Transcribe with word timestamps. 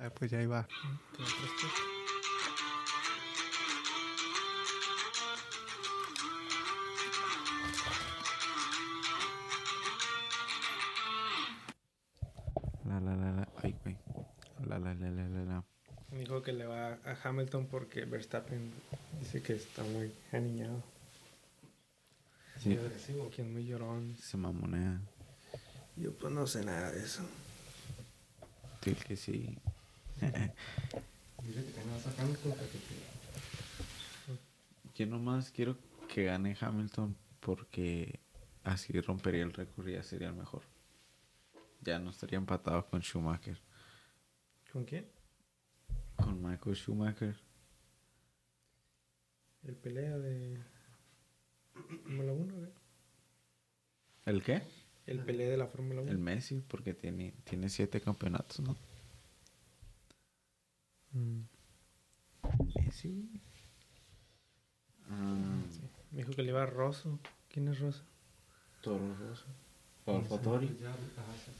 Ah, 0.00 0.10
pues 0.10 0.30
ya 0.30 0.40
iba. 0.40 0.66
La 12.84 13.00
la 13.00 13.16
la 13.16 13.32
la. 13.32 13.48
Ay, 13.62 13.74
güey. 13.82 13.96
La 14.66 14.78
la 14.78 14.94
la 14.94 15.10
la 15.10 15.28
la 15.28 15.44
la. 15.44 15.64
Dijo 16.12 16.42
que 16.42 16.52
le 16.52 16.64
va 16.64 16.98
a 17.04 17.16
Hamilton 17.24 17.66
porque 17.66 18.04
Verstappen 18.04 18.72
dice 19.18 19.42
que 19.42 19.54
está 19.54 19.82
muy 19.82 20.12
aniñado. 20.32 20.82
Sí. 22.60 22.70
Muy 22.70 22.78
agresivo, 22.78 23.30
que 23.30 23.42
es 23.42 23.48
muy 23.48 23.66
llorón. 23.66 24.16
Se 24.16 24.36
mamonea. 24.36 25.00
Yo 25.96 26.12
pues 26.12 26.32
no 26.32 26.46
sé 26.46 26.64
nada 26.64 26.92
de 26.92 27.04
eso. 27.04 27.22
Dile 28.84 28.96
que 29.00 29.16
sí. 29.16 29.58
Yo 34.94 35.06
nomás 35.06 35.50
quiero 35.50 35.76
que 36.08 36.24
gane 36.24 36.56
Hamilton 36.60 37.16
porque 37.40 38.20
así 38.64 39.00
rompería 39.00 39.44
el 39.44 39.52
récord 39.52 39.88
y 39.88 39.92
ya 39.92 40.02
sería 40.02 40.28
el 40.28 40.34
mejor. 40.34 40.62
Ya 41.82 41.98
no 41.98 42.10
estaría 42.10 42.38
empatado 42.38 42.86
con 42.86 43.02
Schumacher. 43.02 43.58
¿Con 44.72 44.84
quién? 44.84 45.06
Con 46.16 46.42
Michael 46.42 46.76
Schumacher. 46.76 47.36
El 49.62 49.76
pelea 49.76 50.18
de 50.18 50.58
Fórmula 51.72 52.32
1, 52.32 52.64
¿eh? 52.64 52.72
¿El 54.26 54.42
qué? 54.42 54.62
El 55.06 55.20
pelea 55.20 55.48
de 55.48 55.56
la 55.56 55.66
Fórmula 55.66 56.02
1. 56.02 56.10
El 56.10 56.18
Messi, 56.18 56.62
porque 56.66 56.94
tiene, 56.94 57.34
tiene 57.44 57.68
siete 57.68 58.00
campeonatos, 58.00 58.60
¿no? 58.60 58.76
Mm, 61.12 61.40
Messi. 62.76 63.28
Ah, 65.10 65.62
Me 66.10 66.18
dijo 66.18 66.32
que 66.32 66.42
le 66.42 66.50
iba 66.50 66.62
a 66.62 66.66
Rosso. 66.66 67.18
¿Quién 67.48 67.68
es 67.68 67.78
Rosso? 67.80 68.02
Toro 68.82 69.14
Rosso. 69.16 69.46
O 70.06 70.16
AlphaTauri. 70.16 70.66
Pues 70.66 70.78
sí. 70.78 71.52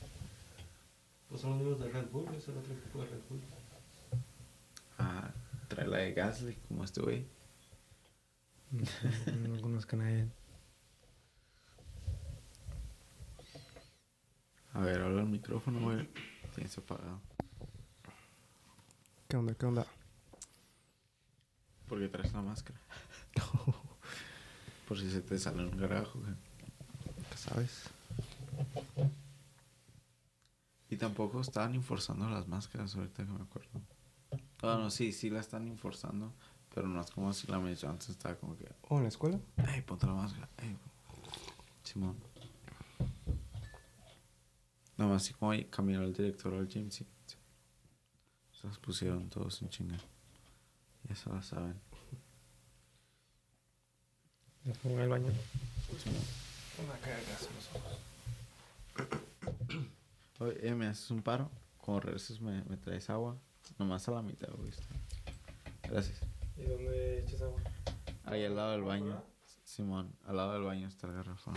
Pues 1.28 1.40
son 1.42 1.50
los 1.50 1.58
mismos 1.60 1.80
de 1.80 1.90
Red 1.90 2.08
Bull, 2.10 2.34
es 2.34 2.48
el 2.48 2.56
otro 2.56 2.72
equipo 2.72 3.00
de 3.02 3.06
Red 3.06 3.20
Bull. 3.28 3.40
Ah, 4.98 5.30
trae 5.68 5.86
la 5.86 5.98
de 5.98 6.12
Gasly, 6.14 6.54
como 6.68 6.84
este 6.84 7.00
güey. 7.02 7.26
No, 8.70 9.48
no 9.48 9.60
conozco 9.62 9.96
a 9.96 9.98
nadie. 10.00 10.28
A 14.72 14.80
ver, 14.80 15.00
habla 15.00 15.22
el 15.22 15.28
micrófono, 15.28 15.80
güey. 15.80 16.08
Tienes 16.54 16.76
apagado. 16.78 17.20
¿Qué 19.28 19.36
onda? 19.36 19.54
¿Qué 19.54 19.66
onda? 19.66 19.86
Porque 21.86 22.08
traes 22.08 22.32
la 22.32 22.40
máscara. 22.40 22.80
Por 24.88 24.98
si 24.98 25.10
se 25.10 25.20
te 25.20 25.38
sale 25.38 25.68
un 25.68 25.76
garajo, 25.76 26.18
güey. 26.18 26.32
¿Qué 27.30 27.36
sabes? 27.36 27.90
Y 30.88 30.96
tampoco 30.96 31.42
estaban 31.42 31.74
enforzando 31.74 32.26
las 32.30 32.48
máscaras 32.48 32.96
ahorita 32.96 33.26
que 33.26 33.30
me 33.30 33.42
acuerdo. 33.42 33.82
Ah, 34.62 34.78
no, 34.80 34.88
sí, 34.88 35.12
sí 35.12 35.28
la 35.28 35.40
están 35.40 35.68
enforzando. 35.68 36.32
Pero 36.74 36.88
no 36.88 36.98
es 36.98 37.10
como 37.10 37.30
si 37.34 37.46
la 37.48 37.58
mencionó 37.58 37.92
antes 37.92 38.08
estaba 38.08 38.34
como 38.36 38.56
que, 38.56 38.66
¿O 38.88 38.96
en 38.96 39.02
la 39.02 39.08
escuela? 39.10 39.38
¡Ey, 39.74 39.82
ponte 39.82 40.06
la 40.06 40.14
máscara! 40.14 40.48
¡Ey! 40.56 40.74
Simón. 41.82 42.16
Nada 44.96 45.12
más 45.12 45.22
así 45.22 45.34
como 45.34 45.50
ahí 45.50 45.66
caminó 45.66 46.02
el 46.02 46.14
director 46.14 46.54
al 46.54 46.66
gym, 46.66 46.90
sí. 46.90 47.06
Las 48.68 48.78
pusieron 48.78 49.30
todos 49.30 49.62
en 49.62 49.70
chinga. 49.70 49.96
Ya 51.04 51.14
se 51.14 51.30
la 51.30 51.42
saben. 51.42 51.80
Me 54.64 54.74
pongo 54.74 54.96
en 54.96 55.02
el 55.02 55.08
baño. 55.08 55.32
Simón. 56.02 56.22
Una 56.84 56.98
cagas 56.98 57.48
los 57.54 57.68
ojos. 57.74 57.98
Oye, 60.40 60.68
eh, 60.68 60.74
me 60.74 60.86
haces 60.86 61.10
un 61.10 61.22
paro. 61.22 61.50
Como 61.78 62.00
regreses 62.00 62.40
me, 62.42 62.62
me 62.64 62.76
traes 62.76 63.08
agua. 63.08 63.38
Nomás 63.78 64.06
a 64.08 64.12
la 64.12 64.22
mitad, 64.22 64.48
¿viste? 64.58 64.84
Gracias. 65.84 66.20
¿Y 66.58 66.64
dónde 66.64 67.20
echas 67.20 67.40
agua? 67.40 67.60
Ahí 68.24 68.44
al 68.44 68.54
lado 68.54 68.72
del 68.72 68.82
baño. 68.82 69.22
Simón, 69.64 70.14
al 70.26 70.36
lado 70.36 70.52
del 70.52 70.62
baño 70.62 70.88
está 70.88 71.06
el 71.06 71.14
garrafón. 71.14 71.54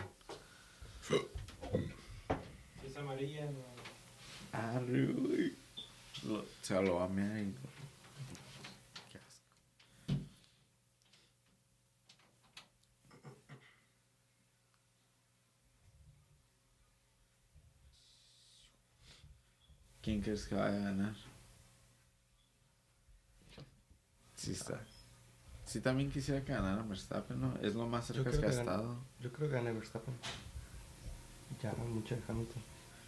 Si 1.01 2.87
es 2.87 2.95
amarilla, 2.95 3.51
no. 3.51 3.71
Güey. 5.21 5.60
Lo- 6.27 6.45
Se 6.61 6.81
lo 6.81 6.95
va 6.95 7.05
a 7.05 7.07
y... 7.41 7.53
Qué 9.11 9.17
asco. 9.17 10.21
¿Quién 20.01 20.21
crees 20.21 20.45
que 20.47 20.55
vaya 20.55 20.75
a 20.77 20.79
ganar? 20.91 21.15
Sí 24.35 24.51
está. 24.51 24.81
Sí 25.65 25.79
también 25.81 26.11
quisiera 26.11 26.43
que 26.43 26.51
ganara 26.51 26.81
Verstappen, 26.83 27.39
¿no? 27.39 27.55
Es 27.61 27.75
lo 27.75 27.87
más 27.87 28.07
cerca 28.07 28.29
que 28.29 28.45
ha 28.45 28.49
estado. 28.49 28.97
yo 29.19 29.31
creo 29.31 29.47
que 29.49 29.55
gana 29.55 29.71
Verstappen. 29.71 30.13
Ya, 31.61 31.71
mucho 31.73 32.15
de 32.15 32.21
Hamilton. 32.27 32.63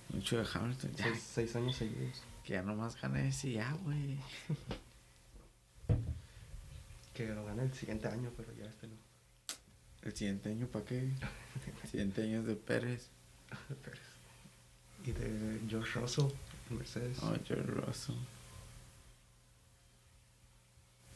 Mucho 0.09 0.38
de 0.38 0.47
Hamilton. 0.53 0.91
Ya, 0.95 1.03
Seis, 1.06 1.24
seis 1.34 1.56
años 1.56 1.75
seguidos. 1.75 2.22
Que 2.44 2.54
ya 2.54 2.62
nomás 2.62 3.00
gane 3.02 3.30
ese 3.30 3.50
y 3.50 3.54
ya, 3.54 3.72
güey. 3.84 4.18
Que 7.14 7.28
lo 7.28 7.46
gana 7.46 7.62
el 7.62 7.72
siguiente 7.74 8.08
año, 8.08 8.31
pero 8.36 8.52
ya 8.54 8.66
este 8.66 8.88
no. 8.88 8.96
¿El 10.02 10.16
siguiente 10.16 10.50
año 10.50 10.66
para 10.66 10.84
qué? 10.84 11.00
El 11.00 11.90
siguiente 11.92 12.24
año 12.24 12.40
es 12.40 12.46
de 12.48 12.56
Pérez. 12.56 13.09
Pérez. 13.84 14.02
Y 15.06 15.12
de 15.12 15.62
George 15.70 16.00
Russell, 16.00 16.31
Mercedes. 16.72 17.20
Oh, 17.22 17.36
George 17.46 17.68
Russell. 17.68 18.16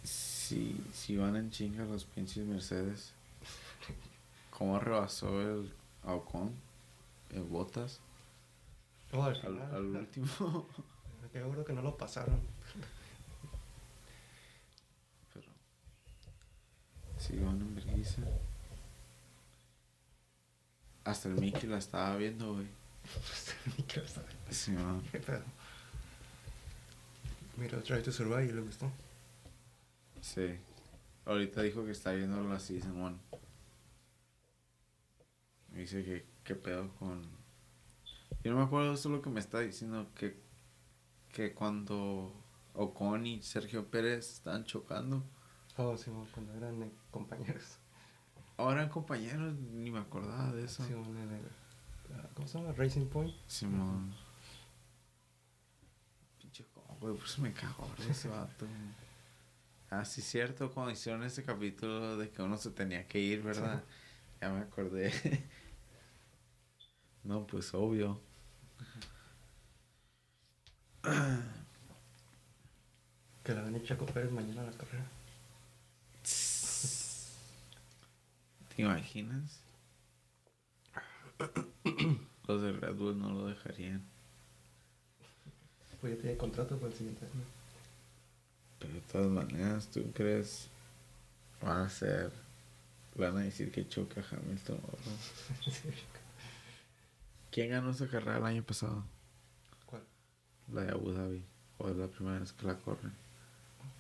Si, 0.04 0.80
si 0.94 1.18
van 1.18 1.36
en 1.36 1.50
chinga 1.50 1.84
los 1.86 2.06
pinches 2.06 2.46
Mercedes. 2.46 3.12
¿Cómo 4.52 4.80
rebasó 4.80 5.42
el 5.42 5.74
a 6.04 6.14
Ocon? 6.14 6.54
El 7.32 7.42
Botas. 7.42 8.00
Oh, 9.14 9.24
al 9.24 9.36
Al, 9.44 9.62
al 9.74 9.96
último. 9.96 10.68
Quedé 11.32 11.44
seguro 11.44 11.66
que 11.66 11.74
no 11.74 11.82
lo 11.82 11.98
pasaron. 11.98 12.40
Pero. 15.34 15.48
Sí, 17.18 17.38
van 17.40 17.62
en 17.62 17.76
vergüenza. 17.76 18.22
Hasta 21.04 21.30
el 21.30 21.36
Mickey 21.36 21.70
la 21.70 21.78
estaba 21.78 22.16
viendo, 22.18 22.54
güey. 22.54 22.68
Ni 23.78 23.84
quiero 23.84 24.08
saber. 24.08 24.36
Sí, 24.50 24.72
man. 24.72 25.02
¿Qué 25.12 25.20
pedo? 25.20 25.44
Mira, 27.58 27.82
Try 27.82 28.04
to 28.04 28.12
Survive 28.12 28.46
y 28.46 28.52
le 28.52 28.62
gustó. 28.62 28.92
Sí. 30.22 30.58
Ahorita 31.26 31.62
dijo 31.62 31.84
que 31.86 31.92
está 31.92 32.12
viendo 32.12 32.42
la 32.48 32.60
Season 32.60 32.96
1. 32.96 33.20
Me 35.72 35.80
dice 35.80 36.04
que 36.04 36.26
qué 36.44 36.56
pedo 36.56 36.90
con... 36.96 37.22
Yo 38.44 38.52
no 38.52 38.58
me 38.58 38.64
acuerdo 38.64 38.94
eso 38.94 39.10
es 39.10 39.16
lo 39.16 39.22
que 39.22 39.30
me 39.30 39.40
está 39.40 39.60
diciendo, 39.60 40.08
que, 40.16 40.40
que 41.32 41.54
cuando 41.54 42.34
Ocon 42.74 43.26
y 43.26 43.42
Sergio 43.42 43.90
Pérez 43.90 44.34
estaban 44.34 44.64
chocando, 44.66 45.24
Oh, 45.80 45.96
sí, 45.96 46.10
cuando 46.34 46.54
eran 46.56 46.82
eh, 46.82 46.92
compañeros. 47.12 47.78
ahora 48.58 48.82
eran 48.82 48.90
compañeros, 48.90 49.54
ni 49.54 49.92
me 49.92 50.00
acordaba 50.00 50.52
de 50.52 50.66
eso. 50.66 50.84
Sí, 50.84 50.94
en 50.94 51.18
el, 51.18 51.42
ah, 52.16 52.28
¿Cómo 52.34 52.48
se 52.48 52.58
llama? 52.58 52.74
Racing 52.74 53.06
Point. 53.06 53.36
Simón. 53.46 54.12
Pinche 56.40 56.66
güey, 57.00 57.16
por 57.16 57.26
eso 57.26 57.42
me 57.44 57.54
cago 57.54 57.88
de 58.00 58.10
ese 58.10 58.28
vato. 58.28 58.66
Ah, 59.92 60.04
sí, 60.04 60.22
cierto, 60.22 60.72
cuando 60.72 60.92
hicieron 60.92 61.22
ese 61.24 61.44
capítulo 61.44 62.18
de 62.18 62.30
que 62.32 62.42
uno 62.42 62.58
se 62.58 62.72
tenía 62.72 63.08
que 63.08 63.20
ir, 63.20 63.44
¿verdad? 63.44 63.84
Ya 64.42 64.50
me 64.50 64.62
acordé. 64.62 65.12
no, 67.24 67.46
pues 67.46 67.72
obvio. 67.76 68.20
Que 73.44 73.54
la 73.54 73.62
gane 73.62 73.84
Chaco 73.84 74.06
Pérez 74.06 74.32
mañana 74.32 74.64
la 74.64 74.72
carrera. 74.72 75.06
¿Te 78.76 78.82
imaginas? 78.82 79.60
Los 82.48 82.62
de 82.62 82.74
Red 82.74 82.96
Bull 82.96 83.20
no 83.20 83.32
lo 83.32 83.48
dejarían. 83.48 84.04
Pues 86.02 86.16
ya 86.16 86.22
tiene 86.22 86.38
contrato 86.38 86.78
para 86.78 86.92
el 86.92 86.98
siguiente 86.98 87.26
año. 87.26 87.44
Pero 88.80 88.94
de 88.94 89.02
todas 89.02 89.30
maneras, 89.30 89.88
¿tú 89.88 90.12
crees? 90.14 90.68
Van 91.62 91.82
a 91.82 91.90
ser. 91.90 92.32
Van 93.16 93.38
a 93.38 93.42
decir 93.42 93.72
que 93.72 93.88
choca 93.88 94.24
Hamilton 94.30 94.78
no. 94.78 95.72
¿Quién 97.52 97.72
ganó 97.72 97.90
esa 97.90 98.08
carrera 98.08 98.38
el 98.38 98.46
año 98.46 98.64
pasado? 98.64 99.04
La 100.74 100.84
de 100.84 100.92
Abu 100.92 101.12
Dhabi. 101.12 101.44
¿O 101.80 101.90
es 101.90 101.96
la 101.96 102.08
primera 102.08 102.40
vez 102.40 102.52
que 102.54 102.66
la 102.66 102.76
corren? 102.78 103.14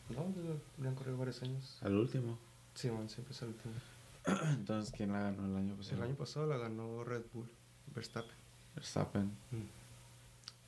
No, 0.09 0.33
ya 0.81 0.89
han 0.89 0.95
corrido 0.95 1.17
varios 1.17 1.41
años. 1.43 1.77
Al 1.81 1.95
último. 1.95 2.37
Sí, 2.73 2.89
man, 2.89 3.09
siempre 3.09 3.33
es 3.33 3.41
el 3.41 3.49
último. 3.49 3.73
Entonces, 4.53 4.93
¿quién 4.95 5.11
la 5.11 5.21
ganó 5.21 5.45
el 5.45 5.55
año 5.55 5.75
pasado? 5.75 5.97
El 5.97 6.09
año 6.09 6.15
pasado 6.15 6.47
la 6.47 6.57
ganó 6.57 7.03
Red 7.03 7.23
Bull, 7.33 7.49
Verstappen. 7.93 8.35
Verstappen. 8.75 9.25
Mm. 9.51 9.55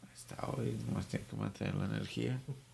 Ahí 0.04 0.14
está 0.14 0.48
hoy, 0.48 0.80
nomás 0.88 1.08
tiene 1.08 1.26
que 1.26 1.36
mantener 1.36 1.76
la 1.76 1.86
energía. 1.86 2.42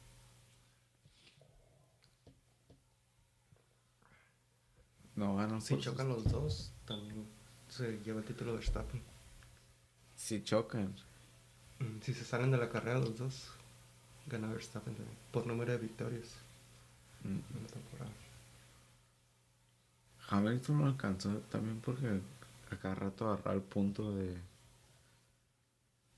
No 5.16 5.38
ganan 5.38 5.62
Si 5.62 5.76
por 5.76 5.84
chocan 5.84 6.10
los 6.10 6.26
dos, 6.26 6.74
también 6.86 7.26
se 7.70 8.00
lleva 8.04 8.20
el 8.20 8.26
título 8.26 8.54
Verstappen. 8.56 9.02
Si 10.18 10.44
chocan. 10.44 10.94
Mm, 11.86 12.02
Si 12.02 12.14
se 12.14 12.26
salen 12.26 12.52
de 12.52 12.58
la 12.58 12.70
carrera 12.70 13.00
los 13.00 13.18
dos, 13.18 13.50
gana 14.28 14.48
Verstappen 14.52 14.96
también, 14.96 15.18
por 15.32 15.46
número 15.46 15.72
de 15.72 15.78
victorias 15.78 16.30
mm, 17.24 17.28
en 17.30 17.64
la 17.64 17.68
temporada. 17.70 18.12
Hamilton 20.30 20.80
lo 20.80 20.86
alcanzó 20.88 21.30
también 21.52 21.80
porque 21.82 22.20
a 22.72 22.76
cada 22.78 22.96
rato 22.96 23.28
agarraba 23.28 23.54
el 23.56 23.62
punto 23.62 24.16
de. 24.16 24.36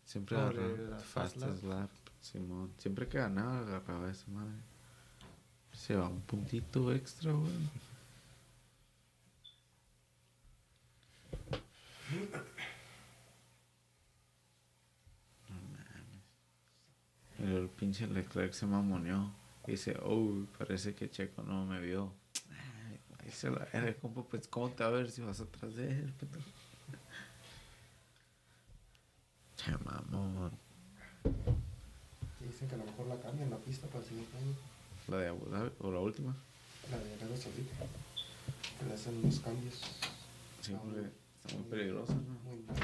Siempre 0.06 0.38
agarraba 0.38 0.98
fast 1.00 1.38
fastest 1.38 1.64
lap. 1.64 1.90
Simón. 2.22 2.72
Siempre 2.78 3.08
que 3.08 3.18
ganaba 3.20 3.60
agarraba 3.60 4.10
esa 4.10 4.28
madre. 4.32 4.56
Se 5.74 5.96
va 5.96 6.08
un 6.08 6.22
puntito 6.22 6.92
extra, 6.94 7.32
güey. 7.32 7.52
No 15.50 15.56
mames. 15.56 16.24
Y 17.37 17.37
luego 17.37 17.37
el 17.48 17.70
pinche 17.70 18.08
Leclerc 18.08 18.54
se 18.54 18.66
mamoneó. 18.66 19.32
Y 19.68 19.72
dice, 19.72 19.98
oh, 20.04 20.46
parece 20.58 20.96
que 20.96 21.10
Checo 21.10 21.44
no 21.44 21.66
me 21.66 21.80
vio. 21.82 22.14
Ahí 23.20 23.32
se 23.32 23.50
la 23.52 23.68
era, 23.74 23.94
compa, 23.96 24.24
pues 24.24 24.48
cómo 24.48 24.70
te 24.70 24.84
va 24.84 24.90
a 24.90 24.94
ver 24.94 25.12
si 25.12 25.22
vas 25.22 25.40
atrás 25.42 25.76
de 25.76 25.90
él? 25.92 26.14
Che, 29.58 29.72
mamón. 29.84 30.52
Dicen 32.40 32.68
que 32.70 32.76
a 32.76 32.78
lo 32.78 32.86
mejor 32.86 33.08
la 33.08 33.20
cambian 33.20 33.50
la 33.50 33.58
pista 33.58 33.88
para 33.88 34.00
el 34.00 34.06
siguiente 34.06 34.38
año, 34.38 34.54
La 35.10 35.18
de 35.18 35.28
Abu 35.28 35.46
Dhabi, 35.50 35.72
o 35.80 35.92
la 35.92 36.00
última. 36.00 36.36
la 36.92 36.98
de 36.98 37.14
Arabia 37.16 37.38
Saudita. 37.38 37.76
Que 38.80 38.86
le 38.86 38.94
hacen 38.94 39.18
unos 39.18 39.40
cambios. 39.40 39.82
Sí, 40.62 40.74
porque 40.82 41.10
está 41.44 41.58
muy 41.58 41.64
peligrosa, 41.70 42.14
¿no? 42.14 42.34
Muy 42.50 42.62
mal. 42.64 42.78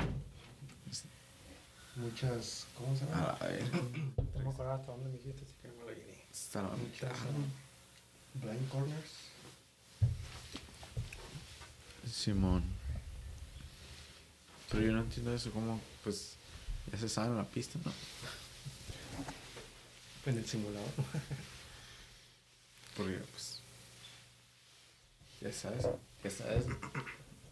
Muchas, 1.96 2.66
¿cómo 2.78 2.96
se 2.96 3.04
A 3.06 3.08
llama? 3.08 3.38
la 3.40 3.48
ver. 3.48 3.72
No 3.74 4.44
me 4.44 4.50
acuerdo 4.50 4.74
hasta 4.74 4.92
dónde 4.92 5.10
me 5.10 5.18
dijiste, 5.18 5.44
así 5.46 5.54
que 5.62 5.68
no 5.68 5.74
me 5.76 5.84
lo 5.84 5.92
llené. 5.92 6.26
Muchas 6.32 6.78
mitad. 6.78 7.12
uh, 7.12 8.40
blind 8.40 8.70
corners. 8.70 9.12
Simón. 12.12 12.64
Pero 14.70 14.84
yo 14.86 14.92
no 14.92 15.02
entiendo 15.02 15.34
eso, 15.36 15.52
como, 15.52 15.80
pues, 16.04 16.34
ya 16.92 16.98
se 16.98 17.08
sabe 17.10 17.28
en 17.28 17.38
la 17.38 17.46
pista, 17.46 17.78
¿no? 17.86 17.92
En 20.26 20.38
el 20.38 20.46
simulador. 20.48 20.90
Porque, 22.98 23.18
pues, 23.32 23.60
ya 25.42 25.52
sabes, 25.54 25.86
ya 26.24 26.30
sabes. 26.32 26.66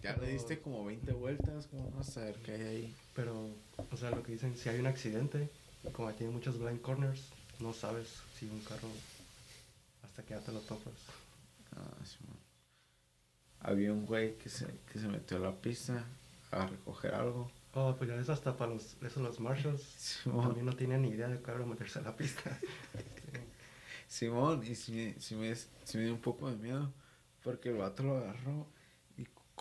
Ya 0.04 0.16
le 0.18 0.32
diste 0.32 0.60
como 0.60 0.84
20 0.86 1.12
vueltas, 1.14 1.70
vas 1.96 2.10
a 2.10 2.12
saber 2.12 2.36
qué 2.44 2.54
hay 2.54 2.62
ahí? 2.62 2.96
Pero, 3.16 3.50
o 3.92 3.98
sea, 3.98 4.10
lo 4.10 4.24
que 4.24 4.32
dicen, 4.32 4.58
si 4.58 4.70
hay 4.70 4.80
un 4.80 4.88
accidente, 4.88 5.50
como 5.94 6.12
tiene 6.14 6.34
muchos 6.34 6.58
blind 6.58 6.82
corners, 6.82 7.30
no 7.60 7.72
sabes 7.72 8.08
si 8.38 8.48
un 8.48 8.60
carro 8.62 8.90
hasta 10.04 10.24
que 10.24 10.34
ya 10.34 10.40
te 10.40 10.52
lo 10.52 10.60
topas. 10.62 10.94
Ah, 11.76 12.04
Simón. 12.04 12.38
Había 13.60 13.94
un 13.94 14.08
güey 14.08 14.38
que 14.40 14.50
se, 14.50 14.66
que 14.92 15.00
se 15.00 15.08
metió 15.08 15.38
a 15.38 15.40
la 15.40 15.52
pista 15.52 16.04
a 16.50 16.66
recoger 16.66 17.14
algo. 17.14 17.52
Oh, 17.74 17.96
pues 17.96 18.10
ya 18.10 18.16
es 18.16 18.30
hasta 18.30 18.58
para 18.58 18.74
los, 18.74 18.98
esos 19.04 19.22
los 19.22 19.40
marshals. 19.40 19.84
Simón. 19.98 20.48
También 20.48 20.66
no 20.66 20.76
tienen 20.76 21.04
ni 21.04 21.10
idea 21.10 21.28
de 21.28 21.42
carro 21.42 21.68
meterse 21.68 22.00
a 22.00 22.02
la 22.02 22.16
pista. 22.16 22.58
Sí. 22.60 23.00
Simón, 24.08 24.64
y 24.66 24.74
si 24.76 24.92
me, 24.92 25.20
si 25.20 25.36
me, 25.36 25.56
si 25.56 25.98
me 25.98 26.06
dio 26.06 26.14
un 26.14 26.22
poco 26.22 26.50
de 26.50 26.58
miedo, 26.58 26.92
porque 27.44 27.70
el 27.70 27.78
vato 27.78 28.04
lo 28.04 28.18
agarró 28.18 28.68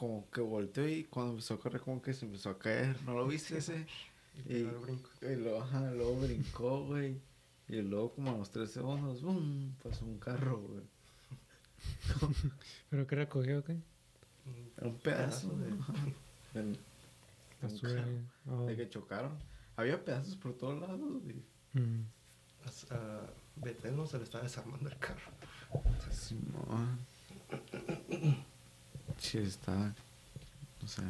como 0.00 0.31
que 0.31 0.41
volteó 0.41 0.88
y 0.88 1.05
cuando 1.05 1.32
empezó 1.32 1.52
a 1.55 1.61
correr 1.61 1.82
como 1.82 2.00
que 2.00 2.14
se 2.14 2.25
empezó 2.25 2.49
a 2.49 2.58
caer, 2.58 2.97
¿no 3.05 3.12
lo 3.12 3.26
viste 3.26 3.58
ese? 3.58 3.87
Y 4.49 4.55
Y, 4.55 4.56
y 5.26 5.37
luego, 5.37 5.61
ajá, 5.61 5.91
luego 5.91 6.17
brincó, 6.20 6.87
güey, 6.87 7.17
y 7.69 7.82
luego 7.82 8.14
como 8.14 8.31
a 8.31 8.38
los 8.38 8.50
tres 8.50 8.70
segundos, 8.70 9.20
¡bum! 9.20 9.75
pasó 9.82 10.06
un 10.06 10.19
carro, 10.19 10.58
güey. 10.58 10.82
¿Pero 12.88 13.06
qué 13.06 13.17
recogió 13.17 13.62
qué? 13.62 13.73
Un 13.73 14.73
Era 14.79 14.88
un 14.88 14.97
pedazo, 14.99 15.50
de- 15.58 16.61
de, 16.62 16.73
de 17.69 17.81
carro, 17.81 18.08
Oh. 18.50 18.64
de 18.67 18.76
que 18.76 18.88
chocaron. 18.88 19.32
Había 19.76 20.02
pedazos 20.02 20.35
por 20.37 20.55
todos 20.55 20.81
lados, 20.81 20.99
güey. 21.23 21.43
Mm. 21.75 22.05
A, 22.91 22.94
a 22.94 23.20
Betel 23.56 23.97
no 23.97 24.06
se 24.06 24.17
le 24.17 24.25
está 24.25 24.41
desarmando 24.41 24.88
el 24.88 24.97
carro. 24.99 25.31
Simón. 26.11 26.99
Sí, 29.20 29.38
está. 29.38 29.94
No 30.82 30.88
sé. 30.88 31.02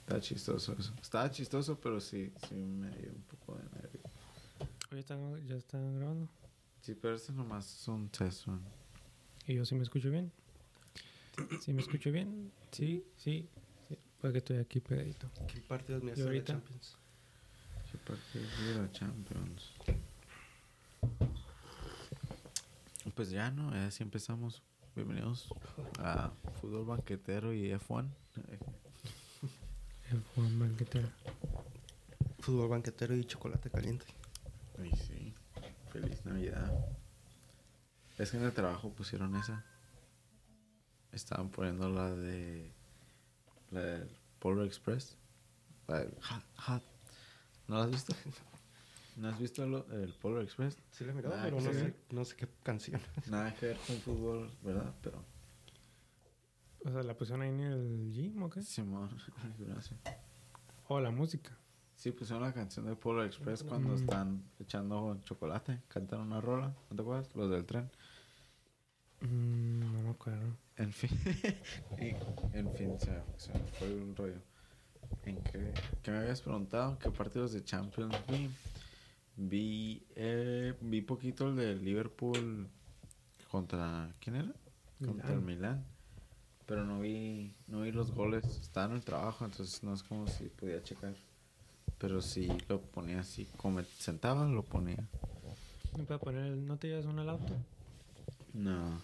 Está 0.00 0.20
chistoso 0.20 0.76
eso. 0.78 0.92
Estaba 1.00 1.30
chistoso, 1.30 1.78
pero 1.80 2.00
sí, 2.00 2.30
sí 2.48 2.54
me 2.54 2.90
dio 2.90 3.10
un 3.10 3.22
poco 3.22 3.56
de 3.56 3.62
nervio. 3.80 4.00
Oye, 4.90 5.00
¿están- 5.00 5.46
¿ya 5.46 5.54
están 5.56 5.98
grabando? 5.98 6.28
Sí, 6.82 6.94
pero 6.94 7.14
este 7.14 7.32
nomás 7.32 7.80
es 7.80 7.88
un 7.88 8.08
test 8.10 8.46
run. 8.46 8.60
¿Y 9.46 9.54
yo 9.54 9.64
sí 9.64 9.74
me 9.74 9.82
escucho 9.82 10.10
bien? 10.10 10.30
¿Sí 11.62 11.72
me 11.72 11.80
escucho 11.80 12.12
bien? 12.12 12.52
Sí, 12.72 13.04
sí. 13.16 13.48
sí. 13.88 13.98
Porque 14.20 14.38
estoy 14.38 14.58
aquí 14.58 14.80
pegadito. 14.80 15.30
¿Qué 15.46 15.60
partidos 15.60 16.02
me 16.02 16.10
¿Y 16.10 16.12
hace 16.12 16.22
de 16.22 16.26
ahorita? 16.28 16.52
Champions? 16.54 16.96
¿Qué 17.90 17.98
partido 17.98 18.44
de 18.74 18.82
la 18.82 18.92
Champions? 18.92 19.72
Pues 23.14 23.30
ya, 23.30 23.50
¿no? 23.50 23.72
Ya 23.72 23.90
sí 23.90 24.02
empezamos. 24.02 24.62
Bienvenidos 24.96 25.48
a 25.98 26.30
Fútbol 26.60 26.84
Banquetero 26.84 27.52
y 27.52 27.72
F1. 27.72 28.08
El 30.12 30.22
Juan 30.22 30.58
Banquetero. 30.60 31.08
Fútbol 32.38 32.68
banquetero 32.68 33.16
y 33.16 33.24
chocolate 33.24 33.70
caliente. 33.70 34.06
Ay, 34.78 34.92
sí. 34.92 35.34
Feliz 35.90 36.24
Navidad. 36.24 36.72
Es 38.18 38.30
que 38.30 38.36
en 38.36 38.44
el 38.44 38.52
trabajo 38.52 38.90
pusieron 38.90 39.34
esa. 39.34 39.64
Estaban 41.10 41.48
poniendo 41.48 41.88
la 41.88 42.14
de. 42.14 42.70
La 43.72 43.80
del 43.80 44.08
Polar 44.38 44.64
Express. 44.64 45.16
La 45.88 46.00
del 46.00 46.14
Hot. 46.22 46.44
Hot. 46.66 46.82
¿No 47.66 47.78
la 47.78 47.84
has 47.84 47.90
visto? 47.90 48.14
¿No 49.16 49.28
has 49.28 49.38
visto 49.38 49.64
lo- 49.66 49.86
el 49.92 50.12
Polar 50.14 50.42
Express? 50.42 50.76
Sí, 50.90 51.04
le 51.04 51.10
he 51.12 51.14
mirado, 51.14 51.36
pero 51.42 51.60
no 51.60 51.72
sé, 51.72 51.94
no 52.10 52.24
sé 52.24 52.36
qué 52.36 52.48
canción. 52.62 53.00
Nada 53.28 53.54
que 53.54 53.66
ver 53.66 53.76
con 53.86 53.96
fútbol, 53.98 54.50
¿verdad? 54.62 54.92
Pero. 55.02 55.24
O 56.84 56.90
sea, 56.90 57.02
¿la 57.02 57.16
pusieron 57.16 57.42
ahí 57.42 57.48
en 57.50 57.60
el 57.60 58.12
gym 58.12 58.42
o 58.42 58.50
qué? 58.50 58.60
Simón, 58.62 59.08
gracias. 59.58 59.98
O 60.88 61.00
la 61.00 61.10
música. 61.10 61.56
Sí, 61.96 62.10
pusieron 62.10 62.42
la 62.42 62.52
canción 62.52 62.86
de 62.86 62.96
Polar 62.96 63.26
Express 63.26 63.62
cuando 63.62 63.92
Mm. 63.92 63.96
están 63.96 64.42
echando 64.58 65.20
chocolate. 65.24 65.80
Cantan 65.88 66.20
una 66.20 66.40
rola. 66.40 66.74
¿No 66.90 66.96
te 66.96 67.02
acuerdas? 67.02 67.34
Los 67.36 67.50
del 67.50 67.64
tren. 67.64 67.88
Mm, 69.20 69.80
no 69.92 70.02
me 70.02 70.10
acuerdo. 70.10 70.56
En 70.76 70.92
fin, 70.92 71.08
y- 71.98 72.56
en 72.56 72.68
fin, 72.74 72.98
se, 72.98 73.22
se 73.38 73.52
me 73.54 73.64
fue 73.78 73.94
un 73.94 74.14
rollo. 74.16 74.42
¿En 75.24 75.36
qué, 75.44 75.72
qué 76.02 76.10
me 76.10 76.18
habías 76.18 76.42
preguntado? 76.42 76.98
¿Qué 76.98 77.10
partidos 77.10 77.52
de 77.52 77.62
Champions 77.64 78.14
vi? 78.28 78.50
Vi, 79.36 80.06
eh, 80.14 80.74
vi 80.80 81.00
poquito 81.02 81.48
el 81.48 81.56
de 81.56 81.74
Liverpool 81.76 82.68
contra... 83.50 84.14
¿Quién 84.20 84.36
era? 84.36 84.52
Contra 85.04 85.32
el 85.32 85.40
Milán. 85.40 85.84
Pero 86.66 86.84
no 86.84 87.00
vi, 87.00 87.52
no 87.66 87.82
vi 87.82 87.92
los 87.92 88.12
goles. 88.12 88.44
Estaba 88.44 88.86
en 88.86 88.92
el 88.92 89.04
trabajo, 89.04 89.44
entonces 89.44 89.82
no 89.82 89.92
es 89.92 90.02
como 90.02 90.26
si 90.28 90.44
podía 90.44 90.82
checar. 90.82 91.14
Pero 91.98 92.22
sí 92.22 92.48
lo 92.68 92.80
ponía 92.80 93.20
así, 93.20 93.46
como 93.56 93.76
me 93.78 93.84
sentaba, 93.84 94.46
lo 94.46 94.62
ponía. 94.62 95.08
¿Me 95.96 96.04
puedo 96.04 96.20
poner 96.20 96.44
el... 96.46 96.66
¿No 96.66 96.76
te 96.76 96.88
llevas 96.88 97.04
uno 97.06 97.22
al 97.22 97.28
auto? 97.30 97.54
No, 98.52 99.00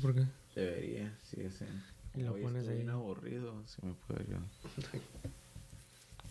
¿Por 0.00 0.14
qué? 0.14 0.24
debería, 0.54 1.16
sí, 1.24 1.40
ese. 1.40 1.66
Y 2.14 2.22
lo 2.22 2.34
Hoy 2.34 2.42
pones 2.42 2.60
estoy 2.62 2.74
ahí. 2.76 2.82
bien 2.82 2.90
aburrido, 2.90 3.66
si 3.66 3.84
me 3.84 3.94
puede 3.94 4.22
ayudar. 4.22 4.42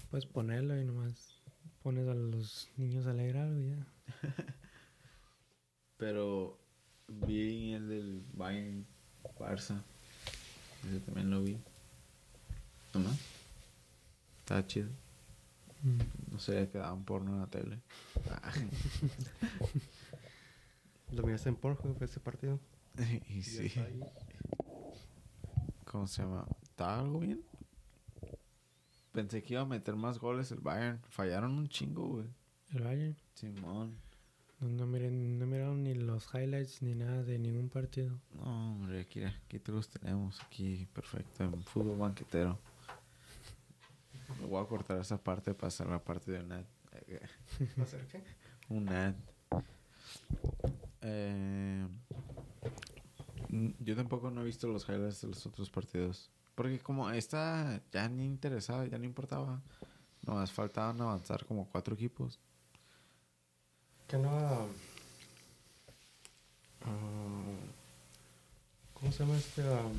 Puedes 0.09 0.25
ponerlo 0.25 0.79
y 0.79 0.85
nomás 0.85 1.40
pones 1.83 2.07
a 2.07 2.13
los 2.13 2.69
niños 2.77 3.05
a 3.07 3.13
leer 3.13 3.37
algo 3.37 3.59
ya. 3.59 3.85
Pero 5.97 6.57
vi 7.07 7.73
el 7.73 7.87
del 7.89 8.23
Bayern 8.33 8.85
Barça. 9.39 9.81
Ese 10.87 10.99
también 11.01 11.29
lo 11.29 11.43
vi. 11.43 11.57
Nomás. 12.93 13.17
Estaba 14.39 14.65
chido. 14.65 14.89
Mm. 15.83 16.33
No 16.33 16.39
sé, 16.39 16.69
quedaban 16.71 17.03
porno 17.03 17.33
en 17.33 17.39
la 17.39 17.47
tele. 17.47 17.79
Lo 21.11 21.23
miraste 21.23 21.49
en 21.49 21.55
Pornhub 21.55 22.01
ese 22.01 22.19
partido. 22.19 22.59
y 23.29 23.39
Y 23.39 23.43
sí. 23.43 23.65
está. 23.65 23.85
¿Cómo 25.85 26.07
se 26.07 26.21
llama? 26.21 26.45
¿Estaba 26.63 26.99
algo 26.99 27.19
bien? 27.19 27.41
Pensé 29.11 29.43
que 29.43 29.53
iba 29.53 29.63
a 29.63 29.65
meter 29.65 29.95
más 29.95 30.19
goles 30.19 30.51
el 30.51 30.59
Bayern. 30.59 31.01
Fallaron 31.09 31.51
un 31.57 31.67
chingo, 31.67 32.07
güey. 32.07 32.27
El 32.73 32.83
Bayern. 32.83 33.17
Simón. 33.33 33.97
No, 34.59 34.69
no, 34.69 34.85
miren, 34.85 35.39
no 35.39 35.47
miraron 35.47 35.83
ni 35.83 35.95
los 35.95 36.27
highlights 36.33 36.81
ni 36.81 36.93
nada 36.93 37.23
de 37.23 37.39
ningún 37.39 37.69
partido. 37.69 38.19
No, 38.35 38.73
hombre, 38.73 39.01
aquí, 39.01 39.23
aquí 39.23 39.59
te 39.59 39.71
los 39.71 39.89
tenemos. 39.89 40.39
Aquí, 40.41 40.87
perfecto, 40.93 41.43
en 41.43 41.63
fútbol 41.63 41.97
banquetero. 41.97 42.59
Voy 44.47 44.63
a 44.63 44.67
cortar 44.67 44.99
esa 44.99 45.17
parte 45.21 45.53
para 45.53 45.67
hacer 45.67 45.87
la 45.87 46.01
parte 46.01 46.31
de 46.31 46.39
un 46.43 46.51
ad. 46.51 46.65
¿Va 47.79 47.83
a 47.83 47.87
ser 47.87 48.07
qué? 48.07 48.23
Un 48.69 48.87
ad. 48.89 49.15
Eh, 51.01 51.87
yo 53.79 53.95
tampoco 53.95 54.29
no 54.29 54.41
he 54.41 54.45
visto 54.45 54.67
los 54.67 54.87
highlights 54.87 55.21
de 55.21 55.29
los 55.29 55.45
otros 55.45 55.69
partidos. 55.69 56.29
Porque 56.61 56.77
como 56.77 57.09
esta 57.09 57.81
ya 57.91 58.07
ni 58.07 58.23
interesaba, 58.23 58.85
ya 58.85 58.99
no 58.99 59.05
importaba. 59.05 59.59
Nomás 60.21 60.51
faltaban 60.51 61.01
avanzar 61.01 61.43
como 61.43 61.67
cuatro 61.67 61.95
equipos. 61.95 62.39
Que 64.07 64.15
no. 64.19 64.29
ah, 64.29 64.67
ah, 66.81 67.41
¿Cómo 68.93 69.11
se 69.11 69.23
llama 69.23 69.37
este? 69.39 69.63
ah, 69.63 69.89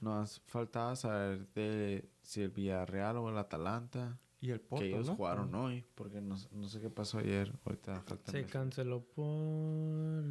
Nomás 0.00 0.40
faltaba 0.46 0.96
saber 0.96 1.46
de 1.52 2.08
si 2.22 2.40
el 2.40 2.52
Villarreal 2.52 3.18
o 3.18 3.28
el 3.28 3.36
Atalanta. 3.36 4.18
y 4.40 4.50
el 4.50 4.60
Porto. 4.62 4.82
que 4.84 4.88
ellos 4.88 5.08
¿no? 5.08 5.14
jugaron 5.16 5.54
hoy. 5.54 5.84
Porque 5.94 6.22
no, 6.22 6.36
no 6.52 6.68
sé 6.70 6.80
qué 6.80 6.88
pasó 6.88 7.18
ayer. 7.18 7.52
Ahorita 7.66 8.00
falta 8.00 8.32
Se 8.32 8.46
canceló 8.46 9.02
por 9.02 9.26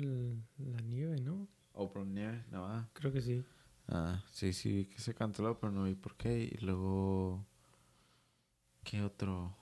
la 0.01 0.81
nieve, 0.81 1.21
¿no? 1.21 1.47
O 1.73 1.87
por 1.87 2.03
nieve, 2.03 2.43
nada. 2.49 2.89
Creo 2.93 3.13
que 3.13 3.21
sí. 3.21 3.43
Ah, 3.89 4.23
sí, 4.31 4.53
sí, 4.53 4.71
vi 4.71 4.85
que 4.85 4.99
se 4.99 5.13
canceló, 5.13 5.59
pero 5.59 5.71
no 5.71 5.83
vi 5.83 5.95
por 5.95 6.15
qué. 6.15 6.43
Y 6.43 6.57
luego. 6.65 7.45
¿Qué 8.83 9.01
otro? 9.01 9.55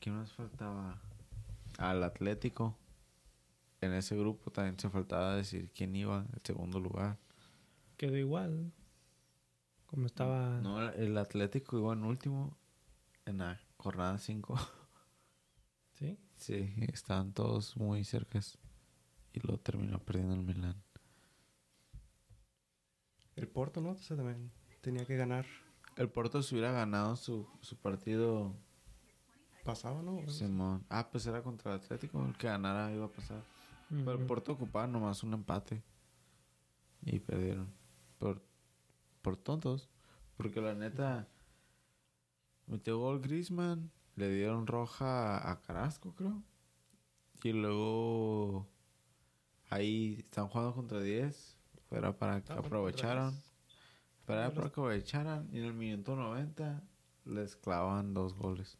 ¿Qué 0.00 0.10
más 0.10 0.32
faltaba? 0.32 1.00
Al 1.78 2.02
Atlético. 2.02 2.76
En 3.80 3.92
ese 3.92 4.16
grupo 4.16 4.50
también 4.50 4.78
se 4.78 4.88
faltaba 4.88 5.36
decir 5.36 5.70
quién 5.74 5.94
iba 5.94 6.26
en 6.32 6.40
segundo 6.44 6.80
lugar. 6.80 7.18
Quedó 7.96 8.16
igual. 8.16 8.72
Como 9.86 10.06
estaba. 10.06 10.60
No, 10.60 10.90
el 10.90 11.16
Atlético 11.18 11.78
iba 11.78 11.92
en 11.92 12.04
último 12.04 12.56
en 13.26 13.38
la 13.38 13.60
jornada 13.76 14.18
5. 14.18 14.56
¿Sí? 15.94 16.18
sí, 16.36 16.74
estaban 16.92 17.32
todos 17.32 17.76
muy 17.76 18.04
cercas. 18.04 18.58
Y 19.32 19.40
luego 19.40 19.60
terminó 19.60 19.98
perdiendo 19.98 20.34
el 20.34 20.42
Milán. 20.42 20.83
El 23.36 23.48
Porto, 23.48 23.80
¿no? 23.80 23.90
Entonces 23.90 24.16
también 24.16 24.50
tenía 24.80 25.04
que 25.04 25.16
ganar. 25.16 25.46
El 25.96 26.08
Porto 26.08 26.42
si 26.42 26.54
hubiera 26.54 26.72
ganado 26.72 27.16
su, 27.16 27.48
su 27.60 27.76
partido 27.76 28.56
Pasaba, 29.64 30.02
¿no? 30.02 30.28
Simón. 30.28 30.84
Ah, 30.90 31.08
pues 31.10 31.26
era 31.26 31.42
contra 31.42 31.72
el 31.72 31.80
Atlético. 31.80 32.22
El 32.22 32.36
que 32.36 32.48
ganara 32.48 32.92
iba 32.92 33.06
a 33.06 33.10
pasar. 33.10 33.42
Pero 33.88 34.12
el. 34.12 34.26
Porto 34.26 34.52
ocupaba 34.52 34.86
nomás 34.86 35.22
un 35.22 35.32
empate. 35.32 35.82
Y 37.00 37.18
perdieron. 37.18 37.72
Por, 38.18 38.44
por 39.22 39.38
tontos. 39.38 39.88
Porque 40.36 40.60
la 40.60 40.74
neta. 40.74 41.28
Metió 42.66 42.98
gol 42.98 43.20
Griezmann. 43.20 43.90
Le 44.16 44.28
dieron 44.28 44.66
roja 44.66 45.50
a 45.50 45.62
Carrasco, 45.62 46.14
creo. 46.14 46.42
Y 47.42 47.52
luego. 47.52 48.68
Ahí 49.70 50.16
están 50.18 50.48
jugando 50.48 50.74
contra 50.74 51.00
10. 51.00 51.53
Era 51.90 52.16
para 52.16 52.42
que 52.42 52.52
Ah, 52.52 52.56
contra 52.56 52.70
Pero 52.70 52.88
era 52.88 53.24
Bueno, 53.24 53.42
para 54.26 54.50
que 54.50 54.66
aprovecharan. 54.66 55.48
Y 55.52 55.58
en 55.58 55.64
el 55.64 55.74
minuto 55.74 56.16
90 56.16 56.82
les 57.26 57.56
clavan 57.56 58.14
dos 58.14 58.34
goles. 58.34 58.78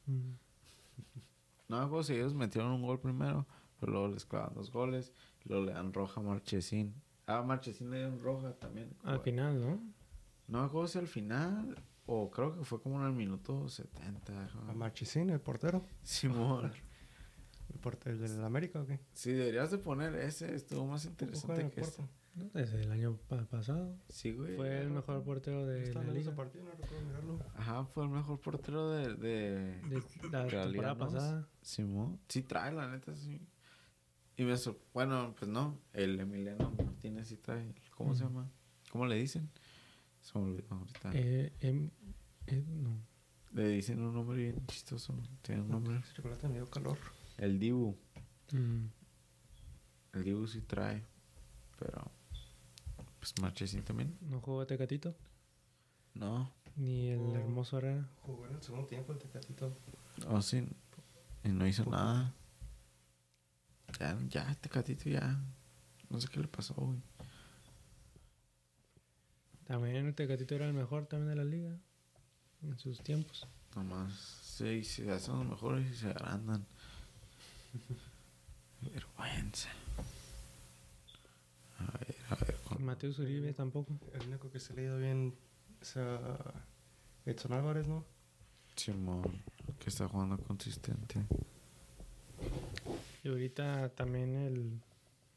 No 1.68 1.78
me 1.78 1.84
acuerdo 1.84 2.04
si 2.04 2.14
ellos 2.14 2.34
metieron 2.34 2.73
un 2.73 2.82
gol 2.82 3.00
primero, 3.00 3.46
pero 3.80 3.92
luego 3.92 4.08
les 4.08 4.25
clavan 4.25 4.54
dos 4.54 4.70
goles. 4.70 5.12
Y 5.44 5.49
luego 5.49 5.66
le 5.66 5.73
dan 5.73 5.92
roja 5.92 6.20
a 6.20 6.25
Marchesín. 6.25 6.94
Ah, 7.26 7.42
Marchesín 7.42 7.90
le 7.90 7.99
dieron 7.99 8.20
roja 8.20 8.52
también. 8.54 8.94
Al 9.02 9.20
final, 9.20 9.61
¿no? 9.61 9.80
No 10.46 10.61
me 10.61 10.66
acuerdo 10.66 10.88
si 10.88 10.99
al 10.99 11.08
final 11.08 11.82
o 12.06 12.30
creo 12.30 12.58
que 12.58 12.64
fue 12.64 12.80
como 12.82 13.00
en 13.00 13.06
el 13.06 13.12
minuto 13.12 13.68
70. 13.68 14.50
A 14.68 14.73
Marchesín, 14.75 15.30
el 15.30 15.40
portero. 15.40 15.84
Simón. 16.02 16.73
¿El 17.73 17.80
portero 17.80 18.18
del 18.18 18.44
América 18.44 18.80
o 18.80 18.87
qué? 18.87 19.00
Sí, 19.14 19.32
deberías 19.32 19.70
de 19.70 19.78
poner 19.78 20.14
ese. 20.16 20.54
Estuvo 20.54 20.87
más 20.87 21.06
interesante 21.06 21.70
que 21.70 21.80
este. 21.80 22.02
Desde 22.34 22.82
el 22.82 22.90
año 22.90 23.16
pa- 23.28 23.44
pasado. 23.44 23.96
Sí, 24.08 24.32
güey. 24.32 24.56
Fue 24.56 24.80
el 24.80 24.90
mejor 24.90 25.22
portero 25.22 25.64
de 25.66 25.92
la 25.94 26.02
liga. 26.02 26.34
partido, 26.34 26.64
no 26.64 26.70
recuerdo 26.72 27.00
mirarlo. 27.06 27.38
Ajá, 27.54 27.84
fue 27.86 28.04
el 28.04 28.10
mejor 28.10 28.40
portero 28.40 28.90
de... 28.90 29.14
de... 29.14 29.80
De 29.82 30.02
la 30.30 30.44
liga 30.44 30.62
temporada 30.64 30.94
nos- 30.94 31.12
pasada. 31.14 31.48
Simón. 31.62 32.18
Sí 32.28 32.42
trae, 32.42 32.72
la 32.72 32.88
neta, 32.88 33.14
sí. 33.14 33.40
Y 34.36 34.42
me 34.42 34.54
Bueno, 34.92 35.32
pues 35.38 35.48
no. 35.48 35.78
El 35.92 36.18
Emiliano 36.18 36.70
Martínez 36.76 37.28
sí 37.28 37.36
trae. 37.36 37.72
¿Cómo 37.96 38.14
se 38.16 38.24
Ujú. 38.24 38.32
llama? 38.34 38.50
¿Cómo 38.90 39.06
le 39.06 39.14
dicen? 39.16 39.48
Se 40.20 40.36
me 40.38 40.44
olvidó 40.46 40.74
ahorita. 40.74 41.10
Eh, 41.14 41.52
em- 41.60 41.90
eh, 42.48 42.64
no. 42.68 42.98
Le 43.52 43.68
dicen 43.68 44.00
un 44.02 44.12
nombre 44.12 44.38
bien 44.38 44.66
chistoso. 44.66 45.14
Tiene 45.42 45.62
un 45.62 45.68
nombre. 45.68 46.00
Chocolate 46.14 46.48
me 46.48 46.54
dio 46.54 46.68
calor. 46.68 46.98
El 47.38 47.60
Dibu. 47.60 47.96
Mm. 48.52 48.86
El 50.14 50.24
Dibu 50.24 50.48
sí 50.48 50.62
trae. 50.62 51.04
Pero. 51.78 52.10
Pues 53.25 53.40
Marchesín 53.40 53.83
también. 53.83 54.19
No 54.21 54.38
jugó 54.43 54.66
Tecatito. 54.66 55.14
No. 56.12 56.52
Ni 56.76 57.09
el 57.09 57.21
Oh. 57.21 57.35
hermoso 57.37 57.78
Herrera. 57.78 58.07
Jugó 58.21 58.45
en 58.47 58.57
el 58.57 58.62
segundo 58.62 58.87
tiempo 58.87 59.12
el 59.14 59.19
Tecatito. 59.19 59.75
Oh, 60.28 60.43
sí. 60.43 60.69
Y 61.43 61.49
no 61.49 61.66
hizo 61.66 61.87
nada. 61.87 62.35
Ya, 63.99 64.19
ya, 64.28 64.50
este 64.50 64.69
catito 64.69 65.09
ya. 65.09 65.43
No 66.11 66.21
sé 66.21 66.28
qué 66.28 66.38
le 66.38 66.49
pasó, 66.49 66.75
güey. 66.75 67.00
También 69.66 70.04
el 70.04 70.14
Tecatito 70.14 70.54
era 70.57 70.66
el 70.66 70.75
mejor 70.75 71.07
también 71.07 71.31
de 71.31 71.37
la 71.37 71.45
liga. 71.45 71.78
En 72.62 72.78
sus 72.78 73.00
tiempos. 73.02 73.47
Nomás. 73.75 74.12
Sí, 74.43 74.85
se 74.85 75.11
hacen 75.11 75.35
los 75.38 75.47
mejores 75.47 75.90
y 75.90 75.95
se 75.97 76.09
agrandan. 76.11 76.66
Vergüenza. 78.83 79.71
A 81.78 81.99
ver, 81.99 82.13
Mateus 82.78 83.19
Uribe 83.19 83.52
tampoco. 83.52 83.99
El 84.12 84.28
único 84.28 84.50
que 84.50 84.61
se 84.61 84.75
le 84.75 84.83
ha 84.83 84.85
ido 84.85 84.99
bien 84.99 85.35
es 85.81 85.97
a 85.97 86.64
Edson 87.26 87.52
Álvarez, 87.52 87.87
¿no? 87.88 88.04
Simón, 88.76 89.23
que 89.78 89.90
está 89.90 90.09
jugando 90.09 90.37
consistente. 90.38 91.25
Y 93.23 93.28
ahorita 93.28 93.88
también 93.95 94.35
el 94.37 94.81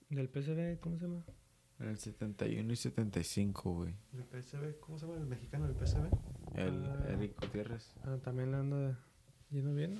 del 0.09 0.27
PSV, 0.29 0.79
¿cómo 0.79 0.97
se 0.97 1.05
llama? 1.07 1.23
En 1.79 1.89
el 1.89 1.97
71 1.99 2.73
y 2.73 2.75
75, 2.75 3.71
güey. 3.71 3.95
El 4.13 4.23
PSV, 4.23 4.79
¿cómo 4.79 4.97
se 4.97 5.05
llama 5.05 5.19
el 5.19 5.27
mexicano 5.27 5.67
del 5.67 5.75
PSV? 5.75 6.07
El 6.55 6.83
Ah. 6.85 7.05
Eric 7.09 7.39
Gutiérrez. 7.39 7.91
Ah, 8.03 8.17
también 8.23 8.51
le 8.51 8.57
anda 8.57 8.99
yendo 9.51 9.73
bien. 9.75 9.93
¿no? 9.93 9.99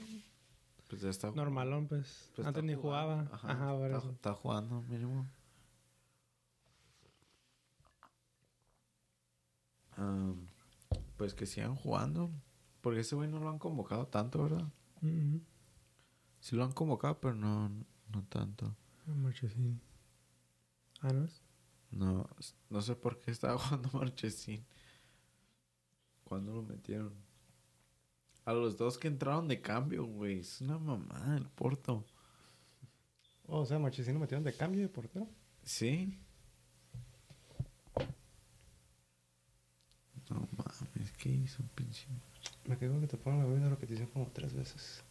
Pues 0.90 1.02
ya 1.02 1.10
está 1.10 1.30
Normalón, 1.32 1.88
pues. 1.88 2.32
pues 2.36 2.48
Antes 2.48 2.64
ni 2.64 2.74
jugando. 2.74 3.26
jugaba. 3.28 3.30
Ajá, 3.36 3.74
por 3.78 3.86
está, 3.86 3.98
eso. 4.00 4.12
está 4.12 4.34
jugando, 4.34 4.82
mínimo. 4.84 5.28
Am, 9.98 10.48
pues 11.18 11.34
que 11.34 11.46
sigan 11.46 11.76
jugando. 11.76 12.32
Porque 12.82 13.02
ese 13.02 13.16
güey 13.16 13.30
no 13.30 13.40
lo 13.40 13.50
han 13.50 13.60
convocado 13.60 14.08
tanto, 14.08 14.44
¿verdad? 14.44 14.68
Sí 16.40 16.56
lo 16.56 16.64
han 16.64 16.72
convocado, 16.72 17.20
pero 17.20 17.34
no, 17.34 17.70
no 17.70 18.24
tanto. 18.30 18.76
Marchesín. 19.06 19.82
Ah, 21.02 21.12
¿no 21.12 21.26
es? 21.26 21.42
No, 21.92 22.30
no 22.70 22.82
sé 22.82 22.96
por 22.96 23.20
qué 23.20 23.32
estaba 23.32 23.58
jugando 23.58 23.90
Marchesín. 23.94 24.66
¿Cuándo 26.24 26.54
lo 26.54 26.62
metieron? 26.62 27.14
A 28.46 28.54
los 28.54 28.78
dos 28.78 28.98
que 28.98 29.08
entraron 29.08 29.48
de 29.48 29.62
cambio, 29.62 30.06
güey. 30.06 30.40
Es 30.40 30.62
una 30.62 30.78
mamada 30.78 31.38
el 31.38 31.48
Porto. 31.48 32.06
Oh, 33.48 33.60
o 33.62 33.66
sea, 33.66 33.80
Marchesín 33.80 34.14
lo 34.14 34.20
metieron 34.20 34.44
de 34.44 34.54
cambio 34.54 34.82
de 34.82 34.90
portero. 34.90 35.28
¿Sí? 35.64 36.20
No 40.30 40.48
mames, 40.58 41.14
¿qué 41.28 41.34
hizo, 41.34 41.64
pinche? 41.76 42.08
Me 42.66 42.78
quedo 42.78 43.02
que 43.02 43.08
te 43.08 43.18
ponen 43.18 43.40
la 43.42 43.46
misma 43.48 43.70
repetición 43.70 44.08
como 44.08 44.28
tres 44.28 44.54
veces. 44.54 45.04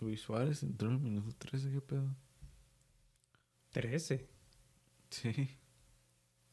Luis 0.00 0.20
Suárez 0.20 0.62
entró 0.62 0.88
en 0.88 0.96
el 0.96 1.00
minuto 1.00 1.34
13, 1.38 1.70
¿qué 1.70 1.80
pedo? 1.80 2.14
13. 3.72 4.28
Sí. 5.10 5.50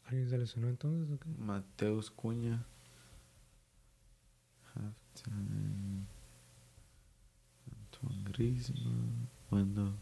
¿Alguien 0.05 0.29
se 0.29 0.37
lesionó 0.37 0.69
entonces 0.69 1.13
o 1.13 1.19
qué? 1.19 1.29
Mateus 1.37 2.09
Cuña. 2.09 2.65
Halftime. 4.73 6.05
Antoine 7.69 8.23
Griezmann. 8.31 9.29
Cuando. 9.49 9.95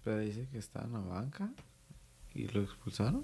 Espera, 0.00 0.18
dice 0.20 0.48
que 0.50 0.56
está 0.58 0.82
en 0.84 0.92
la 0.94 1.00
banca 1.00 1.52
y 2.34 2.48
lo 2.48 2.62
expulsaron. 2.62 3.22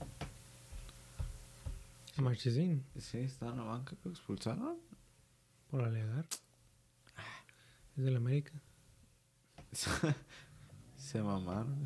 Marchesín, 2.18 2.84
Sí, 2.98 3.18
está 3.18 3.46
en 3.48 3.56
la 3.56 3.62
banca, 3.62 3.96
lo 4.04 4.10
expulsaron. 4.10 4.76
por 5.70 5.82
alegar. 5.82 6.26
Es 7.96 8.04
del 8.04 8.16
América. 8.16 8.52
Se 10.98 11.22
mamaron. 11.22 11.82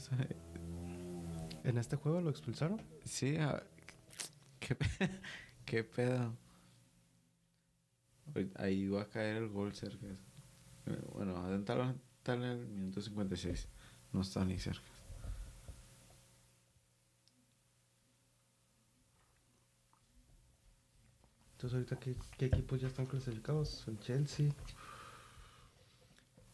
¿En 1.62 1.78
este 1.78 1.94
juego 1.96 2.20
lo 2.20 2.30
expulsaron? 2.30 2.82
Sí, 3.04 3.36
a- 3.36 3.62
¿qué, 4.58 4.74
pe- 4.74 4.88
qué 5.64 5.84
pedo. 5.84 6.34
Ahí 8.56 8.88
va 8.88 9.02
a 9.02 9.08
caer 9.08 9.36
el 9.36 9.48
gol 9.50 9.72
cerca. 9.74 10.06
Bueno, 11.14 11.36
adentro 11.36 11.94
está 12.18 12.34
en 12.34 12.42
el 12.42 12.66
minuto 12.66 13.00
56. 13.00 13.68
No 14.12 14.20
está 14.22 14.44
ni 14.44 14.58
cerca. 14.58 14.82
Entonces, 21.52 21.74
ahorita, 21.74 21.98
¿qué, 22.00 22.16
qué 22.38 22.46
equipos 22.46 22.80
ya 22.80 22.88
están 22.88 23.06
clasificados? 23.06 23.86
El 23.86 23.98
Chelsea. 24.00 24.50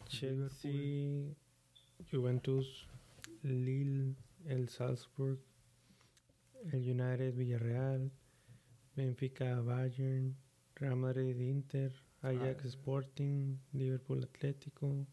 Chelsea, 0.07 1.33
Juventus, 2.11 2.87
Lille, 3.43 4.15
el 4.45 4.69
Salzburg, 4.69 5.39
el 6.71 6.79
United, 6.79 7.33
Villarreal, 7.35 8.11
Benfica, 8.95 9.59
Bayern, 9.61 10.35
Real 10.75 10.95
Madrid, 10.95 11.37
Inter, 11.39 11.93
Ajax, 12.21 12.63
Ah. 12.65 12.67
Sporting, 12.67 13.57
Liverpool, 13.73 14.23
Atlético, 14.23 15.05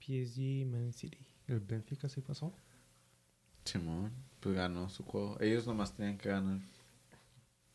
PSG, 0.00 0.66
Man 0.66 0.92
City. 0.92 1.26
El 1.48 1.60
Benfica 1.60 2.08
sí 2.08 2.20
pasó. 2.20 2.52
Simón, 3.64 4.12
pues 4.40 4.54
ganó 4.54 4.88
su 4.88 5.04
juego. 5.04 5.38
Ellos 5.40 5.66
nomás 5.66 5.94
tenían 5.94 6.18
que 6.18 6.28
ganar. 6.28 6.58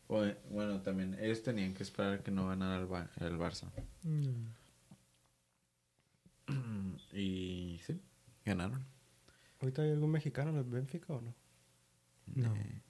O, 0.08 0.24
bueno, 0.50 0.80
también 0.82 1.16
ellos 1.20 1.42
tenían 1.42 1.74
que 1.74 1.82
esperar 1.82 2.22
que 2.22 2.30
no 2.30 2.48
ganara 2.48 2.78
el, 2.80 2.86
Ba- 2.86 3.10
el 3.20 3.38
Barça. 3.38 3.68
Mm. 4.02 4.46
Y 7.12 7.80
sí, 7.86 8.00
ganaron. 8.44 8.84
¿Ahorita 9.60 9.82
hay 9.82 9.90
algún 9.90 10.10
mexicano 10.10 10.50
en 10.50 10.56
el 10.58 10.64
Benfica 10.64 11.12
o 11.12 11.20
no? 11.20 11.34
No. 12.34 12.54
Eh, 12.56 12.80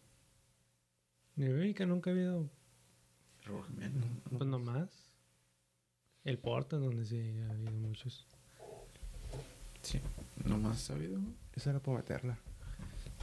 En 1.36 1.42
el 1.44 1.54
Benfica 1.54 1.86
nunca 1.86 2.10
ha 2.10 2.12
habido. 2.12 2.48
No. 3.48 3.64
pues 4.38 4.48
nomás. 4.50 4.90
El 6.24 6.38
Porto, 6.38 6.78
donde 6.78 7.04
sí 7.06 7.18
ha 7.48 7.50
habido 7.52 7.70
muchos. 7.72 8.26
Sí, 9.82 10.00
nomás 10.44 10.80
sabido. 10.80 11.20
Esa 11.54 11.70
era 11.70 11.80
para 11.80 11.98
meterla. 11.98 12.38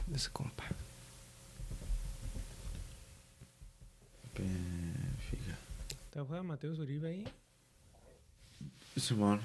De 0.06 0.16
ese 0.16 0.30
compa. 0.30 0.64
Benfica. 4.36 5.56
¿Te 6.10 6.20
juega 6.20 6.42
Mateo 6.42 6.72
Uribe 6.72 7.08
ahí? 7.08 7.24
Simón. 8.96 9.40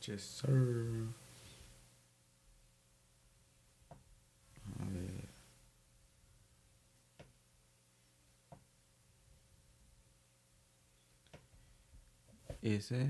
Yes, 0.00 0.22
sir. 0.22 1.08
A 4.80 4.84
ver. 4.84 5.28
Ese. 12.60 13.06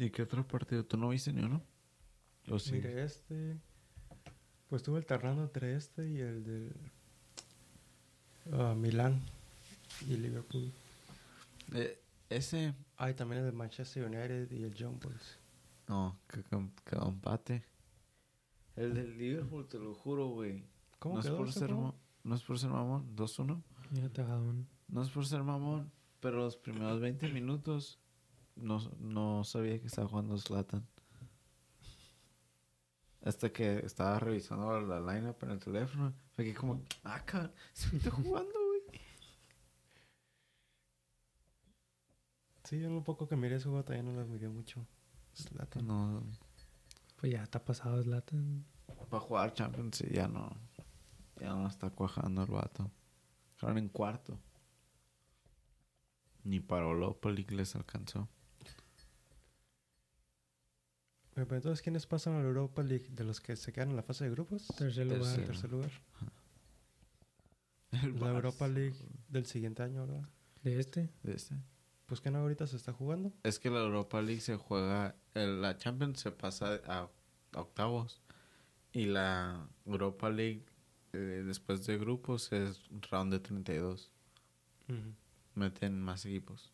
¿Y 0.00 0.08
qué 0.08 0.22
otro 0.22 0.48
partido? 0.48 0.82
¿Tú 0.82 0.96
no 0.96 1.10
viste 1.10 1.30
ni 1.30 1.42
uno? 1.42 1.62
¿O 2.48 2.58
sí? 2.58 2.72
Mire, 2.72 3.04
este. 3.04 3.58
Pues 4.66 4.80
estuve 4.80 4.96
alternando 4.96 5.42
entre 5.42 5.76
este 5.76 6.08
y 6.08 6.18
el 6.20 6.42
del. 6.42 6.74
ah, 8.50 8.74
Milán 8.74 9.20
y 10.08 10.16
Liverpool. 10.16 10.72
Eh, 11.74 12.00
ese. 12.30 12.74
Ah, 12.96 13.10
y 13.10 13.14
también 13.14 13.40
el 13.42 13.50
de 13.50 13.52
Manchester 13.52 14.06
United 14.06 14.50
y 14.50 14.62
el 14.62 14.74
Young 14.74 14.98
Boys. 15.02 15.38
No, 15.86 16.18
que 16.28 16.42
que- 16.44 16.96
empate. 16.96 17.62
El 18.76 18.94
del 18.94 19.18
Liverpool, 19.18 19.68
te 19.68 19.78
lo 19.78 19.92
juro, 19.92 20.28
güey. 20.28 20.64
¿Cómo 20.98 21.16
no 21.16 21.20
es 21.20 21.28
por 21.28 21.52
ser 21.52 21.72
No 21.72 22.34
es 22.34 22.42
por 22.42 22.58
ser 22.58 22.70
mamón, 22.70 23.14
2-1. 23.14 23.62
Ya 23.90 24.08
te 24.08 24.22
un... 24.22 24.66
No 24.88 25.02
es 25.02 25.10
por 25.10 25.26
ser 25.26 25.42
mamón, 25.42 25.92
pero 26.20 26.38
los 26.38 26.56
primeros 26.56 27.00
20 27.00 27.28
minutos 27.28 27.98
no, 28.56 28.78
no 28.98 29.44
sabía 29.44 29.80
que 29.80 29.86
estaba 29.86 30.08
jugando 30.08 30.36
Zlatan. 30.38 30.86
Hasta 33.22 33.52
que 33.52 33.80
estaba 33.84 34.18
revisando 34.18 34.80
la 34.80 34.98
lineup 35.00 35.42
en 35.42 35.50
el 35.50 35.58
teléfono, 35.58 36.14
me 36.36 36.44
quedé 36.44 36.54
como, 36.54 36.82
ah, 37.04 37.22
cabrón, 37.24 37.52
se 37.74 37.94
está 37.96 38.10
jugando, 38.10 38.52
güey. 38.66 38.80
Sí, 42.64 42.78
yo 42.80 42.88
lo 42.88 43.02
poco 43.02 43.26
que 43.28 43.36
miré 43.36 43.56
ese 43.56 43.64
juego 43.68 43.84
también 43.84 44.06
no 44.14 44.20
lo 44.20 44.26
miré 44.26 44.48
mucho. 44.48 44.86
Zlatan. 45.34 45.86
No, 45.86 46.22
Pues 47.18 47.32
ya 47.32 47.42
está 47.42 47.64
pasado 47.64 48.02
Zlatan. 48.02 48.64
para 49.08 49.20
jugar 49.20 49.52
Champions 49.54 49.96
sí, 49.98 50.06
ya 50.12 50.28
no, 50.28 50.50
ya 51.40 51.50
no 51.54 51.66
está 51.66 51.90
cuajando 51.90 52.42
el 52.42 52.50
vato. 52.50 52.90
Quedaron 53.58 53.78
en 53.78 53.88
cuarto. 53.88 54.38
Ni 56.44 56.60
para 56.60 56.86
Europa 56.86 57.28
League 57.30 57.54
les 57.54 57.74
alcanzó. 57.76 58.28
Entonces, 61.36 61.80
¿quiénes 61.82 62.06
pasan 62.06 62.34
a 62.34 62.38
la 62.40 62.44
Europa 62.48 62.82
League? 62.82 63.06
¿De 63.10 63.24
los 63.24 63.40
que 63.40 63.56
se 63.56 63.72
quedan 63.72 63.90
en 63.90 63.96
la 63.96 64.02
fase 64.02 64.24
de 64.24 64.30
grupos? 64.30 64.66
Tercer 64.76 65.06
lugar. 65.06 65.20
Tercero. 65.22 65.46
Tercer 65.46 65.70
lugar. 65.70 65.90
La. 68.20 68.30
Europa 68.30 68.68
League 68.68 68.94
del 69.28 69.46
siguiente 69.46 69.82
año, 69.82 70.06
¿verdad? 70.06 70.28
De 70.62 70.78
este. 70.78 71.10
De 71.22 71.34
este. 71.34 71.56
Pues 72.06 72.20
que 72.20 72.30
no 72.30 72.38
ahorita 72.38 72.66
se 72.66 72.76
está 72.76 72.92
jugando. 72.92 73.32
Es 73.42 73.58
que 73.58 73.70
la 73.70 73.80
Europa 73.80 74.20
League 74.20 74.40
se 74.40 74.56
juega, 74.56 75.14
el- 75.34 75.60
la 75.62 75.76
Champions 75.76 76.20
se 76.20 76.30
pasa 76.30 76.80
a, 76.86 77.08
a 77.52 77.60
octavos 77.60 78.20
y 78.92 79.06
la 79.06 79.66
Europa 79.86 80.28
League 80.30 80.64
eh, 81.12 81.42
después 81.46 81.86
de 81.86 81.98
grupos 81.98 82.52
es 82.52 82.82
round 83.10 83.32
de 83.32 83.40
32. 83.40 84.10
Meten 85.54 86.00
más 86.00 86.24
equipos. 86.26 86.72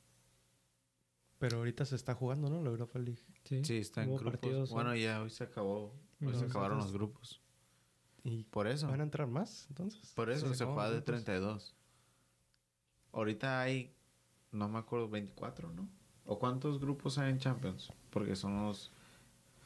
Pero 1.39 1.59
ahorita 1.59 1.85
se 1.85 1.97
está 1.97 2.15
jugando, 2.15 2.49
¿no? 2.49 2.63
La 2.63 2.71
Europa 2.71 2.99
League. 2.99 3.23
Sí. 3.45 3.63
Sí, 3.65 3.77
está 3.79 4.03
en 4.03 4.11
grupos. 4.15 4.25
partidos, 4.33 4.71
bueno, 4.71 4.91
¿no? 4.91 4.97
ya 4.97 5.23
hoy 5.23 5.31
se 5.31 5.45
acabó. 5.45 5.85
Hoy 5.85 5.93
se 6.21 6.25
Entonces, 6.27 6.51
acabaron 6.51 6.79
los 6.79 6.87
entonces- 6.87 6.99
grupos. 6.99 7.43
¿Y 8.25 8.45
Por 8.45 8.67
eso. 8.67 8.89
van 8.89 9.01
a 9.01 9.05
entrar 9.05 9.29
más, 9.29 9.67
entonces? 9.69 10.13
Por 10.15 10.31
eso 10.31 10.47
se 10.55 10.65
acabaron 10.65 10.75
juega 10.75 10.89
de 10.91 10.97
los 10.97 11.05
grupos. 11.05 11.25
32. 11.25 11.77
Ahorita 13.13 13.61
hay, 13.61 13.95
no 14.53 14.69
me 14.69 14.79
acuerdo, 14.79 15.09
24, 15.09 15.73
¿no? 15.73 15.89
¿O 16.25 16.39
cuántos 16.39 16.81
grupos 16.81 17.19
hay 17.19 17.31
en 17.31 17.39
Champions? 17.39 17.93
Porque 18.11 18.35
son 18.35 18.63
los... 18.65 18.91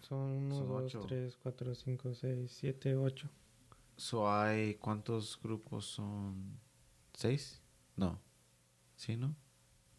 Son 0.01 0.19
1, 0.19 0.55
Son 0.57 0.69
2, 0.69 0.83
ocho. 0.85 1.01
3, 1.07 1.37
4, 1.37 1.75
5, 1.75 2.15
6, 2.15 2.51
7, 2.53 2.97
8. 2.97 3.31
So 3.97 4.31
hay, 4.31 4.75
¿cuántos 4.77 5.39
grupos 5.43 5.87
son? 5.87 6.59
¿Seis? 7.15 7.61
No. 7.97 8.19
¿Sí, 8.97 9.17
no? 9.17 9.35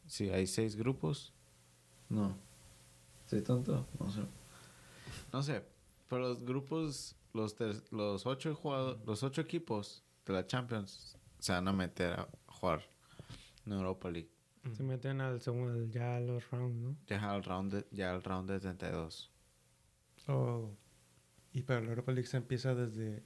Sí, 0.08 0.30
hay 0.30 0.48
seis 0.48 0.76
grupos. 0.76 1.34
No. 2.12 2.36
¿Soy 3.28 3.42
tonto? 3.42 3.88
No 4.00 4.12
sé. 4.12 4.22
No 5.32 5.42
sé. 5.42 5.64
Pero 6.10 6.22
los 6.30 6.44
grupos, 6.44 7.16
los, 7.34 7.56
ter- 7.56 7.82
los, 7.92 8.26
ocho 8.26 8.54
jugado- 8.54 9.00
los 9.06 9.24
ocho 9.24 9.42
equipos 9.42 10.04
de 10.26 10.34
la 10.34 10.46
Champions 10.46 11.18
se 11.40 11.54
van 11.54 11.68
a 11.68 11.74
meter 11.74 12.14
a 12.14 12.28
jugar 12.48 12.84
en 13.66 13.72
Europa 13.74 14.10
League. 14.12 14.30
Se 14.74 14.84
meten 14.84 15.22
al 15.22 15.42
segundo, 15.42 15.86
ya 15.90 16.18
a 16.18 16.20
los 16.20 16.48
rounds, 16.52 16.76
¿no? 16.78 16.96
Ya 17.08 17.32
al 17.32 17.44
round 17.44 17.74
de, 17.74 17.88
ya 17.92 18.12
al 18.12 18.22
round 18.24 18.50
de 18.52 18.60
32. 18.60 19.32
Oh. 20.28 20.70
Y 21.54 21.62
para 21.64 21.82
la 21.82 21.90
Europa 21.90 22.12
League 22.12 22.28
se 22.28 22.38
empieza 22.38 22.76
desde... 22.76 23.24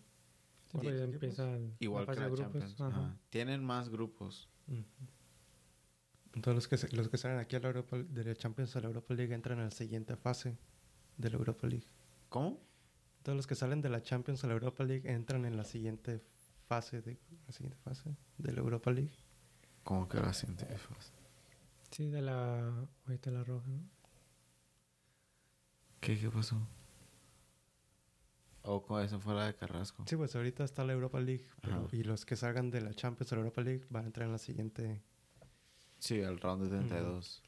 Sí, 0.80 0.88
empieza 0.88 1.52
el- 1.56 1.74
Igual 1.80 2.06
que 2.06 2.16
la 2.16 2.22
de 2.22 2.28
grupos. 2.32 2.44
Champions. 2.54 2.82
Ajá. 2.82 2.88
Ajá. 3.06 3.18
Tienen 3.30 3.64
más 3.66 3.90
grupos. 3.90 4.48
Entonces 6.36 6.56
los 6.56 6.68
que, 6.68 6.78
se- 6.78 6.96
los 6.96 7.10
que 7.10 7.18
salen 7.18 7.40
aquí 7.40 7.56
a 7.56 7.60
la 7.60 7.68
Europa, 7.70 7.98
de 7.98 8.24
la 8.24 8.36
Champions 8.36 8.76
a 8.76 8.82
la 8.82 8.88
Europa 8.88 9.14
League 9.14 9.34
entran 9.34 9.60
a 9.60 9.64
la 9.66 9.72
siguiente 9.72 10.16
fase 10.18 10.58
de 11.18 11.30
la 11.30 11.38
Europa 11.38 11.66
League. 11.68 11.88
¿Cómo? 12.30 12.60
Todos 13.24 13.36
los 13.38 13.48
que 13.48 13.56
salen 13.56 13.82
de 13.82 13.90
la 13.90 14.02
Champions 14.04 14.44
a 14.44 14.48
la 14.48 14.54
Europa 14.54 14.84
League 14.84 15.10
entran 15.10 15.46
en 15.46 15.56
la 15.58 15.64
siguiente 15.64 16.22
fase 16.68 17.02
de 17.02 17.18
la 17.48 17.54
siguiente 17.54 17.78
fase 17.84 18.16
de 18.38 18.52
la 18.52 18.60
Europa 18.60 18.92
League. 18.92 19.14
¿Cómo 19.84 20.08
que 20.10 20.18
la 20.20 20.34
siguiente 20.34 20.66
fase? 20.78 21.12
Sí, 21.92 22.08
de 22.10 22.22
la. 22.22 22.88
Ahorita 23.06 23.32
la 23.32 23.44
roja, 23.44 23.68
¿no? 23.70 23.80
¿Qué, 26.02 26.20
qué 26.20 26.30
pasó? 26.30 26.58
O 28.64 28.82
con 28.84 29.04
eso 29.04 29.20
fue 29.20 29.36
la 29.36 29.46
de 29.46 29.56
Carrasco. 29.56 30.04
Sí, 30.08 30.16
pues 30.16 30.36
ahorita 30.36 30.64
está 30.64 30.84
la 30.84 30.94
Europa 30.94 31.20
League 31.20 31.46
pero- 31.62 31.88
y 31.92 32.04
los 32.04 32.26
que 32.26 32.36
salgan 32.36 32.72
de 32.72 32.82
la 32.82 32.94
Champions 32.94 33.32
a 33.32 33.36
la 33.36 33.42
Europa 33.42 33.62
League 33.62 33.86
van 33.90 34.04
a 34.04 34.08
entrar 34.08 34.26
en 34.26 34.32
la 34.32 34.38
siguiente. 34.40 35.02
Sí, 36.06 36.20
el 36.20 36.40
round 36.40 36.64
de 36.64 36.70
32. 36.70 37.42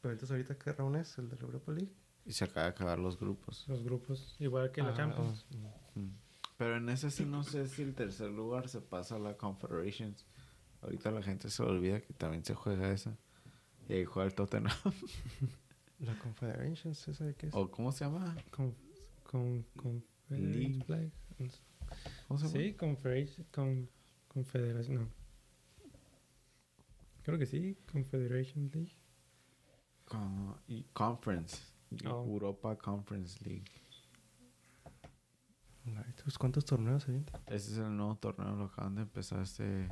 Pero 0.00 0.12
entonces 0.12 0.30
ahorita 0.30 0.56
qué 0.58 0.72
round 0.72 0.96
es 0.96 1.18
el 1.18 1.28
de 1.28 1.36
la 1.36 1.42
Europa 1.42 1.72
League? 1.72 1.92
Y 2.24 2.32
se 2.32 2.44
acaba 2.44 2.62
de 2.66 2.70
acabar 2.70 2.98
los 3.00 3.18
grupos. 3.18 3.66
Los 3.66 3.82
grupos, 3.82 4.36
igual 4.38 4.70
que 4.70 4.80
la 4.82 4.90
Ah, 4.90 4.94
Champions. 4.94 5.44
oh, 5.50 5.98
Mm. 5.98 6.10
Pero 6.56 6.76
en 6.76 6.88
ese 6.88 7.10
sí 7.10 7.24
no 7.24 7.42
sé 7.42 7.66
si 7.66 7.82
el 7.82 7.94
tercer 7.94 8.30
lugar 8.30 8.68
se 8.68 8.80
pasa 8.80 9.16
a 9.16 9.18
la 9.18 9.36
Confederations. 9.36 10.24
Ahorita 10.82 11.10
la 11.10 11.20
gente 11.22 11.50
se 11.50 11.62
olvida 11.64 12.00
que 12.00 12.12
también 12.12 12.44
se 12.44 12.54
juega 12.54 12.92
esa. 12.92 13.16
Y 13.88 13.94
ahí 13.94 14.04
juega 14.04 14.28
el 14.28 14.34
Tottenham. 14.36 14.72
La 15.98 16.16
Confederations, 16.18 17.08
¿esa 17.08 17.24
de 17.24 17.34
qué 17.34 17.46
es? 17.48 17.54
¿O 17.54 17.70
cómo 17.70 17.90
se 17.92 18.04
llama? 18.04 18.36
Con, 18.50 18.74
con, 19.24 19.62
con 19.76 20.04
League. 20.28 20.84
¿Cómo 22.28 22.38
se 22.38 22.46
llama? 22.46 22.58
Sí, 22.60 22.74
Confederation. 22.74 23.46
Con, 23.52 23.88
Confederación. 24.28 24.96
No. 25.02 25.23
Creo 27.24 27.38
que 27.38 27.46
sí, 27.46 27.76
Confederation 27.90 28.70
League. 28.72 28.92
Con- 30.04 30.56
y 30.68 30.84
Conference. 30.92 31.58
Oh. 32.06 32.24
Europa 32.24 32.76
Conference 32.76 33.42
League. 33.44 33.64
Ay, 35.86 36.12
¿tú 36.16 36.24
¿Cuántos 36.38 36.64
torneos 36.64 37.06
avientan? 37.08 37.40
Ese 37.46 37.72
es 37.72 37.78
el 37.78 37.96
nuevo 37.96 38.16
torneo, 38.16 38.54
lo 38.56 38.64
acaban 38.64 38.94
de 38.94 39.02
empezar 39.02 39.40
este, 39.40 39.88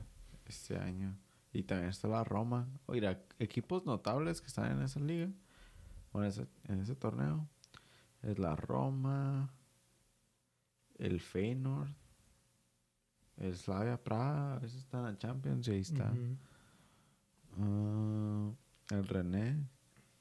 este 0.46 0.76
año. 0.78 1.16
Y 1.52 1.62
también 1.64 1.90
está 1.90 2.08
la 2.08 2.24
Roma. 2.24 2.66
Oiga, 2.86 3.20
equipos 3.38 3.84
notables 3.84 4.40
que 4.40 4.46
están 4.46 4.72
en 4.72 4.82
esa 4.82 5.00
liga. 5.00 5.30
Bueno, 6.12 6.28
ese- 6.28 6.48
en 6.64 6.80
ese 6.80 6.94
torneo. 6.94 7.46
Es 8.22 8.38
la 8.38 8.56
Roma. 8.56 9.52
El 10.98 11.20
Feyenoord. 11.20 11.90
El 13.36 13.54
Slavia 13.56 14.02
Praga. 14.02 14.54
A 14.54 14.58
veces 14.60 14.78
están 14.78 15.06
en 15.06 15.18
Champions 15.18 15.68
y 15.68 15.72
ahí 15.72 15.80
está. 15.80 16.10
Ujú. 16.10 16.36
Ah, 17.58 18.50
el 18.90 19.08
René. 19.08 19.48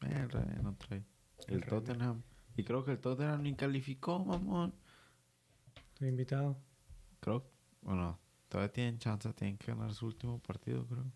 Eh, 0.02 0.20
el 0.22 0.30
René 0.30 0.62
no 0.62 0.76
trae. 0.76 1.04
El, 1.48 1.56
El 1.56 1.62
René. 1.62 1.70
Tottenham. 1.70 2.24
Y 2.56 2.64
creo 2.64 2.84
que 2.84 2.92
el 2.92 3.00
Tottenham 3.00 3.44
ni 3.44 3.56
calificó, 3.56 4.20
mamón. 4.20 4.74
Estoy 5.94 6.10
invitado. 6.10 6.58
Creo, 7.20 7.46
bueno, 7.82 8.20
todavía 8.50 8.72
tienen 8.72 9.00
chance, 9.00 9.32
tienen 9.34 9.58
que 9.58 9.72
ganar 9.72 9.94
su 9.94 10.08
último 10.08 10.40
partido, 10.40 10.86
creo. 10.88 11.12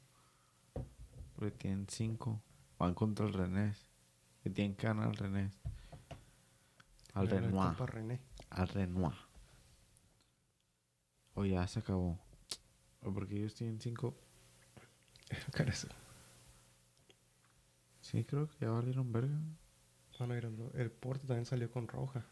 Porque 1.36 1.52
tienen 1.52 1.88
cinco. 1.90 2.42
Van 2.78 2.94
contra 2.94 3.26
el 3.26 3.34
Renés. 3.34 3.90
Que 4.44 4.50
tienen 4.50 4.76
que 4.76 4.88
ganar 4.88 5.10
al 5.10 5.16
Renés. 5.16 5.60
Al 7.14 7.30
Renoir. 7.30 7.76
René. 7.78 8.22
Al 8.50 8.68
Renoir. 8.68 9.16
O 11.34 11.46
ya 11.46 11.68
se 11.68 11.80
acabó. 11.80 12.20
O 13.02 13.14
porque 13.14 13.38
ellos 13.38 13.56
tienen 13.56 13.80
cinco. 13.80 14.16
Sí, 18.06 18.24
creo 18.24 18.48
que 18.48 18.58
ya 18.66 18.70
valieron 18.70 19.12
verga. 19.12 19.40
Ir 20.20 20.46
al- 20.46 20.72
el 20.76 20.92
Porto 20.92 21.26
también 21.26 21.48
salió 21.48 21.72
con 21.72 21.88
roja. 21.88 22.24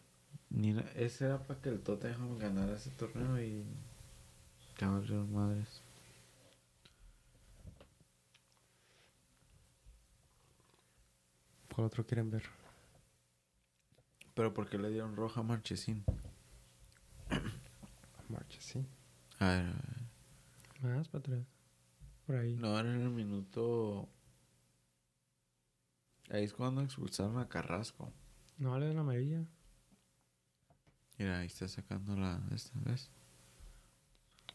Mira, 0.50 0.82
ese 0.96 1.26
era 1.26 1.40
para 1.48 1.60
que 1.62 1.70
el 1.70 1.82
Tottenham 1.82 2.38
ganara 2.38 2.76
ese 2.76 2.92
torneo 2.92 3.42
y. 3.42 3.64
Ya 4.80 4.88
valieron 4.90 5.34
madres. 5.34 5.82
¿Cuál 11.74 11.88
otro 11.88 12.06
quieren 12.06 12.30
ver? 12.30 12.44
Pero 14.36 14.54
¿por 14.54 14.70
qué 14.70 14.78
le 14.78 14.90
dieron 14.92 15.16
roja 15.16 15.40
a 15.40 15.44
Marchesín? 15.44 16.06
A 19.40 19.48
ver, 19.48 19.66
a 19.66 19.74
ver. 20.84 20.96
Más 20.98 21.08
para 21.08 21.20
atrás. 21.20 21.46
Por 22.28 22.36
ahí. 22.36 22.56
No, 22.56 22.78
era 22.80 22.94
en 22.94 23.02
el 23.02 23.10
minuto. 23.10 24.08
Ahí 26.34 26.46
es 26.46 26.54
cuando 26.54 26.82
expulsaron 26.82 27.38
a 27.38 27.48
Carrasco. 27.48 28.12
No, 28.58 28.80
le 28.80 28.88
dan 28.88 28.98
amarilla. 28.98 29.46
Mira, 31.20 31.38
ahí 31.38 31.46
está 31.46 31.68
sacando 31.68 32.16
la. 32.16 32.42
Esta 32.52 32.80
vez. 32.80 33.12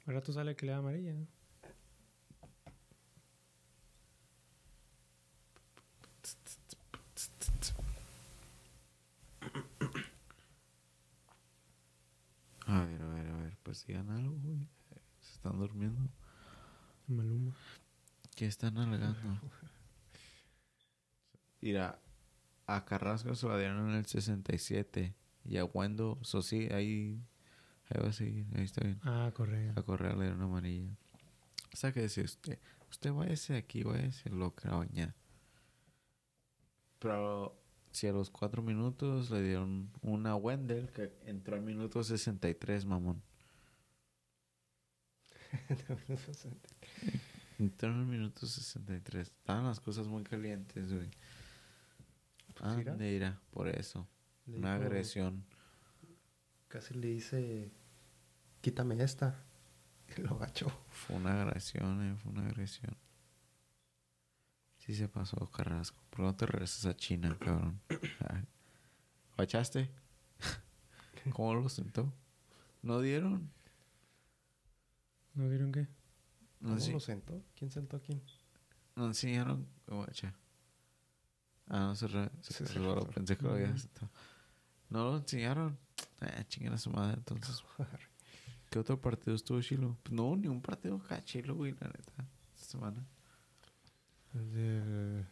Ahora 0.05 0.21
tú 0.21 0.33
sale 0.33 0.57
que 0.57 0.67
le 0.67 0.73
da 0.73 0.79
amarilla. 0.79 1.15
A 12.67 12.85
ver, 12.87 13.03
a 13.03 13.09
ver, 13.09 13.27
a 13.29 13.37
ver. 13.37 13.57
Pues 13.63 13.87
digan 13.87 14.11
algo, 14.11 14.37
güey. 14.43 14.69
Se 15.21 15.35
están 15.35 15.57
durmiendo. 15.61 16.11
Maluma. 17.07 17.55
¿Qué 18.35 18.47
están 18.47 18.77
alegando? 18.79 19.41
Mira, 21.61 22.01
a 22.67 22.85
Carrasco 22.85 23.35
se 23.35 23.49
la 23.49 23.59
dieron 23.59 23.91
en 23.91 23.97
el 23.97 24.07
67. 24.07 25.15
Y 25.45 25.57
a 25.57 25.65
Wendo, 25.65 26.19
eso 26.23 26.43
sí, 26.43 26.69
ahí. 26.71 27.21
Ahí 27.89 28.03
va 28.03 28.09
a 28.09 28.13
seguir. 28.13 28.47
Ahí 28.55 28.65
está 28.65 28.85
bien. 28.85 29.01
Ah, 29.03 29.31
Correa. 29.35 29.73
A 29.77 29.83
Correa 29.83 30.15
le 30.15 30.25
dieron 30.25 30.43
amarilla. 30.43 30.91
O 31.73 31.77
sea 31.77 31.93
que 31.93 32.01
decía 32.01 32.25
usted, 32.25 32.59
usted 32.91 33.13
váyase 33.13 33.57
aquí, 33.57 33.83
váyase 33.83 34.31
loca 34.31 34.75
bañar. 34.75 35.15
Pero 36.99 37.59
si 37.93 38.07
a 38.07 38.13
los 38.13 38.31
cuatro 38.31 38.63
minutos 38.63 39.31
le 39.31 39.43
dieron 39.43 39.91
una 40.03 40.37
Wendell 40.37 40.91
que 40.91 41.13
entró 41.25 41.57
al 41.57 41.63
minuto 41.63 42.03
63, 42.03 42.85
mamón. 42.85 43.23
Entró 47.59 47.91
en 47.91 48.01
el 48.01 48.07
minuto 48.07 48.47
63. 48.47 49.29
Estaban 49.29 49.65
las 49.65 49.81
cosas 49.81 50.07
muy 50.07 50.23
calientes, 50.23 50.93
güey. 50.93 51.11
Pues 52.59 52.97
mira. 52.99 53.41
Por 53.51 53.69
eso. 53.69 54.09
Le 54.47 54.59
Una 54.59 54.75
dijo- 54.75 54.87
agresión. 54.87 55.45
Casi 56.69 56.95
le 56.95 57.09
dice, 57.09 57.71
quítame 58.61 59.03
esta. 59.03 59.45
Y 60.17 60.23
lo 60.23 60.37
agachó. 60.37 60.69
Fue 60.89 61.17
una 61.17 61.43
agresión, 61.43 62.03
eh, 62.03 62.17
fue 62.17 62.33
una 62.33 62.47
agresión. 62.47 62.97
Sí 64.79 64.95
se 64.95 65.07
pasó, 65.09 65.37
Carrasco. 65.51 66.03
¿Por 66.09 66.17
qué 66.19 66.23
no 66.23 66.35
te 66.37 66.47
regresas 66.47 66.87
a 66.87 66.97
China, 66.97 67.37
cabrón? 67.39 67.79
¿Guachaste? 69.37 69.91
¿Cómo 71.33 71.55
lo 71.55 71.69
sentó? 71.69 72.11
¿No 72.83 73.01
dieron? 73.01 73.51
¿No 75.35 75.49
vieron 75.49 75.73
qué? 75.73 75.89
No, 76.61 76.77
¿Cómo 76.79 76.93
lo 76.93 77.01
sentó? 77.01 77.43
¿Quién 77.55 77.71
sentó 77.71 77.99
a 77.99 78.01
quién? 78.01 78.23
no 78.97 79.07
enseñaron. 79.07 79.69
Guacha. 79.87 80.35
Ah, 81.69 81.81
no 81.81 81.95
se, 81.97 82.07
re, 82.09 82.31
se 82.41 82.53
Sí, 82.55 82.65
se 82.67 82.73
resbaló. 82.75 83.07
Pensé 83.11 83.37
que 83.37 83.43
lo 83.45 83.53
había. 83.53 83.75
No 84.91 85.05
lo 85.05 85.17
enseñaron. 85.19 85.77
Eh, 86.21 86.45
chinguen 86.49 86.73
a 86.73 86.79
su 86.79 86.91
madre, 86.91 87.15
entonces. 87.19 87.63
¿Qué 88.71 88.79
otro 88.79 89.01
partido 89.01 89.35
estuvo 89.35 89.61
chilo? 89.63 89.97
Pues 90.03 90.13
no, 90.13 90.37
ni 90.37 90.49
un 90.49 90.61
partido 90.61 90.97
acá 90.97 91.23
chilo, 91.25 91.55
güey, 91.55 91.73
la 91.81 91.89
neta. 91.89 92.13
Esta 92.55 92.71
semana. 92.73 93.05
El 94.35 94.53
de 94.53 95.25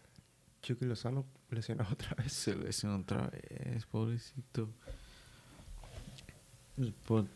Chucky 0.63 0.85
Lozano 0.87 1.27
lesionado 1.51 1.91
otra 1.93 2.15
vez. 2.15 2.33
Se 2.33 2.55
lesionó 2.57 2.97
otra 2.97 3.29
vez, 3.29 3.85
pobrecito. 3.87 4.71
Pues, 6.77 6.93
por- 7.07 7.27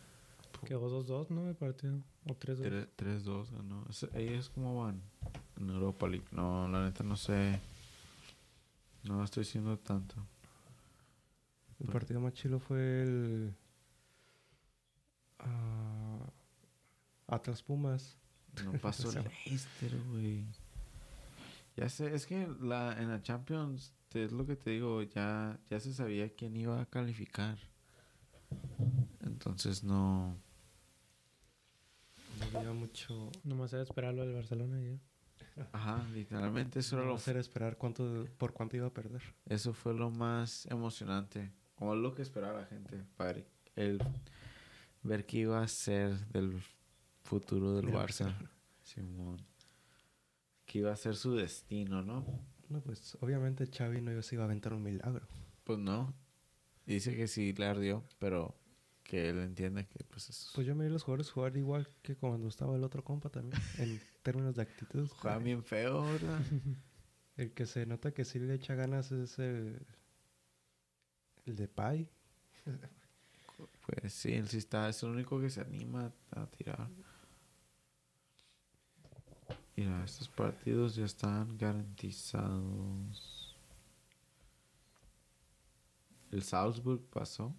Quedó 0.65 1.03
2-2, 1.03 1.29
¿no? 1.29 1.49
El 1.49 1.55
partido. 1.55 1.95
O 2.27 2.33
3-2. 2.35 2.59
Tre- 2.61 2.87
3-2 2.95 3.49
ganó. 3.51 3.83
Es- 3.89 4.07
¿Ellos 4.13 4.49
cómo 4.53 4.83
van? 4.83 5.01
En 5.57 5.69
Europa 5.69 6.07
League. 6.07 6.25
No, 6.31 6.67
la 6.67 6.83
neta 6.85 7.03
no 7.03 7.15
sé. 7.17 7.59
No 9.03 9.23
estoy 9.23 9.43
diciendo 9.43 9.77
tanto. 9.79 10.15
El 11.79 11.87
partido 11.87 12.19
más 12.19 12.33
chilo 12.33 12.59
fue 12.59 13.01
el 13.01 13.55
ah, 15.39 16.29
Atlas 17.27 17.63
Pumas. 17.63 18.17
No 18.63 18.73
pasó 18.81 19.09
el 19.11 19.23
Leicester, 19.45 19.99
güey. 20.09 20.45
Ya 21.77 21.89
sé, 21.89 22.13
es 22.13 22.25
que 22.27 22.47
la, 22.59 23.01
en 23.01 23.09
la 23.09 23.21
Champions, 23.23 23.93
te- 24.09 24.25
es 24.25 24.31
lo 24.31 24.45
que 24.45 24.55
te 24.55 24.71
digo, 24.71 25.01
ya, 25.03 25.57
ya 25.69 25.79
se 25.79 25.93
sabía 25.93 26.33
quién 26.35 26.55
iba 26.57 26.79
a 26.81 26.85
calificar. 26.85 27.57
Entonces 29.21 29.83
no. 29.83 30.37
No 32.51 32.59
había 32.59 32.73
mucho. 32.73 33.31
Nomás 33.43 33.71
era 33.73 33.83
esperarlo 33.83 34.21
del 34.25 34.33
Barcelona 34.35 34.81
y 34.81 34.85
ya. 34.91 34.99
Ajá, 35.71 36.07
literalmente 36.13 36.79
eso 36.79 36.97
era 36.97 37.05
lo 37.05 37.17
ser 37.17 37.37
esperar 37.37 37.77
cuánto, 37.77 38.25
por 38.37 38.53
cuánto 38.53 38.77
iba 38.77 38.87
a 38.87 38.93
perder. 38.93 39.21
Eso 39.45 39.73
fue 39.73 39.93
lo 39.93 40.09
más 40.09 40.65
emocionante. 40.67 41.51
Como 41.75 41.95
lo 41.95 42.13
que 42.13 42.21
esperaba 42.21 42.61
la 42.61 42.65
gente. 42.67 43.03
Para 43.17 43.41
el 43.75 43.99
ver 45.03 45.25
qué 45.25 45.39
iba 45.39 45.61
a 45.61 45.67
ser 45.67 46.17
del 46.27 46.61
futuro 47.23 47.73
del 47.73 47.87
Barça. 47.87 48.33
Simón. 48.83 49.37
Que 50.65 50.79
iba 50.79 50.91
a 50.91 50.95
ser 50.95 51.15
su 51.15 51.35
destino, 51.35 52.01
¿no? 52.01 52.25
No, 52.69 52.81
pues 52.81 53.17
obviamente 53.19 53.67
Xavi 53.67 54.01
no 54.01 54.21
se 54.21 54.35
iba 54.35 54.43
a 54.43 54.45
aventar 54.45 54.73
un 54.73 54.83
milagro. 54.83 55.27
Pues 55.63 55.79
no. 55.79 56.13
Dice 56.85 57.15
que 57.15 57.27
sí 57.27 57.53
le 57.53 57.65
ardió, 57.65 58.03
pero 58.19 58.55
que 59.03 59.29
él 59.29 59.39
entiende 59.39 59.87
que 59.87 60.03
pues 60.05 60.29
es... 60.29 60.51
Pues 60.55 60.65
yo 60.65 60.75
me 60.75 60.85
vi 60.85 60.89
a 60.89 60.93
los 60.93 61.03
jugadores 61.03 61.29
jugar 61.29 61.55
igual 61.57 61.89
que 62.01 62.15
cuando 62.15 62.47
estaba 62.47 62.75
el 62.75 62.83
otro 62.83 63.03
compa 63.03 63.29
también, 63.29 63.61
en 63.77 63.99
términos 64.21 64.55
de 64.55 64.61
actitud. 64.61 65.07
Juegan 65.09 65.43
bien 65.43 65.63
feo, 65.63 66.03
¿verdad? 66.03 66.39
El 67.37 67.53
que 67.53 67.65
se 67.65 67.85
nota 67.85 68.13
que 68.13 68.25
sí 68.25 68.39
le 68.39 68.53
echa 68.53 68.75
ganas 68.75 69.11
es 69.11 69.39
el, 69.39 69.85
El 71.45 71.55
de 71.55 71.67
Pai. 71.67 72.09
Pues 73.85 74.13
sí, 74.13 74.33
él 74.33 74.47
sí 74.47 74.57
está, 74.57 74.89
es 74.89 75.03
el 75.03 75.09
único 75.09 75.39
que 75.39 75.49
se 75.49 75.61
anima 75.61 76.11
a 76.31 76.47
tirar. 76.47 76.89
Mira, 79.75 80.03
estos 80.03 80.29
partidos 80.29 80.95
ya 80.95 81.05
están 81.05 81.57
garantizados. 81.57 83.55
El 86.31 86.43
Salzburg 86.43 87.03
pasó, 87.09 87.55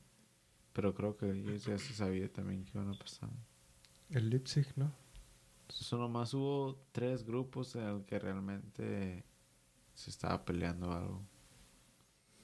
pero 0.72 0.94
creo 0.94 1.16
que 1.16 1.31
ellos 1.31 1.64
ya 1.64 1.79
se 1.79 1.92
sabía 1.92 2.33
también 2.33 2.64
que 2.64 2.79
iban 2.79 2.90
a 2.90 2.98
pasar. 2.98 3.31
El 4.11 4.31
Leipzig, 4.31 4.66
¿no? 4.77 4.92
Eso 5.80 5.96
nomás 5.98 6.32
hubo 6.35 6.78
tres 6.92 7.24
grupos 7.24 7.74
en 7.76 7.82
el 7.82 8.04
que 8.04 8.18
realmente 8.18 9.24
se 9.94 10.11
estaba 10.11 10.44
peleando 10.44 10.92
algo. 10.92 11.22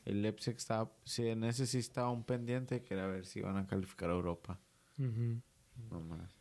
El 0.04 0.22
Leipzig 0.22 0.56
estaba, 0.56 0.90
sí, 1.04 1.26
en 1.28 1.44
ese 1.44 1.66
sí 1.66 1.78
estaba 1.78 2.10
un 2.10 2.24
pendiente 2.24 2.82
que 2.82 2.94
era 2.94 3.06
ver 3.06 3.26
si 3.26 3.40
iban 3.40 3.56
a 3.56 3.66
calificar 3.66 4.08
a 4.10 4.14
Europa. 4.14 4.58
Ujú. 4.98 5.40
Nomás. 5.90 6.34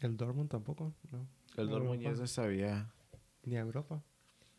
El 0.00 0.16
Dortmund 0.16 0.50
tampoco, 0.50 0.92
¿no? 1.12 1.26
El 1.56 1.68
Dortmund 1.68 2.00
ya 2.00 2.14
se 2.16 2.26
sabía 2.26 2.90
Ni 3.44 3.56
a 3.56 3.60
Europa. 3.60 4.02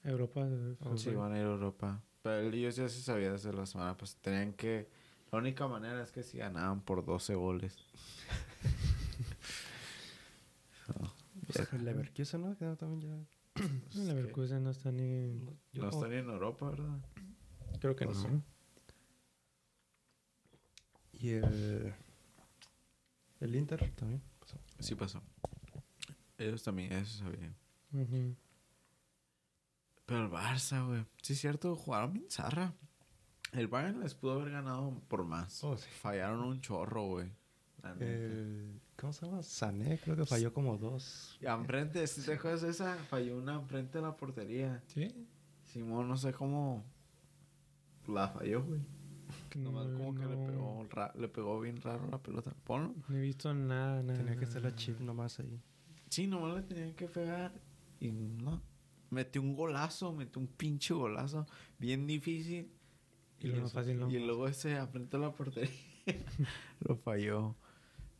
Europa. 0.03 0.47
Oh, 0.81 0.97
si 0.97 1.05
fue- 1.05 1.13
iban 1.13 1.31
a 1.33 1.37
ir 1.39 1.45
a 1.45 1.49
Europa. 1.51 2.01
Pero 2.21 2.39
ellos 2.49 2.75
ya 2.77 2.87
se 2.87 3.01
sabía 3.01 3.31
desde 3.33 3.51
la 3.53 3.65
semana, 3.65 3.97
pues 3.97 4.15
tenían 4.15 4.53
que... 4.53 4.89
La 5.31 5.39
única 5.39 5.67
manera 5.67 6.01
es 6.03 6.11
que 6.11 6.23
si 6.23 6.37
ganaban 6.37 6.81
por 6.81 7.03
12 7.05 7.35
goles. 7.35 7.77
So, 10.85 10.93
ya- 10.93 11.42
El 11.73 11.85
Leverkusen, 11.85 12.41
¿no? 12.41 12.57
Que 12.57 12.65
también 12.75 13.01
ya... 13.01 13.25
pues, 13.53 13.69
El 13.95 14.07
Leverkusen 14.07 14.63
no 14.63 14.69
está 14.71 14.91
ni. 14.91 15.39
Yo 15.73 15.83
No 15.83 15.89
como- 15.89 16.03
están 16.03 16.09
ni 16.11 16.17
en 16.17 16.29
Europa, 16.29 16.69
¿verdad? 16.69 16.99
Creo 17.79 17.95
que 17.95 18.05
No 18.05 18.13
no. 18.13 18.21
sé. 18.21 18.29
Y 21.13 21.29
el... 21.31 21.93
El 23.39 23.55
Inter 23.55 23.91
también. 23.95 24.21
pasó. 24.39 24.57
Sí 24.79 24.95
pasó. 24.95 25.21
Ellos 26.37 26.63
también 26.63 27.05
se 27.05 27.19
sabían. 27.19 27.55
Pero 30.05 30.25
el 30.25 30.31
Barça, 30.31 30.85
güey. 30.85 31.05
Sí 31.21 31.33
es 31.33 31.39
cierto, 31.39 31.75
jugaron 31.75 32.13
bien 32.13 32.25
zarra. 32.29 32.73
El 33.51 33.67
Bayern 33.67 33.99
les 34.01 34.15
pudo 34.15 34.33
haber 34.33 34.51
ganado 34.51 34.99
por 35.07 35.23
más. 35.25 35.63
Oh, 35.63 35.77
sí. 35.77 35.87
Fallaron 36.01 36.39
un 36.41 36.61
chorro, 36.61 37.03
güey. 37.07 37.29
El... 37.99 38.79
¿Cómo 38.97 39.11
se 39.11 39.25
llama? 39.25 39.43
Sané, 39.43 39.99
creo 39.99 40.15
que 40.15 40.25
falló 40.25 40.53
como 40.53 40.77
dos. 40.77 41.37
Y 41.41 41.45
enfrente, 41.47 42.05
si 42.07 42.21
te 42.21 42.33
acuerdas 42.33 42.63
esa, 42.63 42.95
falló 43.09 43.37
una 43.37 43.55
enfrente 43.55 43.97
de 43.97 44.03
la 44.03 44.15
portería. 44.15 44.81
Sí. 44.87 45.27
Simón, 45.63 46.07
no 46.07 46.15
sé 46.17 46.31
cómo 46.31 46.83
la 48.07 48.27
falló, 48.29 48.63
güey. 48.63 48.81
Nomás 49.55 49.87
No, 49.87 49.97
como 49.97 50.15
que 50.15 50.25
le 50.25 50.35
pegó, 50.35 50.87
ra- 50.89 51.13
le 51.15 51.27
pegó 51.27 51.59
bien 51.59 51.81
raro 51.81 52.07
la 52.09 52.21
pelota. 52.21 52.53
Ponlo. 52.63 52.93
No 53.07 53.17
he 53.17 53.21
visto 53.21 53.53
nada, 53.53 54.01
nada. 54.03 54.17
Tenía 54.19 54.35
que 54.37 54.45
ser 54.45 54.63
la 54.63 54.75
chip 54.75 54.99
nomás 54.99 55.39
ahí. 55.39 55.59
Sí, 56.09 56.27
nomás 56.27 56.55
le 56.55 56.61
tenían 56.63 56.93
que 56.93 57.07
pegar. 57.07 57.51
Y 57.99 58.11
no. 58.11 58.61
Metió 59.09 59.41
un 59.41 59.55
golazo, 59.55 60.11
metió 60.13 60.39
un 60.41 60.47
pinche 60.47 60.93
golazo. 60.93 61.45
Bien 61.79 62.05
difícil. 62.07 62.71
Y 63.39 63.47
lo 63.47 63.55
más 63.61 63.65
eso- 63.71 63.73
fácil, 63.79 63.99
¿no? 63.99 64.09
Y 64.09 64.19
luego 64.19 64.47
ese 64.47 64.75
enfrente 64.75 65.17
de 65.17 65.23
la 65.23 65.31
portería 65.33 65.71
lo 66.81 66.95
falló. 66.95 67.55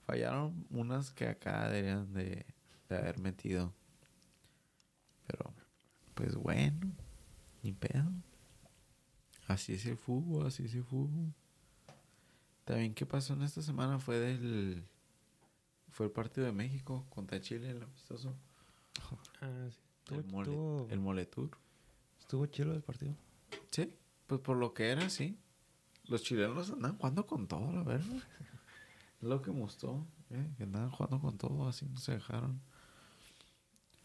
Fallaron 0.05 0.65
unas 0.69 1.11
que 1.11 1.27
acá 1.27 1.69
deberían 1.69 2.13
de, 2.13 2.45
de 2.89 2.97
haber 2.97 3.19
metido. 3.19 3.73
Pero, 5.27 5.53
pues 6.13 6.35
bueno, 6.35 6.91
ni 7.61 7.71
pedo. 7.71 8.11
Así 9.47 9.73
es 9.73 9.85
el 9.85 9.97
fútbol, 9.97 10.47
así 10.47 10.65
es 10.65 10.73
el 10.75 10.83
fútbol. 10.83 11.33
También, 12.65 12.93
¿qué 12.93 13.05
pasó 13.05 13.33
en 13.33 13.41
esta 13.43 13.61
semana? 13.61 13.99
Fue 13.99 14.17
del. 14.19 14.83
Fue 15.89 16.05
el 16.07 16.11
partido 16.11 16.45
de 16.47 16.53
México 16.53 17.05
contra 17.09 17.39
Chile, 17.39 17.69
el 17.71 17.83
amistoso. 17.83 18.35
Ah, 19.41 19.67
sí. 19.69 20.15
El, 20.15 20.23
mole, 20.25 20.49
tuvo- 20.51 20.87
el 20.89 20.99
Moletour. 20.99 21.51
Estuvo 22.19 22.45
chilo 22.47 22.73
el 22.73 22.81
partido. 22.81 23.15
Sí, 23.71 23.93
pues 24.27 24.41
por 24.41 24.57
lo 24.57 24.73
que 24.73 24.89
era, 24.89 25.09
sí. 25.09 25.37
Los 26.05 26.23
chilenos 26.23 26.71
andan 26.71 26.97
jugando 26.97 27.25
con 27.25 27.47
todo, 27.47 27.71
la 27.71 27.83
verdad. 27.83 28.05
Es 29.23 29.29
lo 29.29 29.41
que 29.41 29.53
me 29.53 29.61
gustó, 29.61 30.05
eh, 30.31 30.51
que 30.57 30.63
andaban 30.63 30.91
jugando 30.91 31.21
con 31.21 31.37
todo, 31.37 31.65
así 31.65 31.85
no 31.85 31.97
se 31.97 32.11
dejaron. 32.11 32.59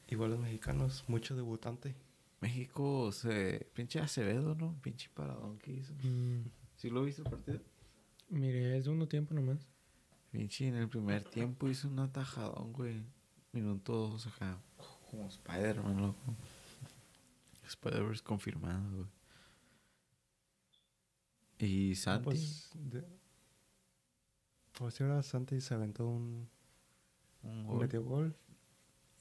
Igual 0.07 0.31
los 0.31 0.39
mexicanos, 0.39 1.03
mucho 1.09 1.35
debutante. 1.35 1.97
México 2.41 3.11
se. 3.11 3.69
Pinche 3.75 3.99
Acevedo, 3.99 4.55
¿no? 4.55 4.81
Pinche 4.81 5.11
paradón 5.13 5.59
que 5.59 5.73
hizo. 5.73 5.93
Mm, 6.05 6.45
¿Sí 6.77 6.89
lo 6.89 7.03
viste 7.03 7.23
el 7.23 7.31
partido? 7.31 7.61
miré 8.29 8.77
el 8.77 8.85
segundo 8.85 9.09
tiempo 9.09 9.35
nomás. 9.35 9.67
Pinche 10.31 10.69
en 10.69 10.77
el 10.77 10.89
primer 10.89 11.25
tiempo 11.25 11.69
hizo 11.69 11.89
un 11.89 11.99
atajadón, 11.99 12.73
güey. 12.73 13.03
Minuto 13.51 14.11
dos 14.11 14.29
acá. 14.29 14.63
Como 15.11 15.27
Spider-Man, 15.27 16.01
loco. 16.01 16.37
Spider-Verse 17.67 18.23
confirmado, 18.23 18.89
güey. 18.99 19.09
Y 21.59 21.97
Santi. 21.97 22.25
Pues, 22.25 22.71
de... 22.73 23.18
O 24.81 24.91
sea, 24.91 25.07
ahora 25.07 25.23
Santi 25.23 25.61
se 25.61 25.75
aventó 25.75 26.07
un... 26.07 26.49
un 27.43 27.67
gol. 27.67 27.81
metió 27.81 28.03
gol. 28.03 28.37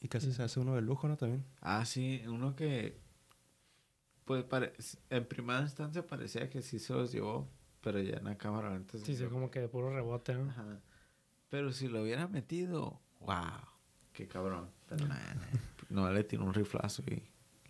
Y 0.01 0.07
casi 0.07 0.27
Sí. 0.27 0.33
se 0.33 0.43
hace 0.43 0.59
uno 0.59 0.75
de 0.75 0.81
lujo, 0.81 1.07
¿no? 1.07 1.17
También. 1.17 1.43
Ah, 1.61 1.83
sí, 1.85 2.21
uno 2.27 2.55
que. 2.55 2.99
Pues 4.25 4.43
pare- 4.43 4.73
en 5.09 5.25
primera 5.27 5.61
instancia 5.61 6.05
parecía 6.05 6.49
que 6.49 6.61
sí 6.61 6.79
se 6.79 6.93
los 6.93 7.11
llevó, 7.11 7.47
pero 7.81 7.99
ya 8.01 8.17
en 8.17 8.25
la 8.25 8.37
cámara 8.37 8.75
antes. 8.75 9.01
Sí, 9.01 9.15
sí, 9.15 9.25
como 9.25 9.49
que 9.49 9.61
de 9.61 9.69
puro 9.69 9.89
rebote, 9.93 10.35
¿no? 10.35 10.49
Ajá. 10.51 10.79
Pero 11.49 11.71
si 11.71 11.87
lo 11.87 12.03
hubiera 12.03 12.27
metido, 12.27 12.99
wow, 13.21 13.37
qué 14.13 14.27
cabrón. 14.27 14.69
Pero 14.87 15.07
nah, 15.07 15.15
nah, 15.15 15.59
no 15.89 16.11
le 16.11 16.23
tiró 16.25 16.43
un 16.43 16.53
riflazo 16.53 17.01
y 17.07 17.23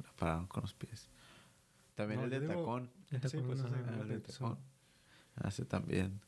la 0.04 0.12
pararon 0.17 0.47
con 0.47 0.63
los 0.63 0.73
pies. 0.73 1.10
También 1.95 2.19
No, 2.19 2.23
el 2.26 2.32
de 2.32 2.36
yo 2.38 2.41
digo- 2.41 2.54
tacón. 2.62 2.89
El 3.12 3.21
Sí, 3.21 3.38
tacón, 3.38 3.47
pues. 3.47 3.62
Ah, 3.62 3.67
el 4.02 4.08
de 4.10 4.19
tacón. 4.19 4.21
tacón. 4.56 4.58
Hace 5.36 5.65
también. 5.65 6.19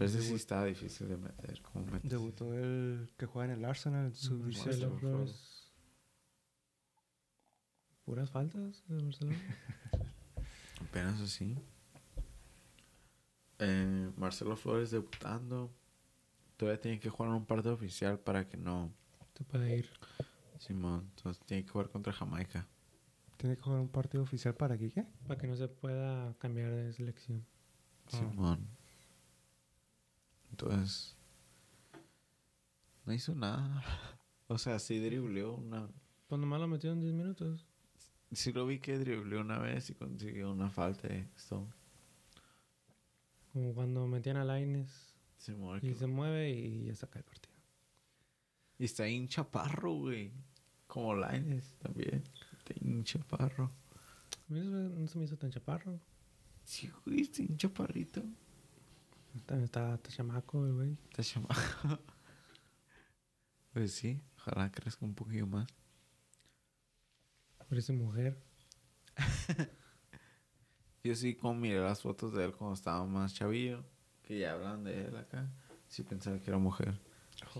Pero 0.00 0.08
ese 0.10 0.22
sí 0.22 0.32
estaba 0.34 0.64
difícil 0.64 1.08
de 1.08 1.18
meter. 1.18 1.60
Como 1.60 1.84
metes- 1.84 2.10
Debutó 2.10 2.54
el 2.54 3.10
que 3.18 3.26
juega 3.26 3.52
en 3.52 3.58
el 3.58 3.64
Arsenal, 3.66 4.14
su 4.14 4.38
Marcelo 4.38 4.64
Marcelo 4.64 4.98
Flores. 4.98 5.72
Puras 8.04 8.30
faltas 8.30 8.82
de 8.88 9.02
Barcelona. 9.04 9.38
Apenas 10.80 11.20
así. 11.20 11.54
Eh, 13.58 14.10
Marcelo 14.16 14.56
Flores 14.56 14.90
debutando. 14.90 15.70
Todavía 16.56 16.80
tiene 16.80 16.98
que 16.98 17.10
jugar 17.10 17.32
un 17.32 17.44
partido 17.44 17.74
oficial 17.74 18.18
para 18.18 18.48
que 18.48 18.56
no. 18.56 18.90
Te 19.34 19.44
puede 19.44 19.76
ir. 19.78 19.90
Simón, 20.58 21.10
entonces 21.16 21.42
tiene 21.46 21.62
que 21.64 21.70
jugar 21.70 21.90
contra 21.90 22.12
Jamaica. 22.12 22.66
Tiene 23.36 23.56
que 23.56 23.62
jugar 23.62 23.80
un 23.80 23.88
partido 23.88 24.22
oficial 24.22 24.54
para 24.54 24.76
¿qué? 24.76 25.06
Para 25.26 25.38
que 25.38 25.46
no 25.46 25.56
se 25.56 25.68
pueda 25.68 26.34
cambiar 26.38 26.70
de 26.74 26.92
selección. 26.94 27.44
Simón. 28.08 28.66
Entonces. 30.50 31.16
No 33.04 33.12
hizo 33.12 33.34
nada. 33.34 33.82
O 34.52 34.58
sea, 34.58 34.80
sí 34.80 34.98
dribleó 34.98 35.54
una. 35.54 35.88
Pues 36.26 36.40
nomás 36.40 36.58
lo 36.60 36.66
metió 36.66 36.90
en 36.90 36.98
10 37.00 37.12
minutos. 37.12 37.64
Sí 38.32 38.52
lo 38.52 38.66
vi 38.66 38.80
que 38.80 38.98
dribleó 38.98 39.42
una 39.42 39.60
vez 39.60 39.90
y 39.90 39.94
consiguió 39.94 40.50
una 40.50 40.68
falta 40.68 41.06
de 41.06 41.20
esto. 41.36 41.68
Como 43.52 43.72
cuando 43.74 44.08
metían 44.08 44.38
a 44.38 44.44
Laines 44.44 45.14
Simón. 45.38 45.78
y 45.78 45.90
que- 45.90 45.94
se 45.94 46.08
mueve 46.08 46.50
y 46.50 46.84
ya 46.86 46.96
saca 46.96 47.20
el 47.20 47.24
partido. 47.24 47.54
Y 48.76 48.86
está 48.86 49.04
un 49.04 49.28
chaparro, 49.28 49.92
güey. 49.94 50.32
Como 50.88 51.14
Lines 51.14 51.76
también. 51.78 52.24
Está 52.58 52.74
un 52.84 53.04
chaparro. 53.04 53.70
A 54.48 54.52
mí 54.52 54.58
no 54.60 54.88
se- 55.06 55.12
se 55.12 55.16
me 55.18 55.24
hizo 55.26 55.36
tan 55.36 55.50
chaparro. 55.52 56.00
Sí, 56.64 56.90
güey, 57.06 57.20
está 57.20 57.42
un 57.42 57.56
chaparrito. 57.56 58.24
Está, 59.34 59.62
está, 59.62 59.94
está 59.94 60.10
chamaco, 60.10 60.66
el 60.66 60.72
güey. 60.74 60.98
Está 61.10 61.22
chamaco. 61.22 61.54
Pues 63.72 63.92
sí, 63.92 64.20
ojalá 64.36 64.72
crezca 64.72 65.04
un 65.04 65.14
poquillo 65.14 65.46
más. 65.46 65.68
Parece 67.68 67.92
mujer. 67.92 68.42
Yo 71.04 71.14
sí, 71.14 71.36
como 71.36 71.54
miré 71.54 71.78
las 71.78 72.02
fotos 72.02 72.32
de 72.34 72.46
él 72.46 72.52
cuando 72.52 72.74
estaba 72.74 73.06
más 73.06 73.32
chavillo, 73.32 73.84
que 74.22 74.40
ya 74.40 74.54
hablan 74.54 74.82
de 74.82 75.06
él 75.06 75.16
acá, 75.16 75.48
sí 75.86 76.02
pensaba 76.02 76.40
que 76.40 76.50
era 76.50 76.58
mujer. 76.58 77.00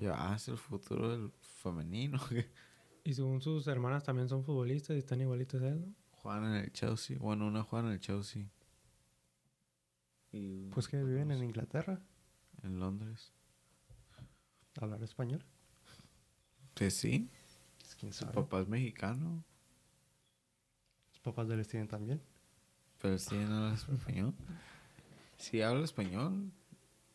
Yo, 0.01 0.13
ah, 0.15 0.35
es 0.37 0.49
el 0.49 0.59
futuro 0.59 1.09
del 1.11 1.33
femenino. 1.41 2.19
Y 3.03 3.15
según 3.15 3.41
sus 3.41 3.67
hermanas 3.67 4.05
también 4.05 4.29
son 4.29 4.45
futbolistas 4.45 4.95
y 4.95 4.99
están 4.99 5.23
igualitos 5.23 5.63
a 5.63 5.69
él, 5.69 5.81
¿no? 5.81 5.95
Juegan 6.11 6.45
en 6.45 6.65
el 6.65 6.73
Chelsea. 6.73 7.17
Bueno, 7.19 7.47
una 7.47 7.63
juega 7.63 7.87
en 7.89 7.95
el 7.95 7.99
Chelsea. 7.99 8.47
Y 10.33 10.69
Pues 10.71 10.89
que 10.89 11.03
viven 11.03 11.31
en 11.31 11.43
Inglaterra. 11.43 12.01
en 12.63 12.79
Londres. 12.79 13.33
Hablar 14.81 15.03
español. 15.03 15.45
Pues 16.75 16.95
sí, 16.97 17.29
Pues, 17.79 17.95
¿Quién 17.97 18.13
su 18.13 18.27
papá 18.27 18.61
es 18.61 18.69
mexicano, 18.69 19.45
Los 21.13 21.21
papás 21.21 21.49
de 21.49 21.55
él 21.55 21.67
tienen 21.67 21.89
también. 21.89 22.23
pero 23.01 23.19
sí 23.19 23.35
no 23.37 23.73
es 23.73 23.87
español. 23.89 24.35
Si 25.39 25.61
habla 25.63 25.85
español, 25.85 26.51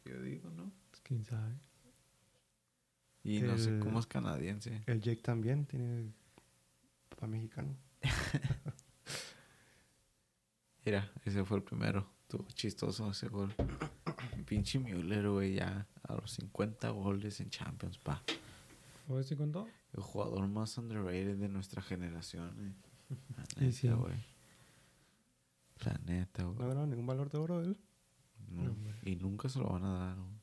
yo 0.03 0.21
digo, 0.21 0.49
¿no? 0.51 0.71
Pues, 0.91 1.01
quién 1.01 1.23
sabe. 1.25 1.53
Y 3.23 3.39
no 3.41 3.57
sé 3.57 3.79
cómo 3.79 3.99
es 3.99 4.05
canadiense. 4.07 4.83
El 4.85 5.01
Jake 5.01 5.21
también 5.21 5.65
tiene 5.65 6.11
papá 7.09 7.25
mexicano. 7.27 7.75
Mira, 10.85 11.11
ese 11.23 11.43
fue 11.43 11.57
el 11.57 11.63
primero. 11.63 12.07
Estuvo 12.35 12.51
chistoso 12.53 13.09
ese 13.11 13.29
gol. 13.29 13.53
Pinche 14.45 14.77
Müller, 14.79 15.29
güey, 15.29 15.53
ya 15.55 15.87
a 16.03 16.15
los 16.15 16.31
50 16.31 16.89
goles 16.89 17.39
en 17.39 17.49
Champions, 17.49 17.97
pa. 17.97 18.21
¿O 19.07 19.19
este 19.19 19.37
contó? 19.37 19.67
El 19.93 20.01
jugador 20.01 20.45
más 20.47 20.77
underrated 20.77 21.37
de 21.37 21.47
nuestra 21.47 21.81
generación, 21.81 22.67
eh. 22.67 22.73
La 23.37 23.45
sí. 23.71 23.87
neta, 23.87 23.95
güey. 23.95 24.15
La 25.85 25.93
neta, 26.05 26.43
No 26.43 26.53
güey. 26.53 26.65
ha 26.65 26.69
ganado 26.69 26.87
ningún 26.87 27.07
valor 27.07 27.29
de 27.29 27.37
oro 27.37 27.61
él. 27.61 27.79
No, 28.49 28.63
No, 28.63 28.71
hombre. 28.71 28.95
y 29.03 29.15
nunca 29.15 29.47
se 29.47 29.59
lo 29.59 29.69
van 29.69 29.85
a 29.85 29.97
dar, 29.97 30.17
güey. 30.17 30.35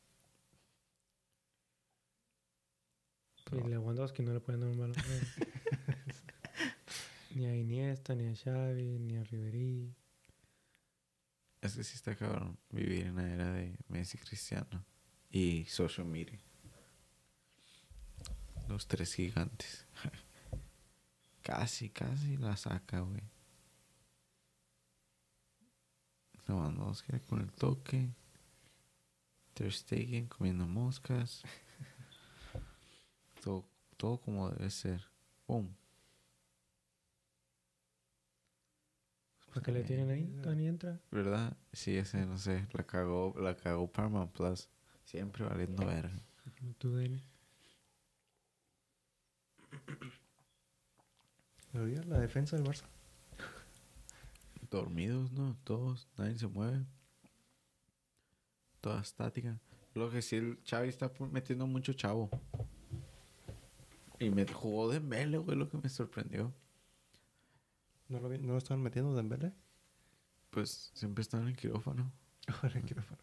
Y 3.66 3.68
Lewandowski 3.68 4.22
no 4.22 4.32
le 4.32 4.40
pueden 4.40 4.62
dar 4.62 4.70
un 4.70 4.78
balón. 4.78 4.96
ni 7.34 7.44
a 7.44 7.54
Iniesta, 7.54 8.14
ni 8.14 8.28
a 8.28 8.34
Xavi, 8.34 8.98
ni 8.98 9.16
a 9.18 9.24
Ribery. 9.24 9.94
Es 11.62 11.76
que 11.76 11.84
sí 11.84 11.94
está 11.94 12.16
cabrón 12.16 12.58
vivir 12.70 13.06
en 13.06 13.14
la 13.14 13.32
era 13.32 13.52
de 13.52 13.78
Messi 13.86 14.18
Cristiano 14.18 14.84
y 15.30 15.64
social 15.66 16.04
media. 16.08 16.40
Los 18.68 18.88
tres 18.88 19.14
gigantes. 19.14 19.86
casi, 21.42 21.88
casi 21.88 22.36
la 22.36 22.56
saca, 22.56 23.00
güey. 23.00 23.22
Lewandowski 26.48 27.20
con 27.28 27.40
el 27.40 27.52
toque. 27.52 28.10
Ter 29.54 29.72
Stegen 29.72 30.26
comiendo 30.26 30.66
moscas. 30.66 31.42
todo, 33.40 33.64
todo 33.96 34.20
como 34.20 34.50
debe 34.50 34.68
ser. 34.68 35.06
¡Pum! 35.46 35.72
¿Para 39.52 39.64
qué 39.64 39.72
le 39.72 39.84
tienen 39.84 40.10
ahí? 40.10 40.24
Todavía 40.40 40.62
ni 40.62 40.66
entra. 40.66 40.98
¿Verdad? 41.10 41.54
Sí, 41.72 41.96
ese, 41.96 42.24
no 42.24 42.38
sé, 42.38 42.66
la 42.72 42.84
cagó, 42.84 43.34
la 43.38 43.54
cagó 43.54 43.86
Paramount 43.86 44.32
Plus. 44.32 44.70
Siempre 45.04 45.44
valiendo 45.44 45.84
verga. 45.84 46.22
Tú 46.78 46.96
dile. 46.96 47.22
Pero 51.70 51.88
ya, 51.88 52.02
la 52.04 52.18
defensa 52.18 52.56
del 52.56 52.64
Barça. 52.64 52.84
Dormidos, 54.70 55.30
¿no? 55.32 55.54
Todos, 55.64 56.08
nadie 56.16 56.38
se 56.38 56.46
mueve. 56.46 56.86
Toda 58.80 59.02
estática. 59.02 59.60
Lo 59.94 60.10
que 60.10 60.22
sí, 60.22 60.36
el 60.36 60.58
Xavi 60.64 60.88
está 60.88 61.12
metiendo 61.30 61.66
mucho 61.66 61.92
chavo. 61.92 62.30
Y 64.18 64.30
me 64.30 64.46
jugó 64.46 64.90
de 64.90 65.00
mele, 65.00 65.36
güey, 65.36 65.58
lo 65.58 65.68
que 65.68 65.76
me 65.76 65.90
sorprendió. 65.90 66.54
¿No 68.12 68.20
lo, 68.20 68.28
no 68.28 68.52
lo 68.52 68.58
estaban 68.58 68.82
metiendo 68.82 69.14
Dembélé? 69.14 69.52
Pues 70.50 70.90
siempre 70.94 71.22
están 71.22 71.42
en 71.42 71.48
el 71.48 71.56
quirófano. 71.56 72.12
Ahora 72.62 72.78
en 72.78 72.84
quirófano. 72.84 73.18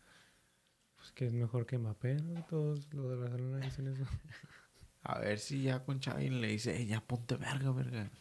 Pues 0.95 1.11
que 1.11 1.27
es 1.27 1.33
mejor 1.33 1.67
que 1.67 1.77
Mbappé, 1.77 2.15
¿no? 2.15 2.43
Todos 2.45 2.91
los 2.93 3.09
de 3.09 3.15
Barcelona 3.15 3.65
dicen 3.65 3.87
eso. 3.87 4.03
A 5.03 5.19
ver 5.19 5.37
si 5.37 5.61
ya 5.61 5.83
con 5.85 6.01
Xavi 6.01 6.29
le 6.29 6.47
dice, 6.47 6.75
"Ey, 6.75 6.87
ya 6.87 7.01
ponte 7.01 7.35
verga, 7.37 7.71
verga. 7.71 8.11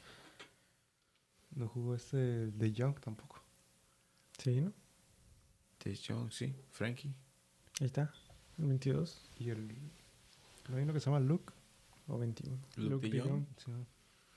No 1.50 1.66
jugó 1.68 1.94
este 1.94 2.16
de 2.52 2.72
Young 2.72 3.00
tampoco. 3.00 3.42
Sí, 4.38 4.60
¿no? 4.60 4.72
De 5.82 5.96
Jong, 5.96 6.30
sí. 6.30 6.54
Frankie. 6.70 7.14
Ahí 7.80 7.86
está. 7.86 8.12
El 8.58 8.66
22 8.66 9.30
Y 9.38 9.50
el. 9.50 9.66
¿No 10.68 10.76
hay 10.76 10.82
uno 10.82 10.92
que 10.92 11.00
se 11.00 11.06
llama 11.06 11.20
Luke? 11.20 11.52
o 12.06 12.18
21. 12.18 12.58
Luke 12.76 13.08
de 13.08 13.16
de 13.16 13.20
Jong. 13.22 13.46
Sí. 13.56 13.72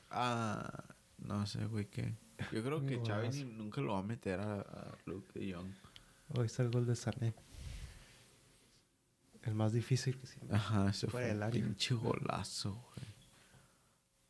Ah, 0.10 0.84
no 1.21 1.45
sé, 1.45 1.65
güey, 1.65 1.89
qué. 1.89 2.15
Yo 2.51 2.63
creo 2.63 2.86
que 2.86 2.99
Xavi 2.99 3.43
nunca 3.45 3.81
lo 3.81 3.93
va 3.93 3.99
a 3.99 4.03
meter 4.03 4.39
a, 4.39 4.62
a 4.62 4.97
Luke 5.05 5.39
de 5.39 5.53
Jong. 5.53 5.71
Ahí 6.38 6.45
está 6.45 6.63
el 6.63 6.71
gol 6.71 6.86
de 6.86 6.95
Sané. 6.95 7.36
El 9.43 9.55
más 9.55 9.73
difícil 9.73 10.17
que 10.19 10.27
sí. 10.27 10.39
Ajá, 10.49 10.89
ese 10.89 11.07
fue 11.07 11.31
un 11.31 11.43
área. 11.43 11.63
pinche 11.63 11.95
golazo, 11.95 12.73
güey. 12.73 13.07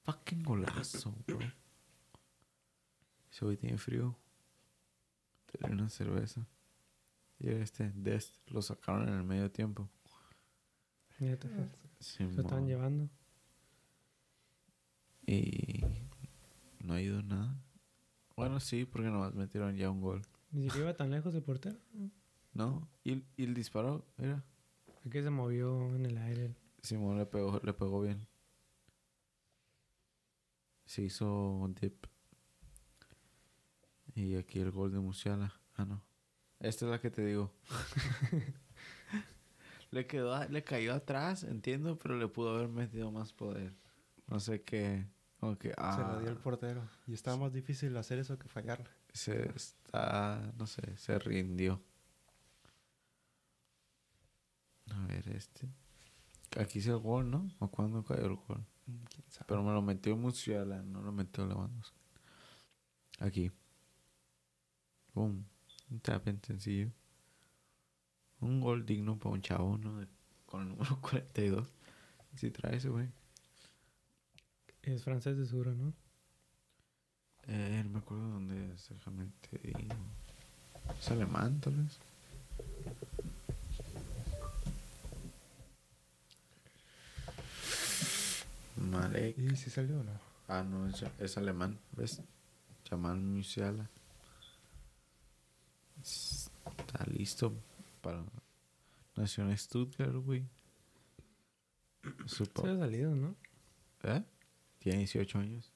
Fucking 0.04 0.43
golazo, 0.43 1.13
bro. 1.27 1.39
Ese 3.32 3.45
güey 3.45 3.58
tiene 3.58 3.77
frío. 3.77 4.17
Tiene 5.45 5.75
una 5.75 5.89
cerveza. 5.89 6.47
Y 7.39 7.49
este, 7.49 7.91
Dest, 7.95 8.36
lo 8.49 8.62
sacaron 8.62 9.08
en 9.08 9.15
el 9.15 9.23
medio 9.23 9.51
tiempo. 9.51 9.89
Neta. 11.19 11.49
Se 11.99 12.23
lo 12.23 12.41
estaban 12.41 12.67
llevando. 12.67 13.10
Y 15.25 15.81
no 16.84 16.94
ha 16.94 17.02
ido 17.02 17.22
nada. 17.22 17.56
Bueno, 18.36 18.60
sí, 18.60 18.86
porque 18.86 19.10
nomás 19.10 19.34
metieron 19.34 19.76
ya 19.76 19.89
un 19.89 20.02
gol. 20.02 20.22
Ni 20.52 20.63
siquiera 20.63 20.89
iba 20.89 20.98
tan 20.98 21.12
lejos 21.12 21.34
el 21.36 21.44
portero. 21.44 21.78
¿No? 22.54 22.88
Y, 23.04 23.24
y 23.38 23.44
el 23.44 23.54
disparo, 23.54 24.06
mira. 24.17 24.44
Que 25.10 25.24
se 25.24 25.30
movió 25.30 25.96
en 25.96 26.06
el 26.06 26.17
aire. 26.17 26.56
Simón 26.82 27.17
le 27.17 27.26
pegó, 27.26 27.60
le 27.63 27.74
pegó 27.74 28.02
bien. 28.02 28.28
Se 30.86 31.04
hizo 31.04 31.52
un 31.52 31.74
dip. 31.74 32.06
Y 34.13 34.36
aquí 34.36 34.60
el 34.60 34.72
gol 34.72 34.91
de 34.91 35.00
Musiala. 35.00 35.54
Ah, 35.76 35.86
no. 35.86 36.04
Esta 36.60 36.86
es 36.86 36.91
la 36.91 37.00
que 37.00 37.10
te 37.10 37.26
digo. 37.26 37.52
le 39.91 40.06
quedó, 40.06 40.48
le 40.48 40.63
cayó 40.63 40.94
atrás, 40.94 41.44
entiendo, 41.44 41.98
pero 41.98 42.17
le 42.17 42.28
pudo 42.28 42.56
haber 42.56 42.70
metido 42.70 43.12
más 43.12 43.34
poder. 43.34 43.74
No 44.28 44.39
sé 44.39 44.63
qué. 44.63 45.08
Ah, 45.41 45.95
Se 45.95 46.01
la 46.01 46.19
dio 46.19 46.30
el 46.30 46.38
portero. 46.38 46.88
Y 47.08 47.13
estaba 47.13 47.36
más 47.38 47.51
difícil 47.54 47.97
hacer 47.97 48.19
eso 48.19 48.38
que 48.38 48.47
fallarla. 48.47 48.89
se 49.12 49.49
está, 49.56 50.54
no 50.58 50.67
sé, 50.67 50.95
se 50.97 51.17
rindió. 51.17 51.82
A 54.91 55.06
ver, 55.08 55.27
este. 55.30 55.67
Aquí 56.60 56.80
hice 56.80 56.91
el 56.91 56.99
gol, 56.99 57.32
¿no? 57.32 57.49
¿O 57.60 57.69
cuándo 57.69 58.04
cayó 58.04 58.25
el 58.25 58.36
gol? 58.36 58.63
Mm, 58.86 59.04
¿Quién 59.10 59.23
sabe? 59.30 59.45
Pero 59.47 59.63
me 59.63 59.71
lo 59.71 59.82
metió 59.82 60.15
Musiala, 60.15 60.84
no 60.84 61.01
lo 61.01 61.12
metió 61.12 61.45
Lewandowski. 61.47 61.97
Aquí. 63.19 63.51
Boom. 65.13 65.45
Un 65.89 65.99
tap 66.01 66.27
en 66.27 66.41
sencillo. 66.43 66.91
Un 68.41 68.60
gol 68.60 68.86
digno 68.86 69.17
para 69.17 69.34
un 69.34 69.41
chavo, 69.41 69.77
¿no? 69.77 70.06
Con 70.45 70.62
el 70.63 70.69
número 70.69 70.99
42. 71.01 71.67
Si 72.36 72.51
trae 72.51 72.75
ese, 72.77 72.89
güey. 72.89 73.10
Es 74.84 75.04
francés 75.04 75.38
de 75.38 75.46
seguro, 75.46 75.74
¿no? 75.76 75.94
Eh, 77.48 77.82
no 77.86 77.91
me 77.91 78.00
acuerdo 78.00 78.28
dónde 78.30 78.74
es, 78.74 78.89
déjame 78.89 79.28
te 79.50 79.58
digo. 79.60 79.96
¿Es 81.00 81.12
alemán, 81.12 81.60
tal 81.60 81.76
vez? 81.76 82.00
Malek. 88.76 89.38
¿Y 89.38 89.56
si 89.56 89.70
salió 89.70 90.00
o 90.00 90.04
no? 90.04 90.20
Ah, 90.48 90.63
no, 90.63 90.88
es, 90.88 91.04
es 91.20 91.38
alemán, 91.38 91.80
¿ves? 91.96 92.22
Jamal 92.89 93.20
Musiala. 93.20 93.89
Está 96.02 97.05
listo 97.05 97.53
para... 98.01 98.24
Nació 99.16 99.43
en 99.43 99.58
Stuttgart, 99.58 100.16
güey. 100.16 100.47
Su 102.26 102.45
Se 102.45 102.70
ha 102.70 102.78
salido, 102.78 103.14
¿no? 103.16 103.36
¿Eh? 104.03 104.24
Tiene 104.82 104.97
18 104.97 105.38
años. 105.38 105.71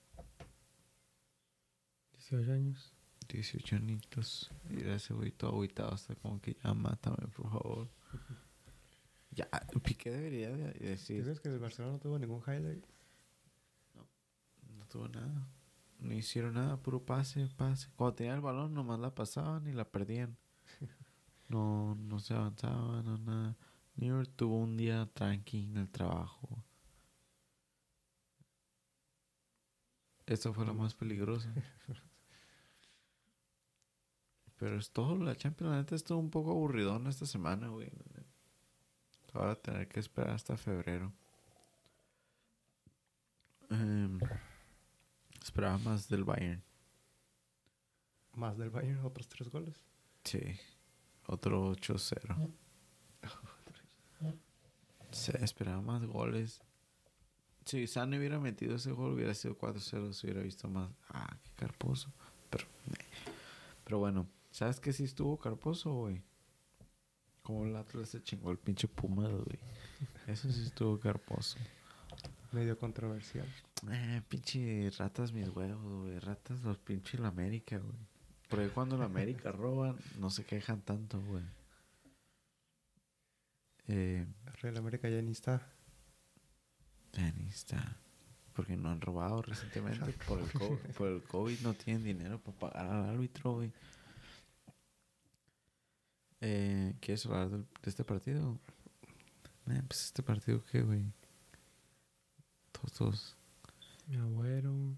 18 2.14 2.52
años. 2.52 2.92
18 3.30 3.76
añitos. 3.76 4.52
Y 4.68 4.82
ese 4.82 5.14
güey 5.14 5.32
todo 5.32 5.52
agüitado 5.52 5.94
hasta 5.94 6.16
como 6.16 6.42
que 6.42 6.56
ya 6.56 6.74
mátame, 6.74 7.28
por 7.28 7.52
favor. 7.52 7.90
Ya, 9.30 9.48
Piqué 9.84 10.10
debería 10.10 10.50
de 10.50 10.72
¿Tú 10.72 10.84
decir... 10.86 11.24
crees 11.24 11.40
que 11.40 11.50
el 11.50 11.60
Barcelona 11.60 11.94
no 11.94 12.00
tuvo 12.00 12.18
ningún 12.18 12.42
highlight? 12.48 12.84
No 14.76 14.86
tuvo 14.88 15.08
nada. 15.08 15.48
No 16.00 16.12
hicieron 16.12 16.56
nada, 16.56 16.78
puro 16.78 17.06
pase, 17.06 17.48
pase. 17.56 17.90
Cuando 17.96 18.16
tenían 18.16 18.38
el 18.38 18.42
balón, 18.42 18.74
nomás 18.74 19.00
la 19.00 19.14
pasaban 19.14 19.68
y 19.68 19.72
la 19.72 19.86
perdían. 19.86 20.36
No, 21.48 21.94
no 21.94 22.18
se 22.18 22.34
avanzaba, 22.34 23.04
no 23.04 23.20
nada. 23.20 23.56
New 23.98 24.18
York 24.18 24.32
tuvo 24.36 24.58
un 24.58 24.76
día 24.78 25.08
tranqui 25.14 25.66
en 25.66 25.78
el 25.78 25.90
trabajo. 25.90 26.65
Esto 30.26 30.54
fue 30.54 30.66
lo 30.66 30.74
más 30.74 30.94
peligroso. 30.96 31.50
Pero 34.58 34.78
es 34.78 34.92
todo, 34.92 35.18
la 35.18 35.36
Champions, 35.36 35.72
la 35.72 35.78
neta 35.78 35.96
estuvo 35.96 36.18
un 36.20 36.30
poco 36.30 36.52
aburridón 36.52 37.08
esta 37.08 37.26
semana, 37.26 37.68
güey. 37.68 37.92
Ahora 39.34 39.56
tener 39.56 39.88
que 39.90 40.00
esperar 40.00 40.32
hasta 40.32 40.56
febrero. 40.56 41.12
Em, 43.70 44.18
esperaba 45.42 45.78
más 45.80 46.08
del 46.08 46.24
Bayern. 46.24 46.64
Más 48.34 48.58
del 48.58 48.70
Bayern, 48.70 49.04
otros 49.06 49.28
tres 49.28 49.50
goles. 49.50 49.84
Sí. 50.24 50.40
Otro 51.28 51.72
8-0. 51.76 52.54
Se 55.12 55.44
esperaba 55.44 55.82
más 55.82 56.06
goles. 56.06 56.62
Si 57.66 57.88
Sane 57.88 58.20
hubiera 58.20 58.40
metido 58.40 58.76
ese 58.76 58.92
gol, 58.92 59.14
hubiera 59.14 59.34
sido 59.34 59.58
4-0. 59.58 60.14
Se 60.14 60.28
hubiera 60.28 60.42
visto 60.42 60.68
más. 60.70 60.92
Ah, 61.10 61.36
qué 61.44 61.50
carposo. 61.56 62.14
Pero, 62.52 62.66
pero 63.84 64.00
bueno, 64.00 64.28
¿sabes 64.52 64.80
qué 64.80 64.94
sí 64.94 65.04
estuvo 65.04 65.38
carposo, 65.38 65.92
güey? 65.92 66.22
Como 67.42 67.66
el 67.66 67.76
Atlas 67.76 68.10
se 68.10 68.22
chingó 68.22 68.52
el 68.52 68.60
pinche 68.60 68.88
Puma, 68.88 69.28
güey. 69.28 69.60
Eso 70.28 70.52
sí 70.52 70.64
estuvo 70.64 71.00
carposo. 71.00 71.58
Medio 72.52 72.78
controversial. 72.78 73.48
Eh, 73.92 74.22
pinche 74.30 74.92
ratas 74.98 75.34
mis 75.34 75.50
huevos, 75.50 76.04
güey. 76.04 76.20
Ratas 76.20 76.62
los 76.62 76.78
pinche 76.78 77.18
la 77.18 77.30
América, 77.30 77.80
güey. 77.80 77.98
Porque 78.48 78.70
cuando 78.70 78.96
la 78.96 79.06
América 79.06 79.52
roban, 79.52 79.98
no 80.20 80.30
se 80.30 80.46
quejan 80.46 80.82
tanto, 80.82 81.20
güey. 81.22 81.44
Eh, 83.88 84.26
Real 84.62 84.78
América 84.78 85.10
ya 85.10 85.22
ni 85.22 85.32
está. 85.32 85.75
Está. 87.50 87.98
Porque 88.54 88.78
no 88.78 88.90
han 88.90 89.02
robado 89.02 89.42
recientemente. 89.42 90.14
Por 90.28 90.40
el, 90.40 90.52
COVID, 90.52 90.96
por 90.98 91.08
el 91.10 91.24
COVID 91.24 91.60
no 91.62 91.74
tienen 91.74 92.04
dinero 92.04 92.40
para 92.40 92.58
pagar 92.58 92.86
al 92.88 93.10
árbitro, 93.10 93.54
güey. 93.54 93.72
Eh, 96.42 96.96
¿Quieres 97.02 97.26
hablar 97.26 97.50
de 97.50 97.66
este 97.84 98.04
partido? 98.06 98.60
Eh, 99.68 99.82
pues 99.88 100.06
este 100.06 100.24
partido, 100.24 100.64
¿qué, 100.72 100.84
güey? 100.84 101.12
Todos, 102.72 102.94
todos. 102.94 103.38
Mi 104.08 104.18
abuelo. 104.18 104.96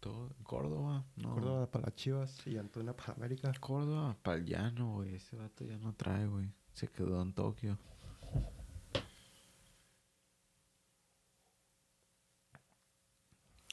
Todo. 0.00 0.34
Córdoba, 0.42 1.04
no. 1.16 1.34
Córdoba 1.34 1.70
para 1.70 1.86
las 1.86 1.94
Chivas 1.94 2.46
y 2.46 2.58
Antuna 2.58 2.94
para 2.94 3.14
América. 3.14 3.52
Córdoba, 3.60 4.16
para 4.22 4.38
el 4.38 4.44
llano, 4.44 4.94
güey. 4.94 5.14
Ese 5.14 5.36
vato 5.36 5.64
ya 5.64 5.78
no 5.78 5.94
trae, 5.94 6.26
güey. 6.26 6.52
Se 6.72 6.88
quedó 6.88 7.22
en 7.22 7.32
Tokio. 7.32 7.78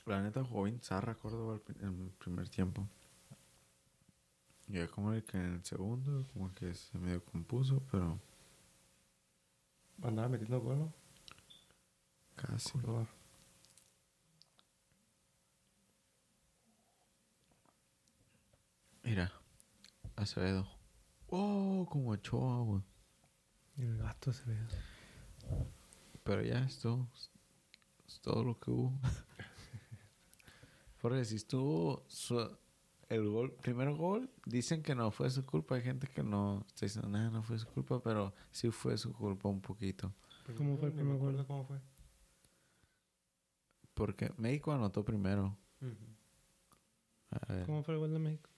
La 0.06 0.22
neta 0.22 0.44
jugó 0.44 0.64
bien 0.64 0.82
zarra 0.82 1.16
Córdoba 1.16 1.60
en 1.80 2.02
el 2.02 2.12
primer 2.12 2.50
tiempo. 2.50 2.88
Y 4.68 4.74
ya 4.74 4.88
como 4.88 5.14
el 5.14 5.24
que 5.24 5.38
en 5.38 5.54
el 5.56 5.64
segundo, 5.64 6.26
como 6.34 6.54
que 6.54 6.74
se 6.74 6.98
medio 6.98 7.24
compuso, 7.24 7.82
pero 7.92 8.20
Andaba 10.02 10.28
metiendo 10.28 10.60
gol, 10.60 10.80
¿no? 10.80 10.94
casi. 12.36 12.72
Córdoba. 12.72 13.08
Mira, 19.04 19.32
Acevedo. 20.16 20.68
Oh, 21.28 21.86
como 21.90 22.12
Ochoa, 22.12 22.64
güey. 22.64 22.82
El 23.78 23.98
gato 23.98 24.32
ve. 24.46 24.58
Pero 26.24 26.42
ya 26.42 26.60
es 26.60 26.80
todo. 26.80 27.08
Es 28.08 28.20
todo 28.22 28.44
lo 28.44 28.60
que 28.60 28.72
hubo. 28.72 29.00
Porque 31.04 31.26
si 31.26 31.36
estuvo 31.36 32.06
su- 32.08 32.58
el 33.10 33.28
gol, 33.30 33.52
primer 33.62 33.92
gol, 33.92 34.30
dicen 34.46 34.82
que 34.82 34.96
no 34.96 35.12
fue 35.12 35.30
su 35.30 35.46
culpa. 35.46 35.76
Hay 35.76 35.82
gente 35.82 36.08
que 36.08 36.24
no 36.24 36.64
está 36.66 36.86
diciendo 36.86 37.10
nada, 37.10 37.30
no 37.30 37.44
fue 37.44 37.60
su 37.60 37.68
culpa, 37.68 38.02
pero 38.02 38.34
sí 38.52 38.72
fue 38.72 38.98
su 38.98 39.12
culpa 39.12 39.50
un 39.50 39.60
poquito. 39.60 40.14
¿Cómo 40.56 40.78
fue 40.78 40.88
el 40.88 40.94
primer 40.94 41.18
gol? 41.18 41.46
¿Cómo 41.46 41.66
fue? 41.66 41.82
Porque 43.94 44.32
México 44.38 44.72
anotó 44.72 45.04
primero. 45.04 45.58
A 47.32 47.54
ver, 47.54 47.66
¿Cómo 47.66 47.84
fue 47.84 47.96
el 47.96 48.00
gol 48.00 48.14
de 48.14 48.20
México? 48.20 48.50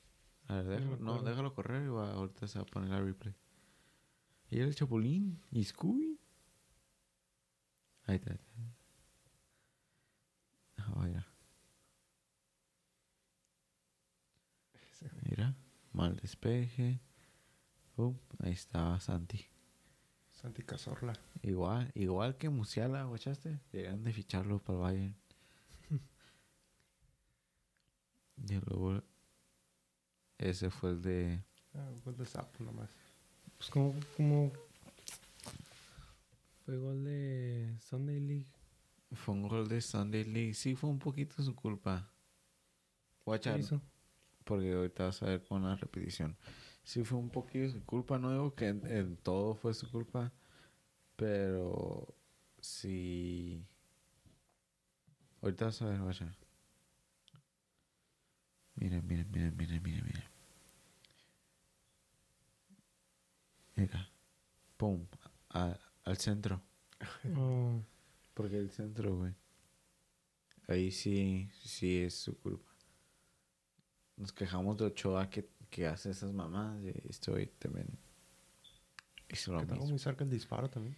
a 0.48 0.58
ver, 0.62 0.66
déjalo, 0.82 0.98
no, 0.98 1.24
déjalo 1.24 1.56
correr 1.56 1.84
y 1.86 1.90
va- 1.90 2.14
ahorita 2.14 2.48
se 2.48 2.60
va 2.60 2.64
a 2.64 2.68
poner 2.68 2.90
la 2.92 3.02
replay. 3.02 3.34
Y 4.52 4.60
el 4.60 4.76
Chapulín 4.76 5.42
y 5.50 5.64
Scooby. 5.64 6.20
Ahí 8.04 8.18
está. 8.18 8.30
ahí 8.34 8.38
está. 8.38 8.62
Ah, 10.84 10.94
vaya. 10.96 11.26
Mira, 15.36 15.54
mal 15.92 16.16
despeje. 16.16 17.02
Uh, 17.98 18.14
ahí 18.40 18.54
estaba 18.54 18.98
Santi. 19.02 19.46
Santi 20.32 20.64
Cazorla. 20.64 21.12
Igual, 21.42 21.92
igual 21.94 22.38
que 22.38 22.48
Musiala, 22.50 23.04
¿guachaste? 23.04 23.60
Deberían 23.74 24.02
de 24.04 24.14
ficharlo 24.14 24.60
para 24.60 24.78
el 24.78 24.82
Bayern. 24.84 25.16
y 28.50 28.54
luego 28.66 29.02
ese 30.38 30.70
fue 30.70 30.92
el 30.92 31.02
de 31.02 31.44
Ah, 31.74 31.92
gol 32.06 32.16
de 32.16 32.26
sapo 32.26 32.64
nomás. 32.64 32.90
Pues 33.58 33.70
como, 33.70 33.94
como 34.16 34.54
fue 36.66 36.78
gol 36.78 37.04
de 37.04 37.76
Sunday 37.82 38.20
League. 38.22 38.48
fue 39.12 39.34
un 39.36 39.48
gol 39.50 39.68
de 39.68 39.82
Sunday 39.82 40.24
League. 40.24 40.54
Sí, 40.54 40.76
fue 40.76 40.90
un 40.90 41.00
poquito 41.00 41.44
su 41.44 41.54
culpa. 41.54 42.10
¿Qué 43.18 43.24
Guacha, 43.26 43.58
hizo? 43.58 43.82
Porque 44.46 44.74
ahorita 44.74 45.06
vas 45.06 45.24
a 45.24 45.28
ver 45.28 45.44
con 45.44 45.64
la 45.64 45.76
repetición. 45.78 46.38
Sí 46.84 47.04
fue 47.06 47.20
un 47.20 47.32
poquito 47.32 47.72
su 47.74 47.86
culpa, 47.86 48.20
no 48.20 48.32
digo 48.32 48.56
que 48.56 48.70
en, 48.70 48.86
en 48.88 49.18
todo 49.18 49.56
fue 49.56 49.74
su 49.76 49.90
culpa, 49.92 50.34
pero 51.18 52.16
sí... 52.62 53.66
Ahorita 55.42 55.66
vas 55.66 55.82
a 55.82 55.86
ver, 55.86 56.02
guacha. 56.02 56.36
Miren, 58.80 59.02
miren, 59.08 59.28
miren, 59.34 59.54
miren, 59.58 59.82
miren, 59.84 60.04
miren. 60.06 60.24
Mira. 63.76 64.10
Pum. 64.78 65.08
a- 65.52 65.80
al 66.06 66.18
centro. 66.18 66.62
Oh, 67.38 67.82
Porque 68.34 68.58
el 68.58 68.72
centro, 68.72 69.16
güey. 69.18 69.34
Ahí 70.68 70.92
sí, 70.92 71.50
sí 71.64 71.98
es 72.02 72.14
su 72.16 72.38
culpa. 72.38 72.75
Nos 74.18 74.32
quejamos 74.32 74.78
de 74.78 74.86
Ochoa 74.86 75.30
que, 75.30 75.50
que 75.70 75.88
hace 75.88 76.12
esas 76.12 76.32
mamadas 76.34 76.82
y 76.84 76.90
este 77.10 77.32
güey 77.32 77.48
también 77.60 77.88
hizo 79.30 79.52
lo 79.54 79.60
Que 79.60 79.74
mismo. 79.74 79.88
muy 79.88 80.00
cerca 80.00 80.24
el 80.24 80.30
disparo 80.30 80.70
también. 80.70 80.96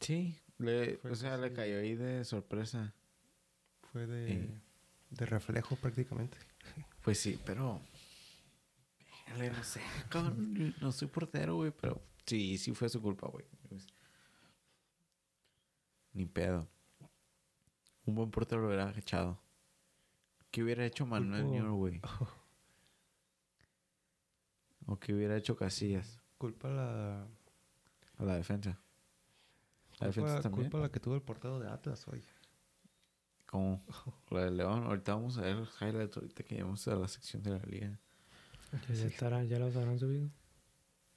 Sí, 0.00 0.38
le, 0.58 0.98
o 1.04 1.14
sea, 1.14 1.36
le 1.36 1.52
cayó 1.52 1.78
ahí 1.78 1.94
de 1.94 2.24
sorpresa. 2.24 2.94
Fue 3.92 4.06
de, 4.06 4.32
Eh. 4.32 4.60
de 5.10 5.26
reflejo 5.26 5.76
prácticamente. 5.76 6.38
Pues 7.02 7.20
sí, 7.20 7.38
pero... 7.46 7.80
No 9.38 9.62
sé, 9.64 9.80
cabrón, 10.08 10.74
no 10.80 10.90
soy 10.92 11.06
portero, 11.08 11.56
güey, 11.56 11.70
pero 11.70 12.00
sí, 12.24 12.58
sí 12.58 12.72
fue 12.74 12.88
su 12.88 13.00
culpa, 13.02 13.28
güey. 13.28 13.44
Pues, 13.68 13.86
Ni 16.12 16.26
pedo. 16.26 16.66
Un 18.06 18.14
buen 18.14 18.30
portero 18.30 18.60
lo 18.62 18.68
hubiera 18.68 18.90
echado. 18.96 19.38
¿Qué 20.56 20.62
hubiera 20.62 20.86
hecho 20.86 21.04
Manuel 21.04 21.44
Culpo- 21.44 21.52
Neuer, 21.52 21.70
güey? 21.72 22.00
¿O 24.86 24.98
qué 24.98 25.12
hubiera 25.12 25.36
hecho 25.36 25.54
Casillas? 25.54 26.18
Culpa 26.38 26.70
la, 26.70 27.26
A 28.16 28.24
la 28.24 28.36
defensa. 28.36 28.80
La 30.00 30.06
defensa 30.06 30.32
culpa, 30.36 30.40
también. 30.42 30.70
culpa 30.70 30.78
la 30.86 30.90
que 30.90 30.98
tuvo 30.98 31.14
el 31.14 31.20
portero 31.20 31.58
de 31.58 31.68
Atlas 31.68 32.08
hoy. 32.08 32.24
Como 33.44 33.84
la 34.30 34.46
de 34.46 34.50
León. 34.52 34.84
Ahorita 34.84 35.14
vamos 35.14 35.36
a 35.36 35.42
ver 35.42 35.56
los 35.56 35.82
highlights 35.82 36.16
ahorita 36.16 36.42
que 36.42 36.54
lleguemos 36.54 36.88
a 36.88 36.94
la 36.96 37.08
sección 37.08 37.42
de 37.42 37.50
la 37.50 37.58
liga. 37.66 38.00
ya, 38.88 38.94
ya 38.94 39.06
estará, 39.08 39.44
ya 39.44 39.58
los 39.58 39.76
habrán 39.76 39.98
subido. 39.98 40.30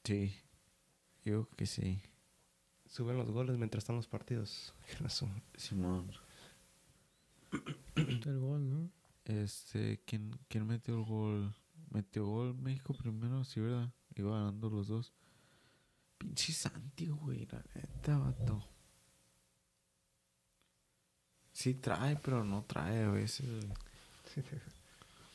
Sí. 0.04 0.36
Yo 1.24 1.46
creo 1.46 1.50
que 1.56 1.66
sí. 1.66 2.02
Suben 2.88 3.16
los 3.18 3.32
goles 3.32 3.58
mientras 3.58 3.84
están 3.86 3.96
los 3.96 4.08
partidos. 4.10 4.74
Simón. 5.56 6.12
El 7.96 8.40
gol, 8.42 8.70
¿no? 8.70 8.99
Este, 9.30 10.02
¿quién, 10.06 10.32
¿quién 10.48 10.66
metió 10.66 10.98
el 10.98 11.06
gol? 11.06 11.54
Metió 11.92 12.26
gol 12.26 12.56
México 12.56 12.96
primero, 12.96 13.44
sí, 13.44 13.60
¿verdad? 13.60 13.94
Iba 14.16 14.40
ganando 14.40 14.72
los 14.72 14.88
dos. 14.88 15.14
Pinche 16.18 16.52
Santi, 16.52 17.10
güey, 17.10 17.46
la 17.46 17.64
neta, 17.76 18.18
vato. 18.18 18.68
Sí 21.52 21.76
trae, 21.76 22.16
pero 22.16 22.44
no 22.44 22.64
trae 22.66 23.04
a 23.04 23.12
veces. 23.12 23.46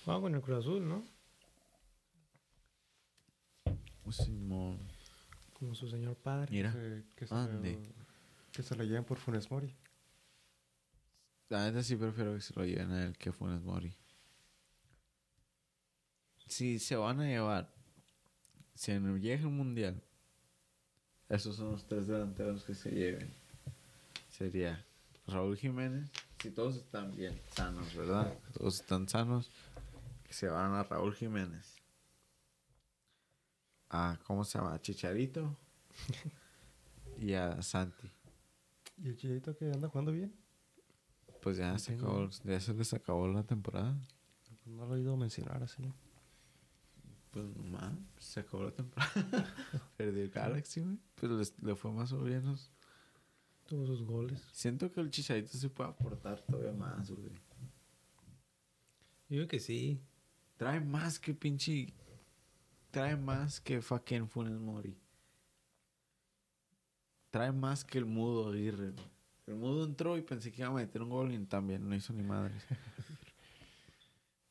Juega 0.05 0.21
con 0.21 0.35
el 0.35 0.41
Cruz 0.41 0.59
Azul, 0.59 0.89
¿no? 0.89 1.05
Simón. 4.11 4.79
Como 5.53 5.73
su 5.75 5.89
señor 5.89 6.17
padre. 6.17 6.51
Mira, 6.51 6.73
Que, 6.73 7.05
que 7.15 7.27
se 7.29 7.35
le, 7.35 7.79
que 8.51 8.63
se 8.63 8.77
le 8.77 8.87
lleven 8.87 9.05
por 9.05 9.19
Funes 9.19 9.49
Mori. 9.51 9.73
La 11.49 11.65
neta 11.67 11.83
sí 11.83 11.97
prefiero 11.97 12.35
que 12.35 12.41
se 12.41 12.55
lo 12.55 12.65
lleven 12.65 12.91
a 12.93 13.05
él 13.05 13.17
que 13.19 13.33
Funes 13.33 13.63
Mori. 13.63 13.95
Si 16.47 16.79
se 16.79 16.97
van 16.97 17.21
a 17.21 17.25
llevar, 17.27 17.73
si 18.75 18.93
en- 18.93 19.21
llega 19.21 19.43
el 19.43 19.49
mundial, 19.51 20.03
esos 21.29 21.57
son 21.57 21.73
los 21.73 21.87
tres 21.87 22.07
delanteros 22.07 22.65
que 22.65 22.75
se 22.75 22.91
lleven. 22.91 23.33
Sería 24.31 24.85
Raúl 25.27 25.57
Jiménez, 25.57 26.11
si 26.43 26.51
todos 26.51 26.77
están 26.77 27.15
bien 27.17 27.41
sanos, 27.53 27.95
¿verdad? 27.95 28.37
Todos 28.53 28.81
están 28.81 29.09
sanos, 29.09 29.51
que 30.25 30.33
se 30.35 30.49
van 30.49 30.73
a 30.75 30.83
Raúl 30.85 31.15
Jiménez. 31.15 31.75
a 33.91 34.19
¿cómo 34.25 34.45
se 34.45 34.59
llama? 34.59 34.75
A 34.75 34.83
Chicharito 34.83 35.57
y 37.19 37.33
a 37.35 37.63
Santi. 37.63 38.11
¿Y 38.99 39.09
el 39.09 39.17
chilito 39.17 39.57
que 39.57 39.67
anda 39.71 39.89
jugando 39.89 40.11
bien? 40.13 40.35
Pues 41.45 41.59
ya 41.59 41.79
se 41.79 41.95
acabó, 41.95 42.29
ya 42.45 42.59
se 42.59 42.73
les 42.75 42.93
acabó 42.95 43.29
la 43.29 43.45
temporada. 43.45 43.97
Pues 44.49 44.67
no 44.75 44.87
lo 44.87 44.95
he 44.95 44.99
oído 44.99 45.17
mencionar 45.17 45.63
así. 45.63 45.83
Pues 47.31 47.45
nomás, 47.57 47.93
se 48.19 48.41
acabó 48.41 48.65
la 48.65 48.71
temporada. 48.71 49.13
Perdió 49.97 50.23
el 50.23 50.31
Galaxy, 50.31 50.81
güey. 50.81 50.99
Pues 51.17 51.33
les- 51.33 51.63
le 51.63 51.77
fue 51.77 51.93
más 51.93 52.13
o 52.13 52.19
menos. 52.19 52.73
Tuvo 53.67 53.87
sus 53.87 54.03
goles. 54.03 54.43
Siento 54.53 54.91
que 54.91 55.01
el 55.01 55.11
Chicharito 55.11 55.57
se 55.59 55.69
puede 55.69 55.91
aportar 55.91 56.41
todavía 56.43 56.73
más, 56.73 57.11
güey. 57.11 57.31
Yo 59.29 59.37
digo 59.37 59.49
que 59.49 59.61
sí. 59.61 60.01
Trae 60.57 60.81
más 60.81 61.19
que 61.19 61.35
pinche. 61.35 61.93
Trae 62.91 63.17
más 63.17 63.61
que 63.61 63.83
fucking 63.83 64.29
Funes 64.29 64.59
Mori. 64.59 64.97
Trae 67.31 67.53
más 67.53 67.85
que 67.85 67.99
el 67.99 68.05
mudo 68.07 68.51
Aguirre, 68.51 68.93
güey. 68.93 69.14
El 69.47 69.57
mudo 69.57 69.85
entró 69.85 70.17
y 70.17 70.23
pensé 70.23 70.51
que 70.51 70.63
iba 70.63 70.71
a 70.71 70.75
meter 70.75 71.03
un 71.03 71.11
gol 71.11 71.33
y 71.33 71.39
también 71.47 71.87
no 71.89 71.95
hizo 71.95 72.13
ni 72.13 72.23
madres. 72.23 72.65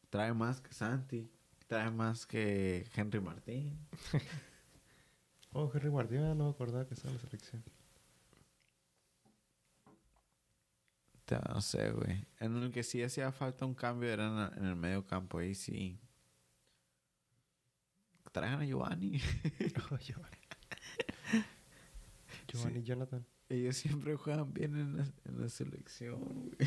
Trae 0.09 0.33
más 0.33 0.61
que 0.61 0.73
Santi. 0.73 1.31
Trae 1.67 1.89
más 1.89 2.25
que 2.25 2.87
Henry 2.95 3.19
Martín. 3.19 3.79
Oh, 5.53 5.71
Henry 5.73 5.89
Guardiola, 5.89 6.35
no 6.35 6.45
me 6.45 6.49
acordaba 6.51 6.85
que 6.85 6.93
estaba 6.93 7.11
en 7.11 7.17
la 7.17 7.21
selección. 7.21 7.63
No 11.49 11.61
sé, 11.61 11.91
güey. 11.91 12.25
En 12.39 12.57
el 12.57 12.71
que 12.71 12.83
sí 12.83 13.01
hacía 13.01 13.31
falta 13.31 13.65
un 13.65 13.73
cambio 13.73 14.09
era 14.09 14.51
en, 14.57 14.65
el 14.65 14.75
medio 14.75 15.05
campo. 15.05 15.39
Ahí 15.39 15.55
sí. 15.55 15.99
Traigan 18.31 18.61
a 18.61 18.65
Giovanni. 18.65 19.19
Oh, 19.91 19.97
Giovanni. 19.97 20.37
Giovanni 22.47 22.79
y 22.79 22.83
Jonathan. 22.83 23.25
Ellos 23.53 23.75
siempre 23.77 24.15
juegan 24.15 24.53
bien 24.53 24.75
en 24.75 24.97
la, 24.97 25.03
en 25.25 25.41
la 25.41 25.49
selección, 25.49 26.19
güey. 26.23 26.57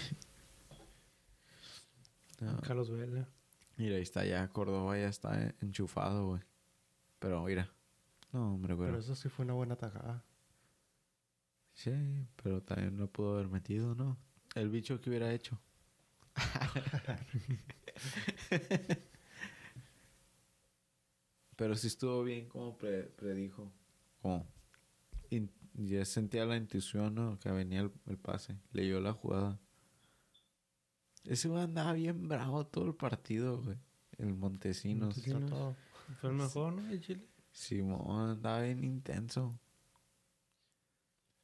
No. 2.41 2.61
Carlos 2.61 2.91
Vela. 2.91 3.29
Mira, 3.77 3.97
ahí 3.97 4.03
está 4.03 4.25
ya. 4.25 4.49
Córdoba 4.49 4.97
ya 4.99 5.09
está 5.09 5.53
enchufado, 5.61 6.29
güey. 6.29 6.43
Pero 7.19 7.43
mira. 7.45 7.69
No, 8.33 8.55
hombre, 8.55 8.75
güey. 8.75 8.89
Pero 8.89 9.01
eso 9.01 9.15
sí 9.17 9.29
fue 9.29 9.45
una 9.45 9.55
buena 9.55 9.77
tajada. 9.77 10.25
Sí, 11.75 11.93
pero 12.43 12.63
también 12.63 12.97
lo 12.97 13.11
pudo 13.11 13.35
haber 13.35 13.49
metido, 13.49 13.95
¿no? 13.95 14.17
El 14.55 14.71
bicho 14.71 15.01
que 15.01 15.11
hubiera 15.11 15.33
hecho. 15.33 15.59
pero 21.57 21.75
sí 21.75 21.87
estuvo 21.87 22.23
bien 22.23 22.49
como 22.49 22.77
pre- 22.77 23.05
predijo. 23.05 23.73
Como 24.23 24.47
in- 25.31 25.51
ya 25.77 26.05
sentía 26.05 26.45
la 26.47 26.57
intuición, 26.57 27.15
¿no? 27.15 27.39
Que 27.39 27.51
venía 27.51 27.81
el, 27.81 27.93
el 28.07 28.17
pase. 28.19 28.57
Leyó 28.73 29.01
la 29.01 29.13
jugada. 29.13 29.59
Ese 31.25 31.49
güey 31.49 31.63
andaba 31.63 31.93
bien 31.93 32.29
bravo 32.29 32.67
todo 32.67 32.87
el 32.87 32.95
partido, 32.95 33.61
güey. 33.63 33.77
El 34.19 34.35
Montesinos. 34.35 35.17
Montesinos. 35.17 35.77
Fue 36.21 36.31
el 36.31 36.37
mejor, 36.37 36.73
¿no? 36.73 36.83
De 36.83 37.01
Chile. 37.01 37.27
Simón 37.53 38.31
andaba 38.31 38.63
bien 38.63 38.85
intenso. 38.85 39.59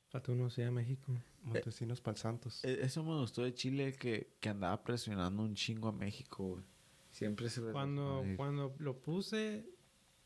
Falta 0.08 0.32
uno 0.32 0.50
sea 0.50 0.70
México. 0.70 1.12
Montesinos 1.42 2.00
para 2.00 2.14
el 2.14 2.18
Santos. 2.20 2.64
E- 2.64 2.80
Eso 2.82 3.02
me 3.02 3.18
gustó 3.18 3.42
de 3.42 3.54
Chile 3.54 3.92
que, 3.94 4.36
que 4.40 4.48
andaba 4.48 4.82
presionando 4.84 5.42
un 5.42 5.54
chingo 5.54 5.88
a 5.88 5.92
México, 5.92 6.44
güey. 6.50 6.64
Siempre 7.10 7.48
se 7.50 7.60
Cuando, 7.72 8.24
cuando 8.36 8.74
lo 8.78 8.98
puse, 9.00 9.66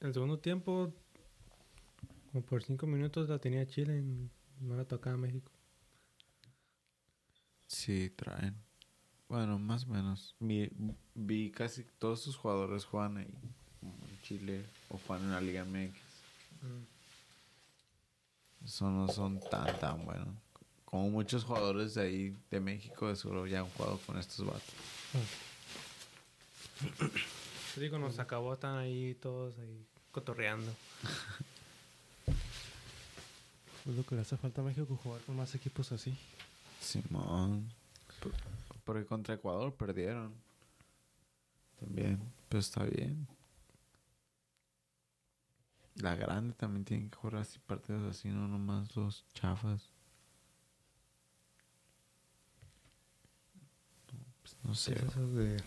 el 0.01 0.13
segundo 0.13 0.39
tiempo, 0.39 0.95
como 2.37 2.45
por 2.45 2.63
cinco 2.63 2.87
minutos 2.87 3.31
la 3.31 3.39
tenía 3.39 3.67
Chile 3.67 3.97
y 3.97 4.31
no 4.63 4.77
la 4.77 4.85
tocaba 4.85 5.17
México. 5.17 5.51
Sí, 7.67 8.11
traen. 8.11 8.55
Bueno, 9.27 9.59
más 9.59 9.85
o 9.85 9.87
menos. 9.87 10.37
Vi, 10.39 10.71
vi 11.15 11.51
casi 11.51 11.85
todos 11.99 12.21
sus 12.21 12.37
jugadores 12.37 12.85
juegan 12.85 13.17
ahí. 13.17 13.35
En 13.83 14.21
Chile 14.23 14.67
o 14.91 14.99
juegan 14.99 15.25
en 15.25 15.33
la 15.33 15.41
Liga 15.41 15.65
MX. 15.65 15.95
Eso 18.67 18.91
no 18.91 19.09
son 19.09 19.41
tan, 19.41 19.81
tan 19.81 20.05
buenos. 20.05 20.29
Como 20.85 21.09
muchos 21.09 21.43
jugadores 21.43 21.95
de 21.95 22.03
ahí, 22.03 22.37
de 22.51 22.61
México, 22.61 23.09
de 23.09 23.17
seguro 23.17 23.47
ya 23.47 23.61
han 23.61 23.69
jugado 23.71 23.99
con 24.05 24.19
estos 24.19 24.45
vatos. 24.45 24.75
Sí, 27.75 27.89
cuando 27.89 28.13
se 28.13 28.21
acabó 28.21 28.53
están 28.53 28.77
ahí 28.77 29.15
todos 29.15 29.59
ahí 29.59 29.87
cotorreando. 30.13 30.71
Es 33.87 33.95
lo 33.95 34.05
que 34.05 34.15
le 34.17 34.23
hace 34.23 34.37
falta 34.37 34.61
a 34.61 34.65
México 34.65 34.99
jugar 35.03 35.21
con 35.23 35.37
más 35.37 35.55
equipos 35.55 35.93
así. 35.93 36.17
Simón. 36.81 37.69
Por- 38.21 38.33
Porque 38.85 39.07
contra 39.07 39.35
Ecuador 39.35 39.73
perdieron. 39.75 40.35
También. 41.79 42.19
Pero 42.49 42.61
está 42.61 42.85
bien. 42.85 43.27
La 45.97 46.15
grande 46.15 46.53
también 46.55 46.85
tiene 46.85 47.09
que 47.09 47.17
jugar 47.17 47.37
así 47.43 47.59
partidos 47.61 48.03
así, 48.15 48.29
no 48.29 48.47
nomás 48.49 48.95
los 48.97 49.25
chafas. 49.35 49.91
No, 54.13 54.19
pues 54.43 54.57
no 54.65 54.75
sé. 54.75 54.93
Es 54.95 55.03
eso 55.03 55.27
de... 55.33 55.63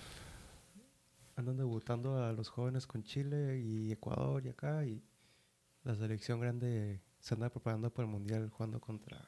Andan 1.36 1.58
debutando 1.58 2.24
a 2.24 2.34
los 2.34 2.50
jóvenes 2.50 2.86
con 2.86 3.04
Chile 3.04 3.60
y 3.60 3.92
Ecuador 3.94 4.46
y 4.46 4.50
acá 4.50 4.86
y 4.86 5.02
la 5.84 5.96
selección 5.96 6.42
grande 6.42 7.00
se 7.20 7.34
anda 7.34 7.50
preparando 7.50 7.92
para 7.92 8.08
el 8.08 8.12
mundial 8.12 8.50
jugando 8.50 8.80
contra 8.80 9.28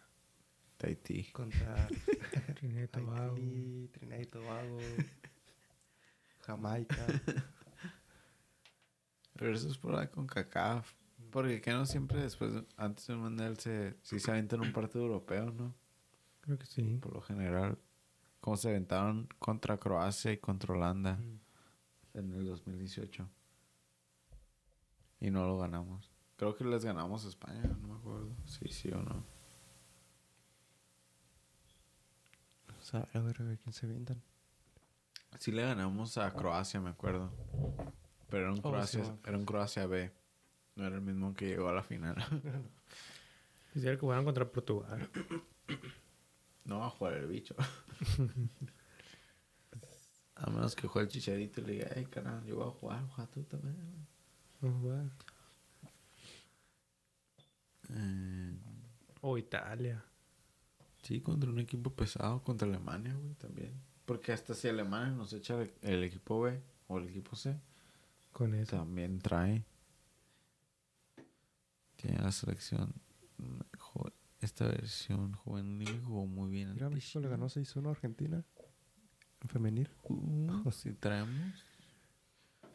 Tahití. 0.77 1.31
contra 1.31 1.87
Trinidad 2.55 2.83
y 2.83 2.87
Tobago. 2.87 3.35
Haití, 3.35 3.89
Trinidad 3.91 4.19
y 4.19 4.25
Tobago, 4.25 4.77
Jamaica. 6.39 7.07
Pero 9.35 9.53
eso 9.53 9.69
es 9.69 9.77
por 9.77 9.93
la 9.93 10.09
con 10.09 10.27
CACAF. 10.27 10.93
Porque 11.31 11.61
que 11.61 11.71
no 11.71 11.85
siempre 11.85 12.21
después, 12.21 12.51
antes 12.77 13.07
del 13.07 13.17
mundial, 13.17 13.57
se, 13.57 13.95
si 14.01 14.19
se 14.19 14.31
aventan 14.31 14.59
un 14.61 14.73
partido 14.73 15.05
europeo, 15.05 15.51
¿no? 15.51 15.73
Creo 16.41 16.59
que 16.59 16.65
sí. 16.65 16.99
Por 17.01 17.13
lo 17.13 17.21
general. 17.21 17.77
Como 18.39 18.57
se 18.57 18.69
aventaron 18.69 19.27
contra 19.39 19.77
Croacia 19.77 20.31
y 20.31 20.37
contra 20.37 20.73
Holanda. 20.73 21.19
en 22.13 22.33
el 22.33 22.45
2018. 22.45 23.29
Y 25.21 25.29
no 25.29 25.47
lo 25.47 25.59
ganamos. 25.59 26.10
Creo 26.41 26.55
que 26.55 26.63
les 26.63 26.83
ganamos 26.83 27.23
a 27.23 27.27
España, 27.27 27.61
no 27.61 27.87
me 27.87 27.93
acuerdo. 27.93 28.35
Sí, 28.47 28.67
sí 28.69 28.89
o 28.89 28.99
no. 28.99 29.23
O 32.79 32.83
sea, 32.83 33.07
a 33.13 33.19
ver, 33.19 33.39
a 33.39 33.43
ver 33.43 33.59
quién 33.59 33.73
se 33.73 33.85
vendan. 33.85 34.19
Sí 35.37 35.51
le 35.51 35.61
ganamos 35.61 36.17
a 36.17 36.33
Croacia, 36.33 36.81
me 36.81 36.89
acuerdo. 36.89 37.31
Pero 38.27 38.45
era 38.45 38.53
un 38.53 38.57
Oh, 38.57 38.71
Croacia, 38.71 39.05
sí, 39.05 39.11
era 39.23 39.37
un 39.37 39.45
Croacia 39.45 39.85
B. 39.85 40.11
No 40.77 40.87
era 40.87 40.95
el 40.95 41.03
mismo 41.03 41.35
que 41.35 41.45
llegó 41.45 41.69
a 41.69 41.73
la 41.73 41.83
final. 41.83 42.15
Quisiera 43.73 43.95
que 43.95 44.01
jugaran 44.01 44.25
contra 44.25 44.51
Portugal. 44.51 45.11
no 46.65 46.79
va 46.79 46.87
a 46.87 46.89
jugar 46.89 47.13
el 47.17 47.27
bicho. 47.27 47.53
a 50.37 50.49
menos 50.49 50.75
que 50.75 50.87
juegue 50.87 51.05
el 51.05 51.11
chicharito 51.11 51.61
y 51.61 51.65
le 51.65 51.73
diga, 51.73 51.89
ay, 51.95 52.05
carnal, 52.05 52.43
yo 52.45 52.55
voy 52.55 52.67
a 52.67 52.71
jugar, 52.71 53.07
juega 53.09 53.29
tú 53.29 53.43
también. 53.43 53.77
Vamos 54.59 54.77
a 54.77 54.79
jugar. 54.79 55.05
Eh, 57.93 58.57
O 59.21 59.37
Italia. 59.37 60.03
Sí, 61.03 61.19
contra 61.21 61.49
un 61.49 61.59
equipo 61.59 61.91
pesado, 61.93 62.41
contra 62.43 62.67
Alemania, 62.67 63.13
güey, 63.15 63.33
también. 63.35 63.73
Porque 64.05 64.31
hasta 64.31 64.53
si 64.53 64.67
Alemania 64.67 65.11
nos 65.15 65.33
echa 65.33 65.59
el, 65.61 65.71
el 65.81 66.03
equipo 66.03 66.41
B 66.41 66.61
o 66.87 66.97
el 66.99 67.09
equipo 67.09 67.35
C, 67.35 67.59
Con 68.31 68.53
eso. 68.55 68.77
también 68.77 69.19
trae. 69.19 69.63
Tiene 71.95 72.19
la 72.19 72.31
selección. 72.31 72.93
Esta 74.39 74.65
versión 74.65 75.33
juvenil 75.33 76.01
jugó 76.03 76.25
muy 76.25 76.49
bien. 76.49 76.73
Mira, 76.73 76.89
México 76.89 77.19
le 77.19 77.29
ganó 77.29 77.45
6-1 77.47 77.87
a 77.87 77.91
Argentina. 77.91 78.43
En 79.41 79.49
femenil. 79.49 79.89
Uh, 80.03 80.71
si 80.71 80.93
traemos. 80.93 81.63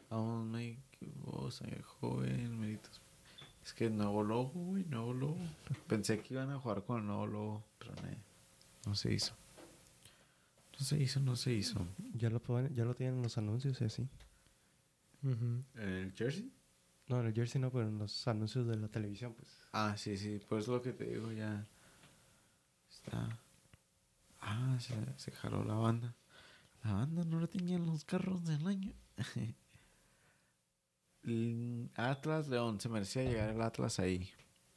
Vamos, 0.09 0.45
México, 0.47 1.51
sangre 1.51 1.83
joven, 1.83 2.57
méritos. 2.57 3.01
Es 3.67 3.73
que 3.73 3.89
nuevo 3.89 4.23
logo, 4.23 4.51
güey, 4.53 4.85
nuevo 4.85 5.13
logo. 5.13 5.37
Pensé 5.87 6.21
que 6.21 6.35
iban 6.35 6.49
a 6.51 6.57
jugar 6.57 6.85
con 6.85 7.01
el 7.01 7.05
nuevo 7.07 7.27
logo, 7.27 7.63
pero 7.77 7.91
no, 7.95 8.07
no 8.85 8.95
se 8.95 9.13
hizo. 9.13 9.33
No 10.79 10.85
se 10.85 10.97
hizo, 10.97 11.19
no 11.19 11.35
se 11.35 11.51
hizo. 11.51 11.85
Ya 12.13 12.29
lo, 12.29 12.41
pueden- 12.41 12.73
ya 12.73 12.85
lo 12.85 12.95
tienen 12.95 13.17
en 13.17 13.23
los 13.23 13.37
anuncios 13.37 13.81
y 13.81 13.83
así. 13.83 14.07
Ujú. 15.21 15.63
¿En 15.75 15.89
el 15.89 16.13
jersey? 16.13 16.49
No, 17.09 17.19
en 17.19 17.25
el 17.27 17.33
jersey 17.33 17.59
no, 17.59 17.69
pero 17.69 17.89
en 17.89 17.97
los 17.97 18.25
anuncios 18.29 18.65
de 18.67 18.77
la 18.77 18.87
televisión, 18.87 19.33
pues. 19.33 19.49
Ah, 19.73 19.95
sí, 19.97 20.15
sí, 20.15 20.39
pues 20.47 20.69
lo 20.69 20.81
que 20.81 20.93
te 20.93 21.03
digo 21.03 21.29
ya. 21.33 21.67
Está. 22.89 23.37
Ah, 24.39 24.77
se, 24.79 24.93
se 25.17 25.31
jaló 25.31 25.65
la 25.65 25.73
banda. 25.73 26.15
La 26.85 26.93
banda 26.93 27.25
no 27.25 27.41
la 27.41 27.47
tenían 27.47 27.85
los 27.85 28.05
carros 28.05 28.45
del 28.45 28.65
año. 28.65 28.93
Atlas 31.95 32.47
León, 32.47 32.79
se 32.79 32.89
merecía 32.89 33.23
llegar 33.23 33.49
el 33.49 33.61
Atlas 33.61 33.99
ahí. 33.99 34.29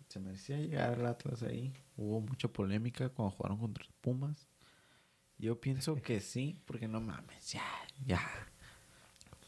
Se 0.08 0.18
merecía 0.20 0.56
llegar 0.58 0.98
el 0.98 1.06
Atlas 1.06 1.42
ahí. 1.42 1.72
Hubo 1.96 2.20
mucha 2.20 2.48
polémica 2.48 3.08
cuando 3.10 3.30
jugaron 3.36 3.58
contra 3.58 3.84
Pumas. 4.00 4.46
Yo 5.38 5.60
pienso 5.60 5.94
que 6.02 6.20
sí, 6.20 6.60
porque 6.66 6.88
no 6.88 7.00
mames, 7.00 7.52
ya, 7.52 7.62
ya. 8.04 8.20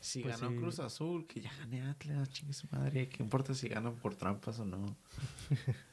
Si 0.00 0.20
Pues 0.22 0.40
ganó 0.40 0.52
sí. 0.52 0.58
Cruz 0.58 0.78
Azul, 0.80 1.26
que 1.26 1.40
ya 1.40 1.52
gané 1.58 1.82
Atlas, 1.82 2.28
chingue 2.30 2.52
su 2.54 2.66
madre. 2.70 3.08
¿Qué 3.08 3.22
importa 3.22 3.54
si 3.54 3.68
ganan 3.68 3.96
por 3.96 4.14
trampas 4.16 4.58
o 4.60 4.64
no? 4.64 4.96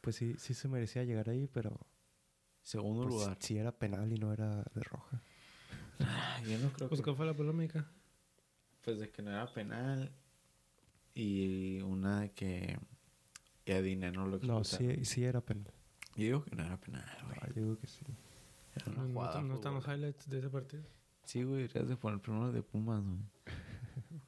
Pues 0.00 0.14
sí, 0.14 0.36
sí 0.38 0.54
se 0.54 0.68
merecía 0.68 1.02
llegar 1.02 1.28
ahí, 1.28 1.48
pero 1.52 1.80
Segundo 2.62 3.02
pues, 3.02 3.14
lugar. 3.14 3.36
sí 3.40 3.58
era 3.58 3.72
penal 3.72 4.12
y 4.12 4.18
no 4.18 4.32
era 4.32 4.62
de 4.72 4.82
roja. 4.84 5.20
Ah, 5.98 6.40
Yo 6.48 6.58
no 6.58 6.68
creo 6.72 6.88
Pues, 6.88 7.00
que... 7.00 7.04
¿cuál 7.04 7.16
fue 7.16 7.26
la 7.26 7.34
polémica? 7.34 7.90
Pues 8.86 9.00
de 9.00 9.10
que 9.10 9.20
no 9.20 9.32
era 9.32 9.52
penal. 9.52 10.12
Y 11.12 11.80
una 11.82 12.20
de 12.20 12.30
que... 12.30 12.78
Y 13.64 13.72
a 13.72 13.80
lo 13.80 14.26
No, 14.26 14.36
expulsaron. 14.36 14.64
sí, 14.96 15.04
sí 15.04 15.24
era 15.24 15.40
penal. 15.40 15.72
Yo 16.14 16.22
digo 16.24 16.44
que 16.44 16.54
no 16.54 16.64
era 16.64 16.76
penal, 16.78 17.04
güey. 17.24 17.36
Ah, 17.42 17.48
yo 17.48 17.62
digo 17.62 17.78
que 17.80 17.88
sí. 17.88 18.04
Era 18.76 18.86
una 18.92 18.96
No, 19.02 19.08
no, 19.08 19.12
jugada 19.14 19.42
no 19.42 19.54
están 19.56 19.74
los 19.74 19.84
highlights 19.88 20.30
de 20.30 20.38
ese 20.38 20.48
partido. 20.48 20.84
Sí, 21.24 21.42
güey, 21.42 21.62
deberías 21.62 21.88
de 21.88 21.96
poner 21.96 22.20
primero 22.20 22.52
de 22.52 22.62
Pumas, 22.62 23.02
güey. 23.02 23.18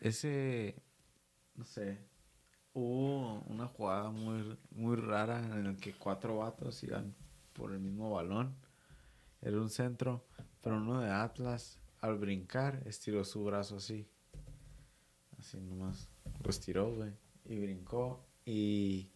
Ese, 0.00 0.80
no 1.56 1.64
sé, 1.64 1.98
hubo 2.72 3.40
una 3.48 3.66
jugada 3.66 4.10
muy, 4.10 4.56
muy 4.70 4.96
rara 4.96 5.40
en 5.58 5.66
el 5.66 5.76
que 5.76 5.92
cuatro 5.92 6.38
vatos 6.38 6.82
iban 6.84 7.14
por 7.52 7.72
el 7.72 7.80
mismo 7.80 8.12
balón. 8.12 8.54
Era 9.42 9.58
un 9.60 9.68
centro, 9.68 10.24
pero 10.62 10.78
uno 10.78 11.00
de 11.00 11.10
Atlas, 11.10 11.78
al 12.00 12.18
brincar, 12.18 12.82
estiró 12.86 13.24
su 13.24 13.44
brazo 13.44 13.76
así. 13.76 14.08
Así 15.38 15.58
nomás. 15.60 16.08
Lo 16.42 16.50
estiró, 16.50 16.94
güey. 16.94 17.12
Y 17.44 17.58
brincó. 17.58 18.26
Y 18.44 19.10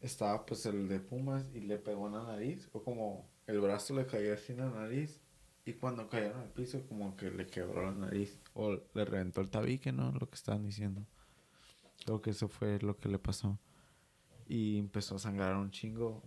estaba 0.00 0.44
pues 0.44 0.66
el 0.66 0.88
de 0.88 1.00
Pumas 1.00 1.46
y 1.54 1.60
le 1.60 1.78
pegó 1.78 2.06
en 2.06 2.14
la 2.14 2.24
nariz. 2.24 2.68
O 2.72 2.82
como 2.82 3.28
el 3.46 3.60
brazo 3.60 3.94
le 3.94 4.06
cayó 4.06 4.34
así 4.34 4.52
en 4.52 4.58
la 4.58 4.70
nariz. 4.70 5.20
Y 5.64 5.74
cuando 5.74 6.08
cayeron 6.08 6.40
al 6.40 6.50
piso, 6.50 6.84
como 6.88 7.16
que 7.16 7.30
le 7.30 7.46
quebró 7.46 7.84
la 7.84 7.92
nariz. 7.92 8.40
O 8.54 8.72
le 8.72 9.04
reventó 9.04 9.40
el 9.40 9.48
tabique, 9.48 9.92
¿no? 9.92 10.12
Lo 10.12 10.28
que 10.28 10.34
estaban 10.34 10.64
diciendo. 10.64 11.06
Creo 12.04 12.20
que 12.20 12.30
eso 12.30 12.48
fue 12.48 12.80
lo 12.80 12.98
que 12.98 13.08
le 13.08 13.18
pasó. 13.18 13.60
Y 14.48 14.78
empezó 14.78 15.16
a 15.16 15.18
sangrar 15.20 15.56
un 15.56 15.70
chingo. 15.70 16.22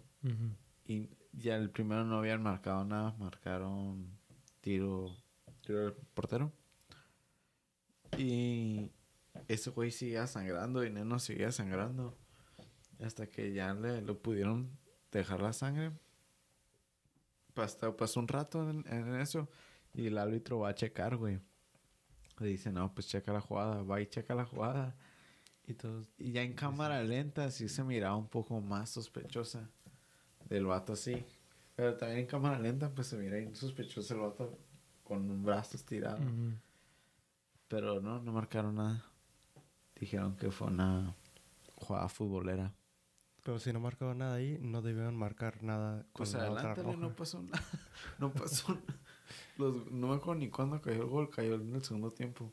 Y 0.85 1.09
ya 1.33 1.57
el 1.57 1.69
primero 1.69 2.05
no 2.05 2.17
habían 2.17 2.41
marcado 2.41 2.85
nada. 2.85 3.13
Marcaron 3.19 4.14
tiro, 4.65 5.15
tiro 5.61 5.95
portero. 6.15 6.51
Y 8.17 8.89
ese 9.47 9.69
güey 9.69 9.91
seguía 9.91 10.25
sangrando 10.25 10.83
y 10.83 10.89
Neno 10.89 11.19
seguía 11.19 11.51
sangrando. 11.51 12.17
Hasta 12.99 13.27
que 13.27 13.53
ya 13.53 13.75
le 13.75 14.01
lo 14.01 14.17
pudieron 14.17 14.75
dejar 15.11 15.43
la 15.43 15.53
sangre. 15.53 15.91
Pasó, 17.53 17.95
pasó 17.95 18.19
un 18.19 18.27
rato 18.27 18.67
en, 18.67 18.83
en 18.87 19.15
eso. 19.21 19.47
Y 19.93 20.07
el 20.07 20.17
árbitro 20.17 20.57
va 20.57 20.69
a 20.69 20.75
checar, 20.75 21.15
güey. 21.15 21.39
Le 22.39 22.47
dice, 22.47 22.71
no, 22.71 22.91
pues 22.91 23.07
checa 23.07 23.33
la 23.33 23.41
jugada. 23.41 23.83
Va 23.83 24.01
y 24.01 24.07
checa 24.07 24.33
la 24.33 24.45
jugada. 24.45 24.95
Y 25.67 25.75
todos... 25.75 26.07
Y 26.17 26.31
ya 26.31 26.41
en 26.41 26.53
cámara 26.53 27.03
lenta 27.03 27.51
sí 27.51 27.69
se 27.69 27.83
miraba 27.83 28.15
un 28.15 28.29
poco 28.29 28.59
más 28.61 28.89
sospechosa 28.89 29.69
del 30.49 30.65
vato 30.65 30.93
así. 30.93 31.23
Pero 31.75 31.95
también 31.97 32.21
en 32.21 32.25
cámara 32.27 32.57
lenta 32.59 32.89
pues 32.93 33.07
se 33.07 33.17
mira 33.17 33.37
ahí 33.37 33.53
sospechoso 33.53 34.13
el 34.13 34.19
vato 34.21 34.57
con 35.03 35.29
un 35.29 35.43
brazo 35.43 35.77
estirado. 35.77 36.17
Ujú. 36.17 36.53
Pero 37.67 37.99
no, 38.01 38.21
no 38.21 38.31
marcaron 38.31 38.75
nada. 38.75 39.03
Dijeron 39.99 40.35
que 40.37 40.51
fue 40.51 40.67
una 40.67 41.15
jugada 41.75 42.07
futbolera. 42.09 42.73
Pero 43.43 43.59
si 43.59 43.71
no 43.71 43.79
marcaban 43.79 44.17
nada 44.19 44.35
ahí, 44.35 44.57
no 44.61 44.81
debían 44.81 45.15
marcar 45.15 45.61
nada 45.63 46.01
con 46.13 46.25
Pues 46.25 46.33
la 46.33 46.49
otra 46.49 46.71
adelante 46.71 46.83
roja. 46.83 46.97
no 46.97 47.15
pasó 47.15 47.41
nada. 47.41 47.63
No 48.19 48.31
pasó 48.33 48.73
nada. 48.73 48.99
Los, 49.57 49.91
no 49.91 50.07
me 50.07 50.15
acuerdo 50.15 50.39
ni 50.39 50.49
cuándo 50.49 50.81
cayó 50.81 51.03
el 51.03 51.09
gol. 51.09 51.29
Cayó 51.29 51.55
en 51.55 51.75
el 51.75 51.83
segundo 51.83 52.11
tiempo. 52.11 52.51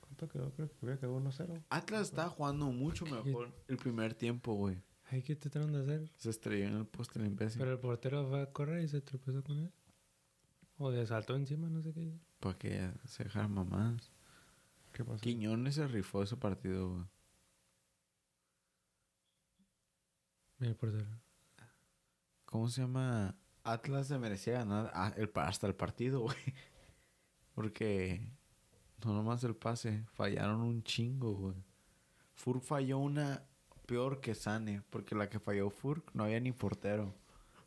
¿Cuánto 0.00 0.28
quedó? 0.28 0.50
Creo 0.52 0.68
que 0.68 0.74
había 0.82 0.96
quedado 0.98 1.18
1-0. 1.20 1.62
Atlas 1.70 2.02
estaba 2.02 2.28
jugando 2.28 2.66
mucho 2.66 3.04
mejor 3.06 3.52
el 3.68 3.76
primer 3.76 4.14
tiempo, 4.14 4.54
güey. 4.54 4.82
Ay, 5.08 5.22
¿qué 5.22 5.36
trataron 5.36 5.72
de 5.72 5.80
hacer? 5.80 6.10
Se 6.16 6.30
estrelló 6.30 6.66
en 6.66 6.76
el 6.76 6.86
poste 6.86 7.20
el 7.20 7.26
imbécil. 7.26 7.60
Pero 7.60 7.72
el 7.72 7.78
portero 7.78 8.26
fue 8.28 8.42
a 8.42 8.52
correr 8.52 8.82
y 8.82 8.88
se 8.88 9.00
tropezó 9.00 9.42
con 9.44 9.58
él. 9.58 9.72
O 10.78 10.90
le 10.90 11.06
saltó 11.06 11.36
encima, 11.36 11.68
no 11.68 11.80
sé 11.80 11.92
qué. 11.92 12.02
hizo. 12.02 12.18
Para 12.40 12.58
que 12.58 12.70
ya 12.70 12.94
se 13.04 13.24
dejaran 13.24 13.52
mamadas. 13.52 14.12
¿Qué 14.92 15.04
pasó? 15.04 15.20
Quiñones 15.20 15.76
se 15.76 15.86
rifó 15.86 16.22
ese 16.22 16.36
partido, 16.36 16.90
güey. 16.90 17.04
El 20.60 20.74
portero. 20.74 21.06
¿Cómo 22.44 22.68
se 22.68 22.80
llama? 22.80 23.36
Atlas 23.62 24.06
se 24.08 24.18
merecía 24.18 24.54
ganar 24.54 24.90
ah, 24.94 25.12
el, 25.16 25.30
hasta 25.34 25.66
el 25.66 25.74
partido, 25.74 26.20
güey. 26.22 26.36
Porque 27.54 28.28
no 29.04 29.14
nomás 29.14 29.44
el 29.44 29.54
pase, 29.54 30.04
fallaron 30.12 30.60
un 30.60 30.82
chingo, 30.82 31.34
güey. 31.34 31.64
Furk 32.34 32.62
falló 32.62 32.98
una 32.98 33.46
peor 33.86 34.20
que 34.20 34.34
Sane, 34.34 34.82
porque 34.90 35.14
la 35.14 35.28
que 35.28 35.38
falló 35.40 35.70
Furk 35.70 36.10
no 36.14 36.24
había 36.24 36.40
ni 36.40 36.52
portero. 36.52 37.14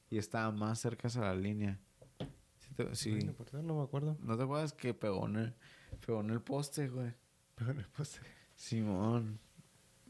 Y 0.09 0.17
estaba 0.17 0.51
más 0.51 0.80
cerca 0.80 1.07
a 1.07 1.20
la 1.20 1.36
línea. 1.36 1.80
Sí, 2.59 2.74
te- 2.76 2.95
sí. 2.95 3.11
Ay, 3.13 3.20
el 3.28 3.34
portero 3.34 3.63
no 3.63 3.78
me 3.78 3.84
acuerdo. 3.84 4.17
¿No 4.22 4.38
te 4.38 4.43
acuerdas 4.43 4.74
que 4.74 4.93
pegó 4.93 5.28
en 5.28 5.36
el, 5.38 5.55
pegó 6.05 6.22
en 6.22 6.30
el 6.32 6.41
poste, 6.41 6.88
güey? 6.89 7.13
Pero 7.55 7.74
pues, 7.95 8.20
Simón. 8.55 9.39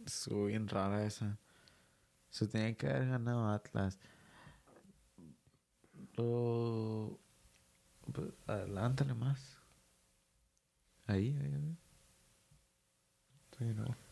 Estuvo 0.05 0.45
bien 0.45 0.67
rara 0.67 1.05
esa. 1.05 1.37
Se 2.29 2.47
tenía 2.47 2.75
que 2.75 2.87
haber 2.87 3.09
ganado 3.09 3.49
Atlas. 3.49 3.99
Lo... 6.15 7.19
pues, 8.13 8.27
adelántale 8.47 9.13
más. 9.13 9.57
Ahí, 11.07 11.35
ahí, 11.41 11.53
ahí. 11.53 11.77
sí, 13.57 13.65
no. 13.75 14.08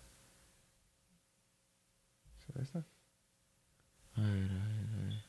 A 4.15 4.21
ver, 4.21 4.51
a 4.51 4.67
ver, 4.67 4.87
a 4.93 4.97
ver. 5.05 5.23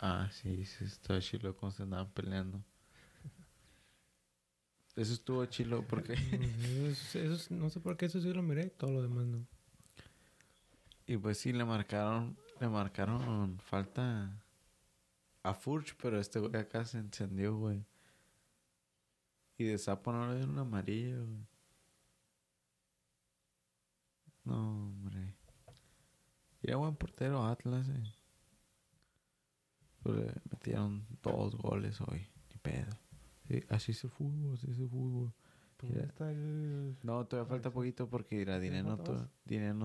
Ah, 0.00 0.28
sí, 0.32 0.64
sí, 0.64 0.84
estaba 0.84 1.20
chilo 1.20 1.56
cuando 1.56 1.76
se 1.76 1.82
andaban 1.84 2.10
peleando. 2.10 2.62
Eso 4.96 5.12
estuvo 5.12 5.44
chilo 5.46 5.86
porque... 5.86 6.14
Eso, 6.90 7.18
eso 7.20 7.34
es- 7.34 7.50
no 7.52 7.70
sé 7.70 7.78
por 7.80 7.96
qué 7.96 8.06
eso 8.06 8.20
sí 8.20 8.32
lo 8.32 8.42
miré, 8.42 8.70
todo 8.70 8.90
lo 8.90 9.02
demás 9.02 9.26
no. 9.26 9.46
Y 11.06 11.16
pues 11.16 11.38
sí, 11.38 11.52
le 11.52 11.64
marcaron, 11.64 12.36
le 12.60 12.68
marcaron 12.68 13.58
falta 13.60 14.30
a 15.42 15.54
Furch, 15.54 15.96
pero 15.96 16.20
este 16.20 16.38
güey 16.40 16.54
acá 16.56 16.84
se 16.84 16.98
encendió, 16.98 17.56
güey. 17.56 17.82
Y 19.58 19.64
de 19.64 19.76
sapo 19.76 20.12
no 20.12 20.28
le 20.28 20.36
dieron 20.36 20.52
una 20.52 20.62
amarilla, 20.62 21.16
güey. 21.18 21.46
No, 24.44 24.54
hombre. 24.86 25.25
Era 26.66 26.76
buen 26.78 26.96
portero 26.96 27.44
Atlas, 27.44 27.88
eh. 27.88 28.12
Pero 30.02 30.16
le 30.16 30.32
metieron 30.50 31.06
dos 31.22 31.54
goles 31.56 32.00
hoy. 32.00 32.26
Ni 32.50 32.56
pedo. 32.58 32.90
Sí, 33.46 33.62
así 33.68 33.92
es 33.92 34.02
el 34.02 34.10
fútbol, 34.10 34.54
así 34.54 34.68
es 34.70 34.78
el 34.80 34.88
fútbol. 34.88 35.32
Pues. 35.76 35.92
No, 37.04 37.24
todavía 37.26 37.48
falta 37.48 37.70
poquito 37.70 38.08
porque 38.08 38.44
la 38.44 38.56
¿Sí, 38.56 38.62
Dinero, 38.62 38.96
to- 38.96 39.28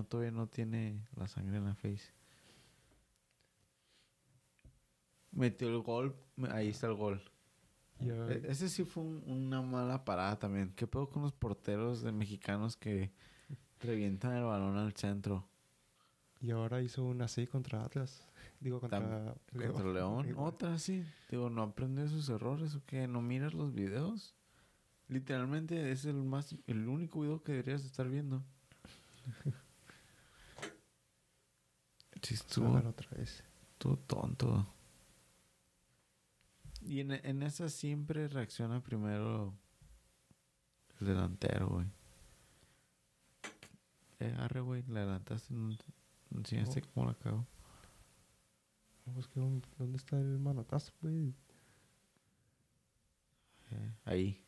todavía 0.08 0.30
no 0.32 0.48
tiene 0.48 1.06
la 1.16 1.28
sangre 1.28 1.58
en 1.58 1.66
la 1.66 1.74
face. 1.76 2.12
Metió 5.30 5.68
el 5.68 5.80
gol, 5.82 6.16
ahí 6.50 6.68
está 6.70 6.88
el 6.88 6.94
gol. 6.94 7.22
E- 8.00 8.42
ese 8.48 8.68
sí 8.68 8.84
fue 8.84 9.04
un- 9.04 9.22
una 9.26 9.62
mala 9.62 10.04
parada 10.04 10.38
también. 10.38 10.72
¿Qué 10.74 10.86
pedo 10.86 11.08
con 11.08 11.22
los 11.22 11.32
porteros 11.32 12.02
de 12.02 12.10
mexicanos 12.10 12.76
que 12.76 13.12
revientan 13.80 14.32
el 14.34 14.44
balón 14.44 14.76
al 14.76 14.92
centro? 14.94 15.48
Y 16.42 16.50
ahora 16.50 16.82
hizo 16.82 17.04
una 17.04 17.24
así 17.26 17.46
contra 17.46 17.84
Atlas. 17.84 18.26
Digo, 18.60 18.80
contra 18.80 19.00
Tam- 19.00 19.72
Contra 19.72 19.92
León. 19.92 20.28
Igual. 20.28 20.48
Otra 20.48 20.78
sí. 20.78 21.04
Digo, 21.30 21.48
¿no 21.50 21.62
aprendió 21.62 22.06
sus 22.08 22.28
errores 22.28 22.74
o 22.74 22.82
qué? 22.84 23.06
¿No 23.06 23.22
miras 23.22 23.54
los 23.54 23.72
videos? 23.72 24.34
Literalmente 25.08 25.90
es 25.92 26.04
el 26.04 26.16
más 26.24 26.54
el 26.66 26.88
único 26.88 27.20
video 27.20 27.42
que 27.42 27.52
deberías 27.52 27.84
estar 27.84 28.08
viendo. 28.08 28.42
Sí, 32.22 32.34
estuvo 32.34 32.70
otra 32.76 33.08
vez. 33.16 33.42
todo 33.78 33.96
tonto. 33.98 34.72
Y 36.80 37.00
en, 37.00 37.10
en 37.12 37.42
esa 37.42 37.68
siempre 37.68 38.28
reacciona 38.28 38.80
primero 38.80 39.52
el 41.00 41.06
delantero, 41.08 41.68
güey. 41.68 41.86
Eh, 44.20 44.32
arre, 44.38 44.60
güey, 44.60 44.84
le 44.84 45.00
adelantaste, 45.00 45.52
no 45.52 45.76
enseñaste 46.38 46.82
cómo 46.82 47.06
la 47.06 47.14
cago. 47.14 47.46
Vamos, 49.06 49.26
que 49.28 49.40
¿Dónde 49.40 49.96
está 49.96 50.16
el 50.18 50.38
manotazo, 50.38 50.92
güey? 51.00 51.34
Eh, 53.70 53.94
ahí. 54.04 54.44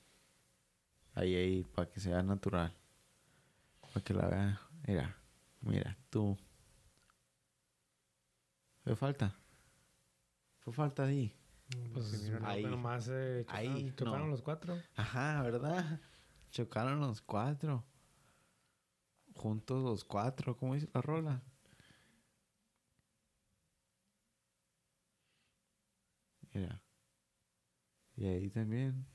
Ahí, 1.14 1.34
ahí, 1.34 1.64
para 1.64 1.90
que 1.90 2.00
sea 2.00 2.22
natural. 2.22 2.72
Para 3.92 4.04
que 4.04 4.14
la 4.14 4.26
vea. 4.28 4.60
Mira, 4.86 5.16
mira, 5.60 5.96
tú. 6.10 6.36
Fue 8.84 8.94
falta. 8.96 9.34
Fue 10.60 10.72
falta 10.72 11.04
ahí. 11.04 11.34
Pues 11.92 12.06
Sí, 12.06 12.30
mira, 12.30 12.48
ahí. 12.48 12.64
ahí. 12.64 12.70
nomás 12.70 13.08
eh, 13.10 13.44
chocaron, 13.46 13.72
Ahí, 13.76 13.92
chocaron 13.96 14.20
no. 14.22 14.26
los 14.28 14.42
cuatro. 14.42 14.76
Ajá, 14.96 15.42
¿verdad? 15.42 16.00
Chocaron 16.50 17.00
los 17.00 17.20
cuatro. 17.22 17.84
Juntos 19.36 19.82
los 19.82 20.04
cuatro, 20.04 20.56
¿cómo 20.56 20.74
dice 20.74 20.88
la 20.94 21.00
rola? 21.00 21.42
Mira. 26.54 26.80
Y 28.16 28.26
ahí 28.26 28.48
también. 28.48 29.06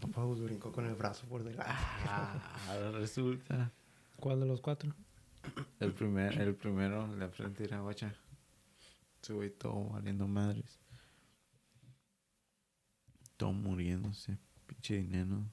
Papá 0.00 0.24
pues, 0.24 0.40
brincó 0.40 0.72
con 0.72 0.86
el 0.86 0.94
brazo 0.94 1.26
por 1.26 1.42
delante. 1.42 1.72
Ah, 2.06 2.56
ahora 2.68 2.92
resulta. 2.92 3.72
¿Cuál 4.16 4.40
de 4.40 4.46
los 4.46 4.60
cuatro? 4.60 4.94
El, 5.80 5.92
primer, 5.92 6.40
el 6.40 6.54
primero, 6.54 7.14
la 7.16 7.28
frente 7.28 7.64
era 7.64 7.80
guacha. 7.80 8.14
Se 9.22 9.32
güey 9.32 9.50
todo 9.50 9.90
valiendo 9.90 10.26
madres. 10.26 10.80
Todo 13.36 13.52
muriéndose. 13.52 14.38
Pinche 14.66 14.96
dinero. 14.98 15.44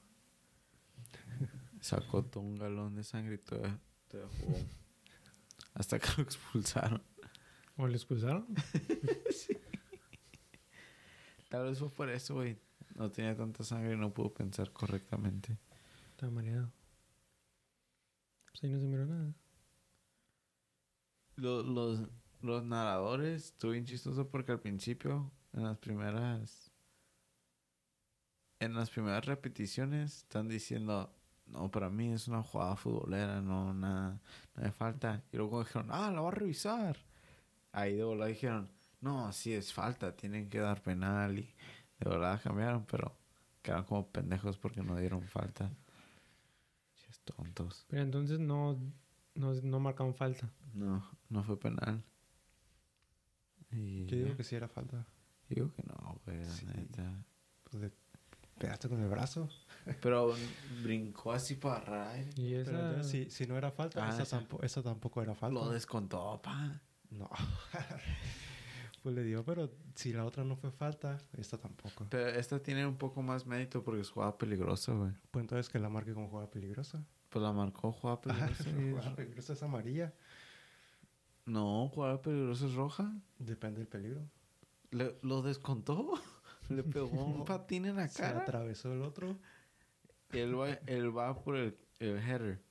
Sacó 1.80 2.24
todo 2.24 2.44
un 2.44 2.56
galón 2.56 2.94
de 2.94 3.02
sangre 3.02 3.34
y 3.34 3.38
todo, 3.38 3.62
todo 4.08 4.28
jugó. 4.40 4.58
Hasta 5.74 5.98
que 5.98 6.08
lo 6.16 6.22
expulsaron. 6.22 7.02
¿O 7.76 7.86
le 7.86 7.96
expulsaron? 7.96 8.46
Tal 11.48 11.64
vez 11.64 11.78
fue 11.78 11.90
por 11.90 12.08
eso, 12.08 12.34
güey. 12.34 12.58
No 12.94 13.10
tenía 13.10 13.36
tanta 13.36 13.64
sangre 13.64 13.94
y 13.94 13.96
no 13.96 14.12
pudo 14.12 14.32
pensar 14.32 14.70
correctamente. 14.72 15.58
Estaba 16.10 16.32
mareado. 16.32 16.70
Pues 18.50 18.64
ahí 18.64 18.70
no 18.70 18.80
se 18.80 18.86
miró 18.86 19.06
nada. 19.06 19.34
Lo- 21.36 21.62
los, 21.62 22.00
los 22.42 22.64
narradores, 22.64 23.46
estuvo 23.46 23.72
bien 23.72 23.84
chistoso 23.86 24.28
porque 24.28 24.52
al 24.52 24.60
principio, 24.60 25.30
en 25.52 25.64
las 25.64 25.78
primeras. 25.78 26.70
En 28.60 28.74
las 28.74 28.90
primeras 28.90 29.24
repeticiones, 29.26 30.18
están 30.18 30.48
diciendo. 30.48 31.14
No, 31.46 31.70
para 31.70 31.90
mí 31.90 32.12
es 32.12 32.28
una 32.28 32.42
jugada 32.42 32.76
futbolera, 32.76 33.42
no, 33.42 33.74
nada, 33.74 34.20
no 34.54 34.62
me 34.62 34.72
falta. 34.72 35.22
Y 35.32 35.36
luego 35.36 35.64
dijeron, 35.64 35.88
ah, 35.90 36.10
la 36.10 36.20
va 36.22 36.28
a 36.28 36.32
revisar. 36.32 36.96
Ahí 37.72 37.96
de 37.96 38.04
volada 38.04 38.28
dijeron, 38.28 38.70
no, 39.00 39.32
sí 39.32 39.52
es 39.52 39.72
falta, 39.72 40.14
tienen 40.16 40.48
que 40.50 40.58
dar 40.58 40.82
penal. 40.82 41.38
Y 41.38 41.54
de 41.98 42.08
volada 42.10 42.38
cambiaron, 42.38 42.84
pero 42.86 43.16
quedaron 43.62 43.84
como 43.86 44.08
pendejos 44.08 44.58
porque 44.58 44.82
no 44.82 44.96
dieron 44.96 45.22
falta. 45.22 45.70
Ches 46.96 47.20
tontos. 47.20 47.86
Pero 47.88 48.02
entonces 48.02 48.38
no, 48.38 48.78
no, 49.34 49.54
no 49.54 49.80
marcaron 49.80 50.14
falta. 50.14 50.50
No, 50.74 51.08
no 51.28 51.42
fue 51.42 51.58
penal. 51.58 52.02
Y 53.70 54.04
Yo 54.06 54.16
digo 54.16 54.36
que 54.36 54.44
sí 54.44 54.54
era 54.54 54.68
falta. 54.68 55.06
Digo 55.48 55.72
que 55.72 55.82
no, 55.82 56.20
güey, 56.24 56.38
la 56.44 56.50
Sí. 56.50 56.66
neta. 56.66 57.24
Pues 57.64 57.80
de, 57.82 57.92
pegaste 58.58 58.88
con 58.88 59.00
el 59.02 59.08
brazo. 59.08 59.48
Pero 60.02 60.34
brincó 60.82 61.32
así 61.32 61.54
para 61.56 62.10
aire. 62.12 62.30
Y 62.36 62.54
esa... 62.54 62.70
Pero 62.70 62.88
entonces, 62.88 63.10
si, 63.10 63.30
si 63.30 63.46
no 63.46 63.56
era 63.56 63.70
falta, 63.70 64.04
Ah, 64.06 64.10
esa, 64.10 64.22
esa. 64.24 64.38
tampoco, 64.38 64.62
esa 64.62 64.82
tampoco 64.82 65.22
era 65.22 65.34
falta. 65.34 65.54
Lo 65.60 65.70
descontó, 65.70 66.40
pa. 66.42 66.80
No. 67.12 67.28
pues 69.02 69.14
le 69.14 69.22
dio, 69.24 69.44
pero 69.44 69.70
si 69.94 70.12
la 70.12 70.24
otra 70.24 70.44
no 70.44 70.56
fue 70.56 70.70
falta, 70.70 71.18
esta 71.36 71.58
tampoco. 71.58 72.06
Pero 72.10 72.28
esta 72.28 72.62
tiene 72.62 72.86
un 72.86 72.96
poco 72.96 73.22
más 73.22 73.46
mérito 73.46 73.82
porque 73.82 74.00
es 74.00 74.10
jugada 74.10 74.38
peligrosa, 74.38 74.92
güey. 74.92 75.12
Pues 75.30 75.42
entonces 75.42 75.68
que 75.68 75.78
la 75.78 75.88
marque 75.88 76.14
como 76.14 76.28
jugada 76.28 76.50
peligrosa. 76.50 77.04
Pues 77.28 77.42
la 77.42 77.52
marcó 77.52 77.92
jugada 77.92 78.20
peligrosa. 78.22 78.70
es- 78.70 78.90
jugada 78.90 79.14
peligrosa 79.16 79.52
es 79.54 79.62
amarilla. 79.62 80.14
No, 81.44 81.88
jugada 81.88 82.22
peligrosa 82.22 82.66
es 82.66 82.74
roja. 82.74 83.12
Depende 83.38 83.78
del 83.80 83.88
peligro. 83.88 84.28
Le- 84.90 85.18
lo 85.22 85.42
descontó. 85.42 86.12
Le 86.68 86.84
pegó 86.84 87.24
un 87.24 87.44
patín 87.44 87.86
en 87.86 87.96
la 87.96 88.08
Se 88.08 88.22
cara. 88.22 88.42
atravesó 88.42 88.92
el 88.92 89.02
otro. 89.02 89.36
Él 90.30 90.58
va, 90.58 90.70
él 90.86 91.14
va 91.16 91.34
por 91.42 91.56
el, 91.56 91.76
el 91.98 92.16
header. 92.18 92.62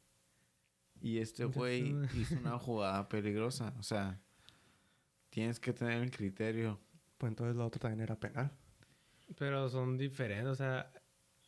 Y 1.02 1.18
este 1.18 1.46
güey 1.46 1.94
hizo 2.16 2.36
una 2.36 2.58
jugada 2.58 3.10
peligrosa. 3.10 3.74
O 3.78 3.84
sea, 3.84 4.20
tienes 5.32 5.60
que 5.60 5.74
tener 5.74 6.04
el 6.04 6.12
criterio. 6.12 6.80
Pues 7.18 7.32
entonces 7.32 7.56
la 7.56 7.66
otra 7.66 7.80
también 7.80 8.02
era 8.02 8.16
penal. 8.16 8.52
Pero 9.36 9.68
son 9.70 9.98
diferentes, 9.98 10.48
o 10.48 10.56
sea... 10.56 10.92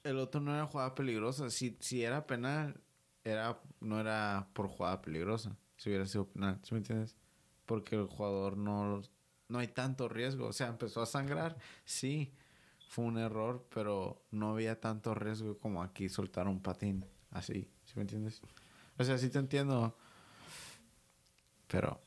El 0.03 0.17
otro 0.17 0.41
no 0.41 0.53
era 0.53 0.65
jugada 0.65 0.93
peligrosa. 0.95 1.49
Si, 1.49 1.77
si 1.79 2.03
era 2.03 2.27
penal, 2.27 2.81
era, 3.23 3.61
no 3.79 4.01
era 4.01 4.49
por 4.51 4.67
jugada 4.67 5.01
peligrosa. 5.01 5.55
Si 5.77 5.87
hubiera 5.89 6.05
sido 6.05 6.27
penal, 6.27 6.59
¿sí 6.61 6.73
me 6.73 6.79
entiendes? 6.79 7.15
Porque 7.65 7.95
el 7.95 8.07
jugador 8.07 8.57
no, 8.57 9.01
no 9.47 9.59
hay 9.59 9.69
tanto 9.69 10.09
riesgo. 10.09 10.47
O 10.47 10.51
sea, 10.51 10.67
empezó 10.67 11.01
a 11.01 11.05
sangrar, 11.05 11.57
sí, 11.85 12.33
fue 12.89 13.05
un 13.05 13.17
error, 13.17 13.65
pero 13.73 14.25
no 14.31 14.51
había 14.51 14.81
tanto 14.81 15.15
riesgo 15.15 15.57
como 15.57 15.81
aquí 15.81 16.09
soltar 16.09 16.49
un 16.49 16.61
patín. 16.61 17.05
Así, 17.31 17.71
¿sí 17.85 17.93
me 17.95 18.01
entiendes? 18.01 18.41
O 18.97 19.05
sea, 19.05 19.17
sí 19.17 19.29
te 19.29 19.39
entiendo. 19.39 19.97
Pero. 21.67 22.01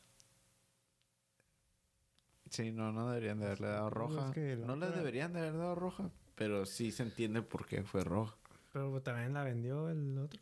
Sí, 2.56 2.72
no, 2.72 2.92
no 2.92 3.08
deberían 3.08 3.38
de 3.38 3.46
haberle 3.46 3.68
dado 3.68 3.84
No, 3.84 3.90
roja. 3.90 4.26
es 4.28 4.32
que 4.34 4.56
la 4.56 4.66
no 4.66 4.76
le 4.76 4.86
otra- 4.86 4.98
deberían 4.98 5.32
de 5.32 5.40
haber 5.40 5.56
dado 5.58 5.74
roja. 5.74 6.10
Pero 6.36 6.64
sí 6.66 6.90
se 6.92 7.02
entiende 7.02 7.42
por 7.42 7.66
qué 7.66 7.82
fue 7.82 8.02
roja. 8.04 8.36
Pero 8.72 9.00
también 9.02 9.34
la 9.34 9.42
vendió 9.44 9.88
el 9.90 10.18
otro. 10.18 10.40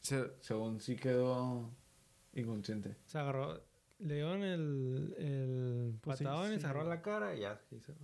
Se- 0.00 0.32
según 0.40 0.80
sí 0.80 0.96
quedó 0.96 1.70
inconsciente. 2.34 2.96
Se 3.06 3.18
agarró... 3.18 3.60
Le 3.98 4.14
dieron 4.14 4.42
el, 4.42 5.14
el 5.18 5.98
Pues 6.02 6.18
sí, 6.18 6.24
y 6.24 6.54
sí. 6.54 6.60
se 6.60 6.66
agarró 6.66 6.84
la 6.84 7.00
cara 7.00 7.34
y 7.34 7.40
ya. 7.40 7.58
se. 7.70 7.94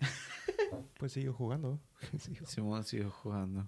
Pues 0.98 1.12
siguió 1.12 1.32
jugando. 1.34 1.78
Simón 2.46 2.82
siguió 2.84 3.10
jugando. 3.10 3.66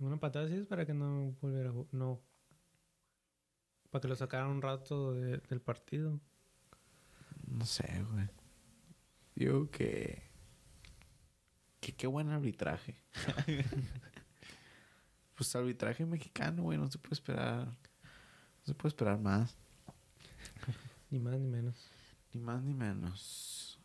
Una 0.00 0.18
patada 0.18 0.46
así 0.46 0.56
es 0.56 0.66
para 0.66 0.84
que 0.84 0.94
no 0.94 1.34
volviera 1.40 1.68
a 1.70 1.72
jugar. 1.72 1.86
No. 1.92 2.20
Para 3.90 4.02
que 4.02 4.08
lo 4.08 4.16
sacaran 4.16 4.48
un 4.48 4.62
rato 4.62 5.12
de- 5.14 5.38
del 5.38 5.60
partido. 5.60 6.18
No 7.46 7.64
sé, 7.66 8.04
güey. 8.10 8.28
Digo 9.34 9.70
que. 9.70 10.22
Que 11.80 11.92
qué 11.92 12.06
buen 12.06 12.28
arbitraje. 12.28 12.94
pues 15.34 15.56
arbitraje 15.56 16.06
mexicano, 16.06 16.62
güey. 16.62 16.78
No 16.78 16.90
se 16.90 16.98
puede 16.98 17.14
esperar. 17.14 17.66
No 17.66 18.66
se 18.66 18.74
puede 18.74 18.88
esperar 18.88 19.18
más. 19.18 19.56
Ni 21.10 21.18
más 21.18 21.38
ni 21.38 21.46
menos. 21.46 21.90
Ni 22.32 22.40
más 22.40 22.62
ni 22.62 22.72
menos. 22.72 23.78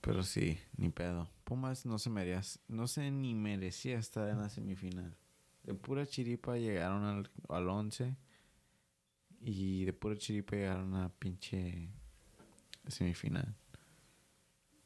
Pero 0.00 0.22
sí, 0.22 0.58
ni 0.76 0.88
pedo. 0.88 1.30
Pumas 1.44 1.84
no 1.84 1.98
se 1.98 2.10
merecía, 2.10 2.60
no 2.68 2.88
se 2.88 3.10
ni 3.10 3.34
merecía 3.34 3.98
estar 3.98 4.28
en 4.28 4.38
la 4.38 4.48
semifinal. 4.48 5.14
De 5.62 5.74
pura 5.74 6.06
chiripa 6.06 6.56
llegaron 6.56 7.04
al, 7.04 7.30
al 7.48 7.68
11 7.68 8.16
y 9.42 9.84
de 9.84 9.92
pura 9.92 10.16
chiripa 10.16 10.56
llegaron 10.56 10.94
a 10.94 11.10
pinche 11.10 11.90
semifinal. 12.88 13.54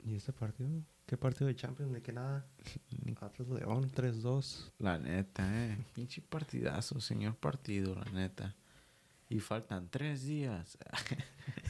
¿Y 0.04 0.14
este 0.16 0.34
partido? 0.34 0.70
¿Qué 1.06 1.16
partido 1.16 1.46
de 1.46 1.56
Champions? 1.56 1.92
¿De 1.92 2.02
qué 2.02 2.12
nada? 2.12 2.46
Atlas 3.20 3.48
León 3.48 3.90
3-2. 3.90 4.72
La 4.78 4.98
neta, 4.98 5.42
eh. 5.66 5.78
Pinche 5.94 6.20
partidazo, 6.20 7.00
señor 7.00 7.36
partido, 7.36 7.94
la 7.94 8.04
neta. 8.12 8.54
Y 9.30 9.40
faltan 9.40 9.88
tres 9.88 10.24
días 10.24 10.76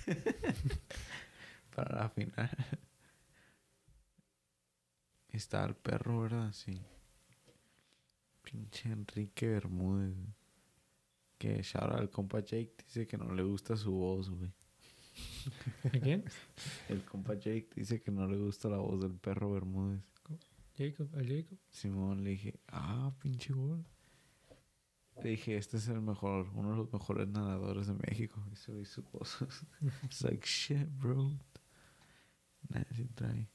para 1.77 2.01
la 2.01 2.09
final. 2.09 2.51
Está 5.29 5.65
el 5.65 5.77
perro, 5.77 6.23
¿verdad? 6.23 6.53
Sí. 6.53 6.81
Pinche 8.43 8.91
Enrique 8.91 9.49
Bermúdez. 9.49 10.17
Que 11.39 11.63
shout 11.63 11.93
al 11.93 12.11
compa 12.11 12.41
Jake 12.41 12.75
dice 12.85 13.07
que 13.07 13.17
no 13.17 13.33
le 13.33 13.45
gusta 13.45 13.77
su 13.77 13.93
voz, 13.93 14.29
güey. 14.29 14.53
¿A 15.85 15.99
quién? 15.99 16.25
El 16.89 17.05
compa 17.05 17.35
Jake 17.35 17.69
dice 17.77 18.01
que 18.01 18.11
no 18.11 18.27
le 18.27 18.37
gusta 18.37 18.69
la 18.69 18.79
voz 18.79 19.01
del 19.01 19.15
perro 19.15 19.53
Bermúdez. 19.53 20.03
Jacob, 20.77 21.09
al 21.15 21.29
Jacob. 21.29 21.59
Simón 21.71 22.25
le 22.25 22.31
dije, 22.31 22.59
ah, 22.69 23.13
pinche 23.21 23.53
gol. 23.53 23.85
Le 25.23 25.31
dije, 25.31 25.57
este 25.57 25.77
es 25.77 25.87
el 25.89 26.01
mejor, 26.01 26.51
uno 26.55 26.71
de 26.71 26.77
los 26.77 26.93
mejores 26.93 27.29
nadadores 27.29 27.87
de 27.87 27.95
México. 27.95 28.45
Y 28.53 28.57
se 28.57 28.77
hizo 28.81 29.05
cosas. 29.05 29.65
It's 30.05 30.23
like, 30.23 30.45
shit, 30.45 30.89
bro. 30.99 31.31
Nadie 32.69 33.07
trae. 33.15 33.49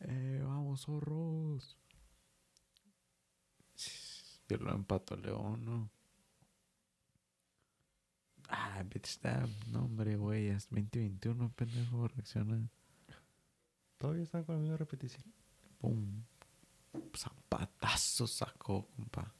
Eh, 0.00 0.40
vamos, 0.42 0.82
zorros. 0.82 1.78
Y 4.48 4.56
lo 4.56 4.74
empató 4.74 5.16
León, 5.16 5.64
¿no? 5.64 5.90
Ah, 8.50 8.82
bitch 8.82 9.06
stab. 9.06 9.48
No, 9.68 9.84
hombre, 9.84 10.16
güey, 10.16 10.48
es 10.48 10.68
2021, 10.70 11.52
pendejo, 11.54 12.08
reacciona. 12.08 12.68
Todavía 13.96 14.24
están 14.24 14.44
con 14.44 14.56
la 14.56 14.60
misma 14.60 14.76
repetición. 14.76 15.24
Pum. 15.78 16.24
Zapatazo 17.16 18.26
sacó, 18.26 18.88
compa. 18.96 19.32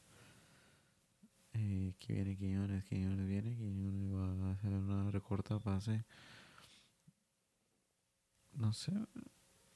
Eh, 1.53 1.93
aquí 1.93 2.13
viene 2.13 2.37
Quiñones, 2.37 2.85
Quiñones 2.85 3.27
viene, 3.27 3.55
Quiñones 3.57 4.13
va 4.13 4.49
a 4.49 4.53
hacer 4.53 4.71
una 4.71 5.11
recorta 5.11 5.59
pase. 5.59 6.05
No 8.53 8.71
sé. 8.71 8.93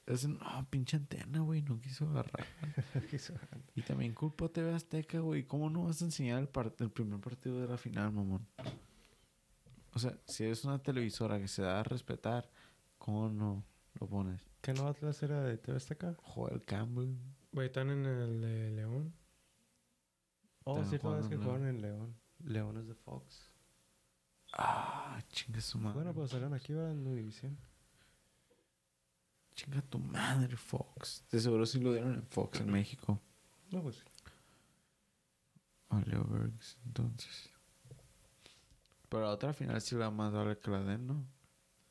Es 0.06 0.26
no, 0.26 0.66
pinche 0.70 0.96
antena, 0.96 1.40
güey, 1.40 1.62
no 1.62 1.78
quiso 1.80 2.08
agarrar. 2.08 2.46
y 3.74 3.82
también 3.82 4.14
culpa 4.14 4.48
TV 4.48 4.72
Azteca, 4.72 5.18
güey. 5.18 5.44
¿Cómo 5.44 5.68
no 5.68 5.84
vas 5.84 6.00
a 6.00 6.04
enseñar 6.06 6.38
el, 6.38 6.48
el 6.78 6.90
primer 6.90 7.20
partido 7.20 7.60
de 7.60 7.66
la 7.66 7.76
final, 7.76 8.12
mamón? 8.12 8.46
O 9.96 9.98
sea, 9.98 10.14
si 10.26 10.44
eres 10.44 10.62
una 10.66 10.78
televisora 10.78 11.38
que 11.38 11.48
se 11.48 11.62
da 11.62 11.80
a 11.80 11.82
respetar, 11.82 12.50
¿cómo 12.98 13.30
no 13.30 13.64
lo 13.98 14.06
pones? 14.06 14.42
¿Qué 14.60 14.74
no 14.74 14.88
Atlas 14.88 15.22
era 15.22 15.42
de 15.42 15.56
TV 15.56 15.78
Azteca? 15.78 16.14
Joel 16.22 16.62
Campbell. 16.66 17.16
Güey, 17.50 17.68
están 17.68 17.88
en 17.88 18.04
el 18.04 18.42
de 18.42 18.70
León. 18.72 19.14
Oh, 20.64 20.84
cierto, 20.84 21.18
es 21.18 21.28
que 21.28 21.38
jugaron 21.38 21.66
en 21.66 21.80
León. 21.80 22.14
León 22.44 22.76
es 22.76 22.86
de 22.88 22.94
Fox. 22.94 23.50
Ah, 24.52 25.18
chinga 25.30 25.62
su 25.62 25.78
madre. 25.78 25.94
Bueno, 25.94 26.12
pues 26.12 26.28
salieron 26.28 26.52
aquí, 26.52 26.74
va 26.74 26.90
en 26.90 27.06
Univision. 27.06 27.56
Chinga 29.54 29.80
tu 29.80 29.98
madre, 29.98 30.58
Fox. 30.58 31.24
De 31.30 31.40
seguro 31.40 31.64
sí 31.64 31.80
lo 31.80 31.94
dieron 31.94 32.12
en 32.12 32.26
Fox 32.26 32.60
en 32.60 32.70
México. 32.70 33.18
No, 33.70 33.82
pues 33.82 33.96
sí. 33.96 34.02
O 35.88 35.98
Leo 36.00 36.22
Bergs, 36.24 36.76
entonces. 36.84 37.55
Pero 39.08 39.22
la 39.22 39.30
otra 39.30 39.52
final 39.52 39.80
sí 39.80 39.94
la 39.94 40.10
más 40.10 40.32
vale 40.32 40.58
que 40.58 40.70
la 40.70 40.82
den, 40.82 41.06
¿no? 41.06 41.26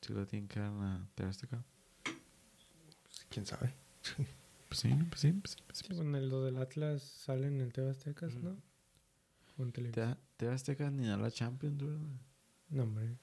Si 0.02 0.12
la 0.12 0.26
tienen 0.26 0.48
que 0.48 0.60
dar 0.60 0.70
en 0.70 0.80
la 0.80 1.28
Azteca. 1.28 1.62
Pues, 2.04 3.26
¿Quién 3.30 3.46
sabe? 3.46 3.74
Pues 4.68 4.80
sí, 4.80 4.88
pues 5.08 5.20
sí, 5.20 5.32
pues 5.32 5.52
sí. 5.52 5.58
Pues 5.64 5.78
sí. 5.78 5.84
Sí, 5.88 5.94
con 5.96 6.14
el, 6.16 6.28
lo 6.28 6.42
del 6.42 6.56
Atlas 6.56 7.00
salen 7.00 7.54
en 7.54 7.60
el 7.60 7.72
TV 7.72 7.88
Aztecas, 7.90 8.34
Ujú. 8.34 8.44
¿no? 8.48 8.56
O 9.58 9.62
en 9.62 9.70
televisión. 9.70 10.14
Te- 10.36 10.44
TV 10.44 10.52
Azteca 10.52 10.90
ni 10.90 11.06
da 11.06 11.16
la 11.16 11.30
Champions, 11.30 11.78
¿verdad? 11.78 12.00
No, 12.70 12.82
hombre. 12.82 13.16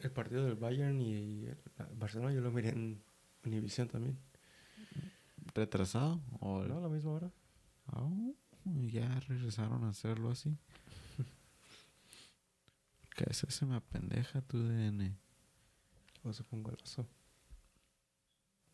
El 0.00 0.10
partido 0.10 0.44
del 0.44 0.56
Bayern 0.56 1.00
y 1.00 1.46
el 1.46 1.56
Barcelona 1.94 2.32
yo 2.34 2.40
lo 2.40 2.50
miré 2.50 2.70
en 2.70 3.00
Univision 3.44 3.86
también. 3.88 4.18
¿Retrasado? 5.54 6.20
¿O 6.40 6.64
¿No? 6.64 6.78
A 6.78 6.80
la 6.80 6.88
misma 6.88 7.12
hora. 7.12 7.30
Ah, 7.86 8.08
ya 8.88 9.08
regresaron 9.20 9.84
a 9.84 9.90
hacerlo 9.90 10.30
así. 10.30 10.58
Que 13.16 13.24
a 13.24 13.28
veces 13.28 13.54
se 13.54 13.64
me 13.64 13.76
apendeja 13.76 14.42
tu 14.42 14.58
DN. 14.58 15.16
O 16.22 16.34
se 16.34 16.44
fue 16.44 16.58
un 16.58 16.64
golazo. 16.64 17.08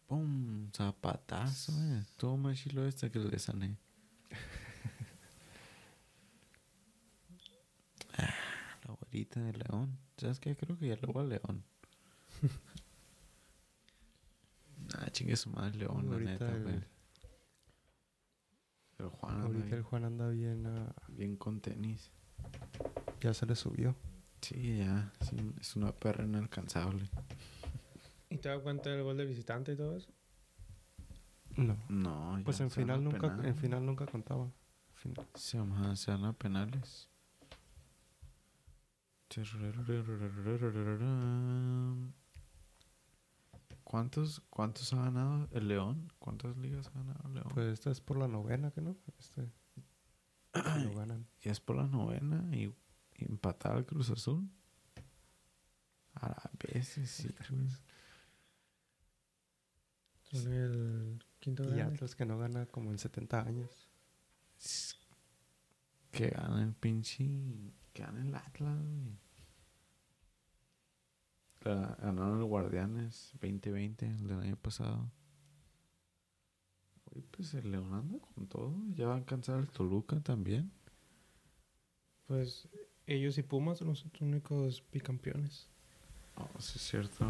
¡Pum! 0.08 0.68
Zapatazo, 0.72 1.72
eh. 1.72 2.04
Más 2.36 2.58
chilo 2.58 2.84
este 2.84 3.12
que 3.12 3.20
el 3.20 3.30
de 3.30 3.38
Sané. 3.38 3.78
ah, 8.18 8.34
la 8.84 8.94
güerita 8.94 9.38
de 9.40 9.52
León. 9.52 9.96
¿Sabes 10.16 10.40
qué? 10.40 10.56
Creo 10.56 10.76
que 10.76 10.88
ya 10.88 10.96
le 10.96 11.06
voy 11.06 11.24
a 11.24 11.28
León. 11.28 11.62
ah, 14.98 15.08
chingue 15.12 15.36
su 15.36 15.50
madre 15.50 15.78
León, 15.78 16.10
la 16.10 16.18
neta, 16.18 16.50
el. 16.50 16.84
Pero 18.96 19.10
Juan 19.10 19.34
anda 19.34 19.46
ahorita 19.46 19.64
el 19.66 19.70
bien, 19.70 19.82
Juan 19.84 20.04
anda 20.04 20.28
bien. 20.30 20.66
ah, 20.66 20.92
bien 21.08 21.36
con 21.36 21.60
tenis. 21.60 22.10
ya 23.20 23.32
se 23.34 23.46
le 23.46 23.54
subió. 23.54 23.94
Sí, 24.42 24.78
ya. 24.78 25.12
es 25.60 25.76
una 25.76 25.92
perra 25.92 26.24
inalcanzable. 26.24 27.08
¿Y 28.28 28.38
te 28.38 28.48
das 28.48 28.60
cuenta 28.60 28.90
del 28.90 29.02
gol 29.04 29.16
de 29.16 29.24
visitante 29.24 29.72
y 29.72 29.76
todo 29.76 29.96
eso? 29.96 30.10
No. 31.56 31.76
No, 31.88 32.38
ya 32.38 32.44
Pues 32.44 32.60
en 32.60 32.70
se 32.70 32.84
van 32.84 32.90
a 32.90 32.94
final 32.94 33.04
nunca, 33.04 33.48
en 33.48 33.56
final 33.56 33.86
nunca 33.86 34.06
contaba. 34.06 34.50
Final. 34.94 35.26
Se 35.34 35.58
van, 35.58 35.96
se 35.96 36.10
van 36.10 36.24
a 36.24 36.32
penales. 36.32 37.08
¿Cuántos, 43.84 44.40
¿Cuántos 44.50 44.92
ha 44.92 44.96
ganado 44.96 45.48
el 45.52 45.68
León? 45.68 46.12
¿Cuántas 46.18 46.56
ligas 46.56 46.88
ha 46.88 46.98
ganado 46.98 47.28
el 47.28 47.34
León? 47.34 47.48
Pues 47.54 47.72
esta 47.72 47.90
es 47.90 48.00
por 48.00 48.18
la 48.18 48.28
novena, 48.28 48.70
¿que 48.72 48.80
no? 48.80 48.96
Este. 49.18 49.50
lo 50.54 50.94
ganan. 50.94 51.26
y 51.42 51.48
es 51.48 51.60
por 51.60 51.76
la 51.76 51.86
novena 51.86 52.44
y 52.54 52.74
empatar 53.28 53.72
al 53.76 53.86
Cruz 53.86 54.10
Azul. 54.10 54.48
A 56.14 56.50
veces 56.72 57.10
sí. 57.10 57.28
Son 60.22 60.52
el 60.52 61.24
quinto 61.40 61.62
Y 61.64 61.66
grande. 61.68 61.94
Atlas 61.96 62.14
que 62.14 62.24
no 62.24 62.38
gana 62.38 62.66
como 62.66 62.90
en 62.90 62.98
70 62.98 63.40
años. 63.42 63.88
Que 66.10 66.28
gana 66.28 66.62
el 66.62 66.74
pinche. 66.74 67.24
Que 67.92 68.02
gana 68.02 68.22
el 68.22 68.34
Atlas. 68.34 68.78
La- 71.60 71.96
Ganaron 72.00 72.38
el 72.40 72.44
Guardianes 72.44 73.30
2020, 73.40 74.06
el 74.06 74.26
del 74.26 74.40
año 74.40 74.56
pasado. 74.56 75.10
Oye, 77.14 77.22
pues 77.30 77.54
el 77.54 77.70
León 77.70 77.92
anda 77.92 78.18
con 78.34 78.46
todo. 78.48 78.74
Ya 78.94 79.06
va 79.06 79.14
a 79.14 79.18
alcanzar 79.18 79.58
el 79.60 79.68
Toluca 79.70 80.18
también. 80.20 80.72
Pues 82.26 82.68
ellos 83.06 83.38
y 83.38 83.42
Pumas 83.42 83.78
son 83.78 83.88
los 83.88 84.04
únicos 84.20 84.82
bicampeones. 84.92 85.68
Oh, 86.36 86.48
sí, 86.60 86.72
es 86.76 86.82
cierto. 86.82 87.26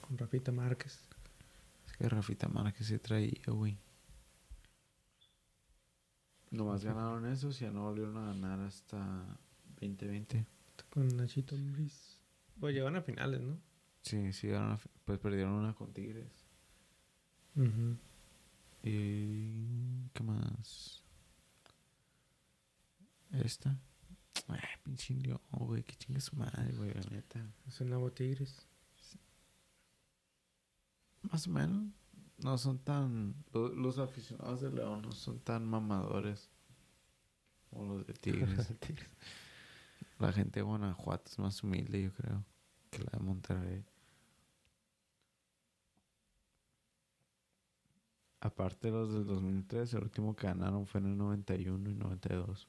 Con 0.00 0.18
Rafita 0.18 0.52
Márquez. 0.52 1.00
Es 1.86 1.96
que 1.96 2.08
Rafita 2.08 2.48
Márquez 2.48 2.86
se 2.86 2.98
traía, 2.98 3.42
güey. 3.46 3.76
Nomás 6.50 6.84
ganaron 6.84 7.26
esos 7.26 7.60
y 7.60 7.64
ya 7.64 7.70
no 7.70 7.82
volvieron 7.82 8.16
a 8.16 8.26
ganar 8.26 8.60
hasta 8.60 9.38
2020. 9.80 10.46
Con 10.90 11.08
Nachito 11.16 11.56
Ambriz. 11.56 12.20
Pues 12.60 12.74
llegan 12.74 12.94
a 12.96 13.02
finales, 13.02 13.40
¿no? 13.40 13.58
Sí, 14.02 14.32
sí, 14.32 14.48
ganaron 14.48 14.74
a 14.74 14.80
pues 15.04 15.18
perdieron 15.18 15.52
una 15.52 15.74
con 15.74 15.92
Tigres. 15.92 16.46
Ujú. 17.56 17.96
Y. 18.82 20.08
¿Qué 20.12 20.22
más? 20.22 21.02
Esta. 23.32 23.76
Ay, 24.48 24.58
pinche 24.82 25.14
León, 25.14 25.40
güey. 25.50 25.82
Que 25.82 25.94
chingue 25.96 26.20
su 26.20 26.36
madre, 26.36 26.72
güey, 26.76 26.92
la 26.92 27.00
neta. 27.10 27.40
Es 27.66 27.80
el 27.80 27.88
nuevo 27.88 28.10
Tigres. 28.12 28.66
Más 31.22 31.46
o 31.46 31.50
menos. 31.50 31.92
No 32.38 32.58
son 32.58 32.78
tan. 32.78 33.34
lo- 33.52 33.68
Los 33.68 33.98
aficionados 33.98 34.60
de 34.60 34.70
León 34.70 35.02
no 35.02 35.12
son 35.12 35.38
tan 35.40 35.64
mamadores. 35.66 36.50
Como 37.70 37.94
los 37.94 38.06
de 38.06 38.12
Tigres. 38.66 38.78
Tigres. 38.80 39.08
la 40.18 40.32
gente 40.32 40.60
de 40.60 40.62
Guanajuato 40.64 41.30
es 41.30 41.38
más 41.38 41.62
humilde, 41.62 42.02
yo 42.02 42.12
creo. 42.12 42.44
Que 42.90 42.98
la 42.98 43.10
de 43.12 43.18
Monterrey. 43.20 43.84
Aparte 48.40 48.88
de 48.88 48.92
los 48.92 49.12
del 49.14 49.24
2003, 49.26 49.94
el 49.94 50.02
último 50.02 50.36
que 50.36 50.46
ganaron 50.46 50.86
fue 50.86 51.00
en 51.00 51.06
el 51.06 51.16
91 51.16 51.88
y 51.90 51.94
92. 51.94 52.68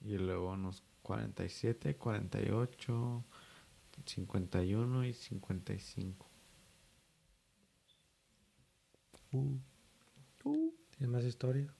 Y 0.00 0.16
luego 0.16 0.52
unos 0.52 0.82
47, 1.02 1.96
48, 1.96 3.24
51 4.04 5.04
y 5.04 5.12
55. 5.12 6.26
Uh, 9.32 9.58
uh. 10.44 10.74
Tiene 10.96 11.12
más 11.12 11.24
historia. 11.24 11.72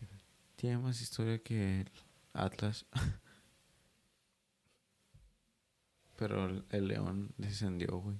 Tiene 0.56 0.78
más 0.78 1.00
historia 1.00 1.38
que 1.42 1.82
el 1.82 1.90
Atlas. 2.32 2.86
Pero 6.16 6.46
el, 6.46 6.64
el 6.70 6.88
León 6.88 7.32
descendió, 7.36 7.98
güey. 7.98 8.18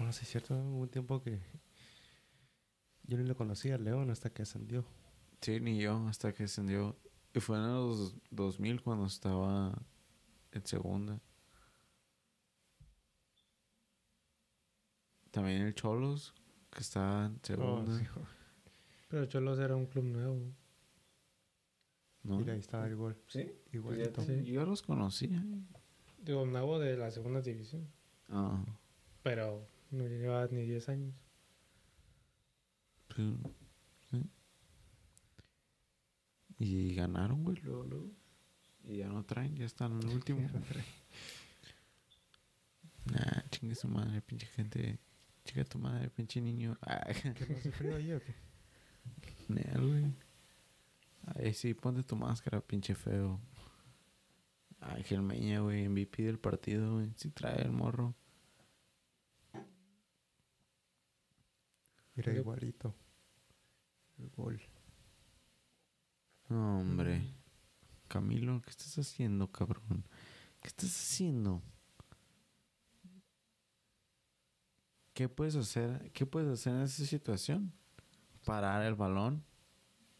No, 0.00 0.12
sí 0.12 0.20
es 0.22 0.28
cierto. 0.28 0.54
Hubo 0.54 0.82
un 0.82 0.88
tiempo 0.88 1.22
que 1.22 1.40
yo 3.04 3.18
ni 3.18 3.24
lo 3.24 3.36
conocía 3.36 3.76
al 3.76 3.84
León 3.84 4.10
hasta 4.10 4.30
que 4.30 4.42
ascendió. 4.42 4.84
Sí, 5.44 5.60
ni 5.60 5.78
yo, 5.78 6.06
hasta 6.08 6.32
que 6.32 6.44
descendió. 6.44 6.96
Y 7.34 7.40
fue 7.40 7.58
en 7.58 7.66
los 7.66 8.16
2000 8.30 8.80
cuando 8.82 9.04
estaba 9.04 9.76
en 10.52 10.66
segunda. 10.66 11.20
También 15.30 15.60
el 15.62 15.74
Cholos, 15.74 16.32
que 16.70 16.80
estaba 16.80 17.26
en 17.26 17.38
segunda. 17.42 17.92
Oh, 17.92 17.98
sí. 17.98 18.06
Pero 19.08 19.26
Cholos 19.26 19.58
era 19.58 19.76
un 19.76 19.84
club 19.84 20.04
nuevo. 20.04 20.40
¿no? 22.22 22.38
Mira, 22.38 22.54
ahí 22.54 22.60
estaba 22.60 22.88
igual. 22.88 23.14
Sí, 23.28 23.52
Igualito. 23.70 24.22
Sí. 24.22 24.44
yo 24.44 24.64
los 24.64 24.80
conocía. 24.80 25.44
Digo, 26.22 26.46
nuevo 26.46 26.78
de 26.78 26.96
la 26.96 27.10
segunda 27.10 27.42
división. 27.42 27.86
Ah, 28.30 28.64
Pero 29.22 29.68
no 29.90 30.06
llevaba 30.06 30.46
ni 30.50 30.62
10 30.62 30.88
años. 30.88 31.14
sí, 33.14 33.36
sí. 34.10 34.22
Y 36.64 36.94
ganaron, 36.94 37.44
güey, 37.44 37.58
luego, 37.62 37.84
luego. 37.84 38.10
Y 38.84 38.96
ya 38.96 39.08
no 39.08 39.22
traen, 39.22 39.54
ya 39.54 39.66
están 39.66 39.92
en 39.92 40.08
el 40.08 40.08
último. 40.16 40.48
Nah, 43.04 43.42
chingue 43.50 43.74
su 43.74 43.86
madre, 43.86 44.22
pinche 44.22 44.46
gente 44.46 44.98
Chica 45.44 45.62
tu 45.64 45.78
madre, 45.78 46.08
pinche 46.08 46.40
niño. 46.40 46.78
Ay, 46.80 47.14
¿Qué 47.36 47.46
no 47.48 47.72
frío 47.72 47.96
ahí 47.96 48.12
o 48.12 48.20
qué? 48.22 48.34
nel, 49.48 49.86
güey. 49.86 50.14
Ay, 51.36 51.52
sí, 51.52 51.74
ponte 51.74 52.02
tu 52.02 52.16
máscara, 52.16 52.62
pinche 52.62 52.94
feo. 52.94 53.38
Ay, 54.80 55.02
Gelmeña, 55.04 55.60
güey, 55.60 55.86
MVP 55.86 56.22
del 56.22 56.38
partido, 56.38 56.94
güey. 56.94 57.12
Sí 57.16 57.30
trae 57.30 57.60
el 57.60 57.72
morro. 57.72 58.14
Mira, 62.14 62.32
igualito. 62.32 62.94
El 64.18 64.30
gol. 64.30 64.58
No, 66.48 66.80
hombre. 66.80 67.22
Camilo, 68.08 68.60
¿qué 68.62 68.70
estás 68.70 68.98
haciendo, 68.98 69.50
cabrón? 69.50 70.04
¿Qué 70.60 70.68
estás 70.68 70.90
haciendo? 70.90 71.62
¿Qué 75.14 75.28
puedes 75.28 75.56
hacer? 75.56 76.10
¿Qué 76.12 76.26
puedes 76.26 76.48
hacer 76.48 76.74
en 76.74 76.82
esa 76.82 77.04
situación? 77.04 77.72
¿Parar 78.44 78.84
el 78.84 78.94
balón? 78.94 79.44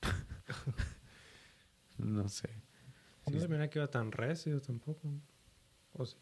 no 1.99 2.29
sé. 2.29 2.49
No 3.31 3.41
se 3.41 3.49
mira 3.49 3.69
que 3.69 3.79
iba 3.79 3.89
tan 3.89 4.13
recio 4.13 4.61
tampoco. 4.61 5.09
O 5.93 6.07
sí. 6.07 6.17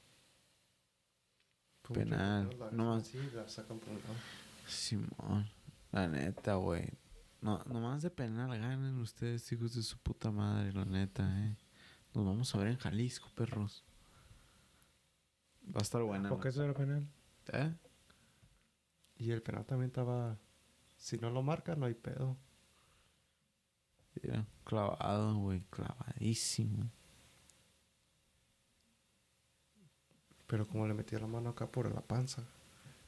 Penal. 1.92 2.56
No 2.72 2.94
más. 2.94 3.06
Sí, 3.06 3.18
la 3.34 3.48
sacan 3.48 3.78
por 3.78 3.90
un 3.90 3.96
lado. 3.96 4.14
Simón. 4.66 5.50
La 5.90 6.08
neta, 6.08 6.54
güey. 6.54 6.88
No, 7.42 7.58
nomás 7.64 8.02
de 8.02 8.10
penal 8.10 8.56
ganan 8.56 8.98
ustedes, 9.00 9.50
hijos 9.50 9.74
de 9.74 9.82
su 9.82 9.98
puta 9.98 10.30
madre, 10.30 10.72
la 10.72 10.84
neta, 10.84 11.24
eh. 11.40 11.56
Nos 12.14 12.24
vamos 12.24 12.54
a 12.54 12.58
ver 12.58 12.68
en 12.68 12.76
Jalisco, 12.76 13.28
perros. 13.34 13.84
Va 15.66 15.80
a 15.80 15.82
estar 15.82 16.00
buena. 16.02 16.28
¿Por 16.28 16.40
qué 16.40 16.50
eso 16.50 16.62
era 16.62 16.72
penal? 16.72 17.08
¿Eh? 17.52 17.74
Y 19.16 19.32
el 19.32 19.42
penal 19.42 19.66
también 19.66 19.90
estaba. 19.90 20.38
Si 20.96 21.18
no 21.18 21.30
lo 21.30 21.42
marca, 21.42 21.74
no 21.74 21.86
hay 21.86 21.94
pedo. 21.94 22.36
Mira, 24.22 24.46
clavado, 24.62 25.34
güey, 25.36 25.62
clavadísimo. 25.62 26.92
Pero 30.46 30.68
como 30.68 30.86
le 30.86 30.94
metí 30.94 31.16
la 31.16 31.26
mano 31.26 31.50
acá 31.50 31.66
por 31.66 31.92
la 31.92 32.02
panza. 32.02 32.44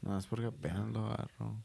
Nada 0.03 0.17
más 0.17 0.27
porque 0.27 0.47
apenas 0.47 0.89
lo 0.91 1.07
agarró. 1.07 1.63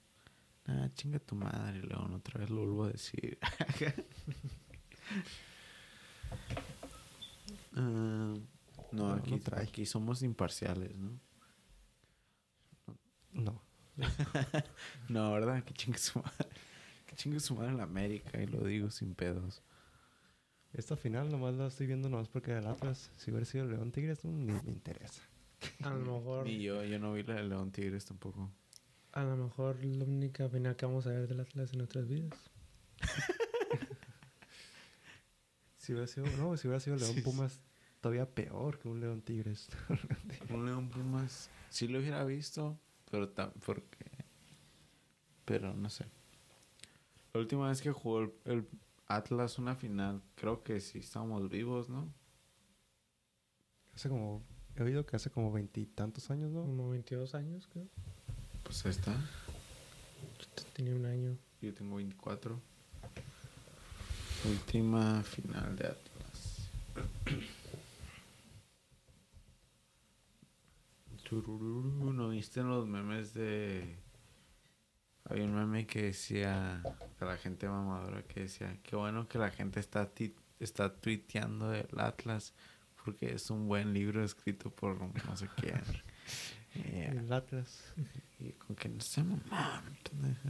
Ah, 0.72 0.88
chinga 0.93 1.17
tu 1.20 1.34
madre, 1.36 1.82
León, 1.82 2.13
otra 2.13 2.41
vez 2.41 2.49
lo 2.51 2.57
vuelvo 2.57 2.84
a 2.86 2.91
decir. 2.91 3.39
Ah, 7.76 8.34
no, 8.91 9.07
No, 9.07 9.13
aquí, 9.13 9.32
no 9.32 9.39
trae. 9.39 9.63
aquí 9.63 9.86
somos 9.86 10.22
imparciales, 10.24 10.95
¿no? 10.97 11.20
No. 13.34 13.61
No, 15.09 15.32
¿verdad? 15.34 15.63
Que 15.63 15.74
chingue 15.74 15.97
su 15.97 16.20
madre. 16.20 16.47
Que 17.05 17.15
chingue 17.15 17.39
su 17.39 17.55
madre 17.55 17.72
en 17.72 17.78
la 17.78 17.84
América, 17.84 18.41
y 18.41 18.47
lo 18.47 18.63
digo 18.63 18.89
sin 18.91 19.15
pedos. 19.15 19.61
Esta 20.74 20.95
final 20.95 21.32
nomás 21.32 21.55
la 21.55 21.67
estoy 21.67 21.88
viendo 21.88 22.09
nomás 22.09 22.28
porque 22.28 22.55
el 22.55 22.67
Atlas, 22.67 23.11
si 23.17 23.32
hubiera 23.32 23.45
sido 23.45 23.65
León 23.65 23.91
Tigres, 23.91 24.24
ni 24.26 24.51
me 24.51 24.70
interesa. 24.72 25.24
A 25.84 25.89
lo 25.89 26.20
mejor, 26.20 26.45
Ni 26.45 26.61
yo, 26.61 26.84
yo 26.84 26.99
no 26.99 27.13
vi 27.13 27.24
la 27.24 27.36
de 27.36 27.43
León 27.43 27.72
Tigres 27.72 28.05
tampoco. 28.05 28.51
A 29.12 29.24
lo 29.24 29.36
mejor 29.38 29.84
la 29.84 30.05
única 30.05 30.47
final 30.49 30.76
que 30.76 30.86
vamos 30.86 31.07
a 31.07 31.12
ver 31.12 31.28
del 31.28 31.39
Atlas 31.39 31.72
en 31.72 31.78
nuestras 31.80 32.07
vidas. 32.07 32.49
Si 35.78 35.93
hubiera 35.93 36.07
sido, 36.07 36.28
no, 36.38 36.55
si 36.57 36.68
hubiera 36.68 36.80
sido 36.80 36.97
León 36.97 37.14
Sí, 37.14 37.16
sí. 37.20 37.22
Pumas, 37.24 37.62
todavía 38.01 38.30
peor 38.30 38.78
que 38.80 38.88
un 38.89 38.99
León 38.99 39.22
Tigres. 39.22 39.70
Un 40.49 40.66
León 40.66 40.89
Pumas. 40.89 41.49
Sí 41.70 41.88
lo 41.88 41.99
hubiera 41.99 42.24
visto, 42.26 42.78
pero 43.10 43.34
tam- 43.34 43.53
porque. 43.66 44.05
Pero 45.45 45.74
no 45.74 45.89
sé. 45.89 46.05
La 47.34 47.39
última 47.39 47.70
vez 47.70 47.82
que 47.82 47.91
jugó 47.91 48.20
el, 48.22 48.34
el 48.45 48.68
Atlas 49.07 49.57
una 49.57 49.76
final, 49.76 50.22
creo 50.36 50.64
que 50.64 50.80
sí 50.82 50.99
estábamos 50.99 51.49
vivos, 51.49 51.89
¿no? 51.89 52.14
hace 53.95 54.07
como, 54.10 54.43
he 54.76 54.84
oído 54.84 55.05
que 55.05 55.16
hace 55.16 55.30
como 55.30 55.51
veintitantos 55.51 56.30
años, 56.30 56.51
¿no? 56.51 56.62
Como 56.62 56.89
22 56.89 57.36
años, 57.36 57.68
creo. 57.68 57.88
Pues 58.70 58.86
ahí 58.86 58.91
está. 58.91 59.15
Tenía 60.74 60.93
un 60.93 61.05
año. 61.05 61.36
Yo 61.59 61.74
tengo 61.74 61.95
24. 61.95 62.61
Última 64.45 65.24
final 65.24 65.76
de 65.76 65.88
Atlas. 65.88 66.70
¿No 71.32 72.30
viste 72.30 72.61
los 72.63 72.88
memes 72.88 73.34
de... 73.34 73.97
Había 75.26 75.43
un 75.45 75.53
meme 75.55 75.86
que 75.86 76.03
decía, 76.03 76.82
de 77.20 77.26
la 77.26 77.38
gente 77.38 77.67
mamadora 77.67 78.24
que 78.24 78.41
decía, 78.41 78.80
qué 78.84 78.95
bueno 78.95 79.28
que 79.28 79.38
la 79.38 79.51
gente 79.51 79.80
está, 79.80 80.09
ti- 80.09 80.34
está 80.59 80.91
tuiteando 80.95 81.70
del 81.70 81.88
Atlas 81.99 82.53
porque 83.03 83.34
es 83.34 83.49
un 83.51 83.67
buen 83.67 83.93
libro 83.93 84.24
escrito 84.24 84.72
por 84.72 84.99
no 84.99 85.38
sé 85.38 85.47
quién. 85.57 85.82
Yeah. 86.84 87.11
El 87.11 87.32
Atlas. 87.32 87.93
Y 88.39 88.51
con 88.53 88.75
que 88.75 88.89
no 88.89 89.01
se 89.01 89.23
mamá, 89.23 89.84
pendeja. 90.09 90.49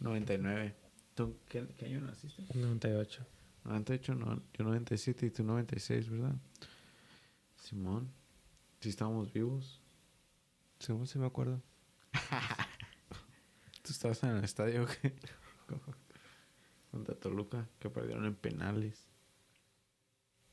99. 0.00 0.74
¿Tú 1.14 1.36
qué, 1.48 1.66
qué 1.78 1.86
año 1.86 2.00
naciste? 2.00 2.42
98. 2.54 3.24
98, 3.64 4.14
no, 4.14 4.42
yo 4.54 4.64
97 4.64 5.26
y 5.26 5.30
tú 5.30 5.44
96, 5.44 6.10
¿verdad? 6.10 6.34
Simón, 7.56 8.12
si 8.80 8.88
estábamos 8.88 9.32
vivos. 9.32 9.80
Según 10.80 11.06
si 11.06 11.18
me 11.18 11.26
acuerdo. 11.26 11.62
¿Tú 13.82 13.92
estabas 13.92 14.22
en 14.24 14.30
el 14.30 14.44
estadio 14.44 14.86
que 14.86 15.14
contra 16.90 17.14
Toluca 17.14 17.68
que 17.78 17.88
perdieron 17.88 18.26
en 18.26 18.34
penales? 18.34 19.06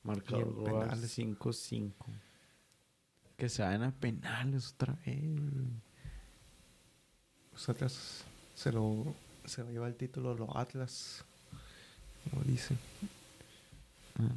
Marcador 0.03 0.45
Y 0.45 0.49
en 0.49 0.53
global 0.53 0.89
penales. 0.89 1.18
5-5. 1.18 1.93
Que 3.40 3.50
se 3.50 3.64
vayan 3.64 3.84
a 3.84 3.92
penales 3.92 4.74
otra 4.74 4.96
vez. 5.06 5.24
Los 7.54 7.70
Atlas 7.70 8.26
se 8.54 8.72
lo, 8.72 9.16
se 9.46 9.64
lo 9.64 9.72
lleva 9.72 9.88
el 9.88 9.96
título 9.96 10.36
los 10.36 10.50
Atlas. 10.56 11.24
Como 12.30 12.44
dice. 12.44 12.76
Ah. 14.20 14.28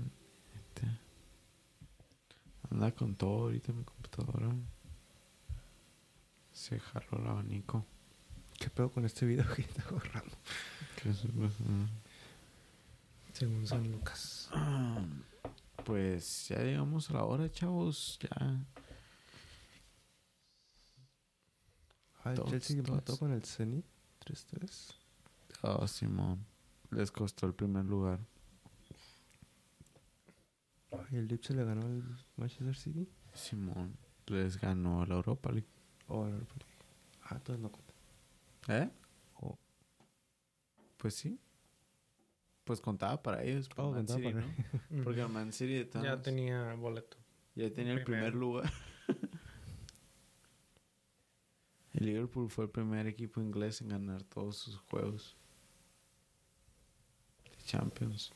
Anda 2.70 2.90
con 2.92 3.14
todo 3.16 3.42
ahorita 3.42 3.72
mi 3.72 3.84
computadora. 3.84 4.48
Se 6.52 6.78
jaló 6.80 7.18
el 7.18 7.26
abanico. 7.26 7.84
¿Qué 8.58 8.70
pedo 8.70 8.90
con 8.90 9.04
este 9.04 9.26
video 9.26 9.52
que 9.54 9.62
está 9.62 9.84
borrando? 9.90 10.34
¿Qué 11.02 11.12
se? 11.12 11.28
Según 13.32 13.66
San 13.66 13.90
Lucas. 13.90 14.48
Ah, 14.52 15.04
Pues 15.84 16.48
ya 16.48 16.62
llegamos 16.62 17.10
a 17.10 17.14
la 17.14 17.24
hora, 17.24 17.50
chavos. 17.50 18.18
Ya. 18.22 18.64
Ah, 22.24 22.32
el 22.32 22.44
Chelsea 22.44 22.78
empató 22.78 23.16
con 23.18 23.32
el 23.32 23.44
Zenit 23.44 23.84
3-3. 24.24 24.94
Oh, 25.62 25.86
Simón. 25.88 26.44
Les 26.90 27.10
costó 27.10 27.46
el 27.46 27.54
primer 27.54 27.84
lugar. 27.84 28.20
Ay, 30.92 31.16
el 31.18 31.26
Leipzig 31.28 31.56
le 31.56 31.64
ganó 31.64 31.82
al 31.86 32.02
Manchester 32.36 32.76
City. 32.76 33.08
Simón. 33.34 33.96
Les 34.26 34.60
ganó 34.60 35.04
la 35.06 35.14
Europa 35.16 35.50
League. 35.50 35.66
Oh, 36.08 36.26
no, 36.26 36.38
pero- 36.38 36.66
ah, 37.24 37.34
entonces 37.36 37.62
no 37.62 37.70
cuenta. 37.72 37.94
¿Eh? 38.68 38.90
Oh, 39.40 39.58
Pues 40.98 41.14
sí. 41.14 41.38
Pues 42.64 42.80
contaba 42.80 43.20
para 43.22 43.42
ellos. 43.42 43.68
por 43.68 43.80
Oh, 43.84 43.90
Man 43.90 44.06
contaba 44.06 44.20
City, 44.20 44.32
para 44.32 44.46
¿no? 44.46 44.52
Porque 45.04 45.20
el 45.22 45.28
Man 45.28 45.52
City 45.52 45.72
de 45.84 45.90
Ya 46.02 46.20
tenía 46.22 46.74
boleto. 46.74 47.16
ya 47.54 47.72
tenía 47.72 47.94
el 47.94 48.04
primer 48.04 48.34
lugar. 48.34 48.70
El 51.92 52.06
Liverpool 52.06 52.48
fue 52.48 52.64
el 52.64 52.70
primer 52.70 53.06
equipo 53.06 53.40
inglés 53.40 53.80
en 53.80 53.88
ganar 53.88 54.22
todos 54.24 54.56
sus 54.56 54.78
juegos 54.78 55.36
de 57.44 57.64
Champions. 57.64 58.32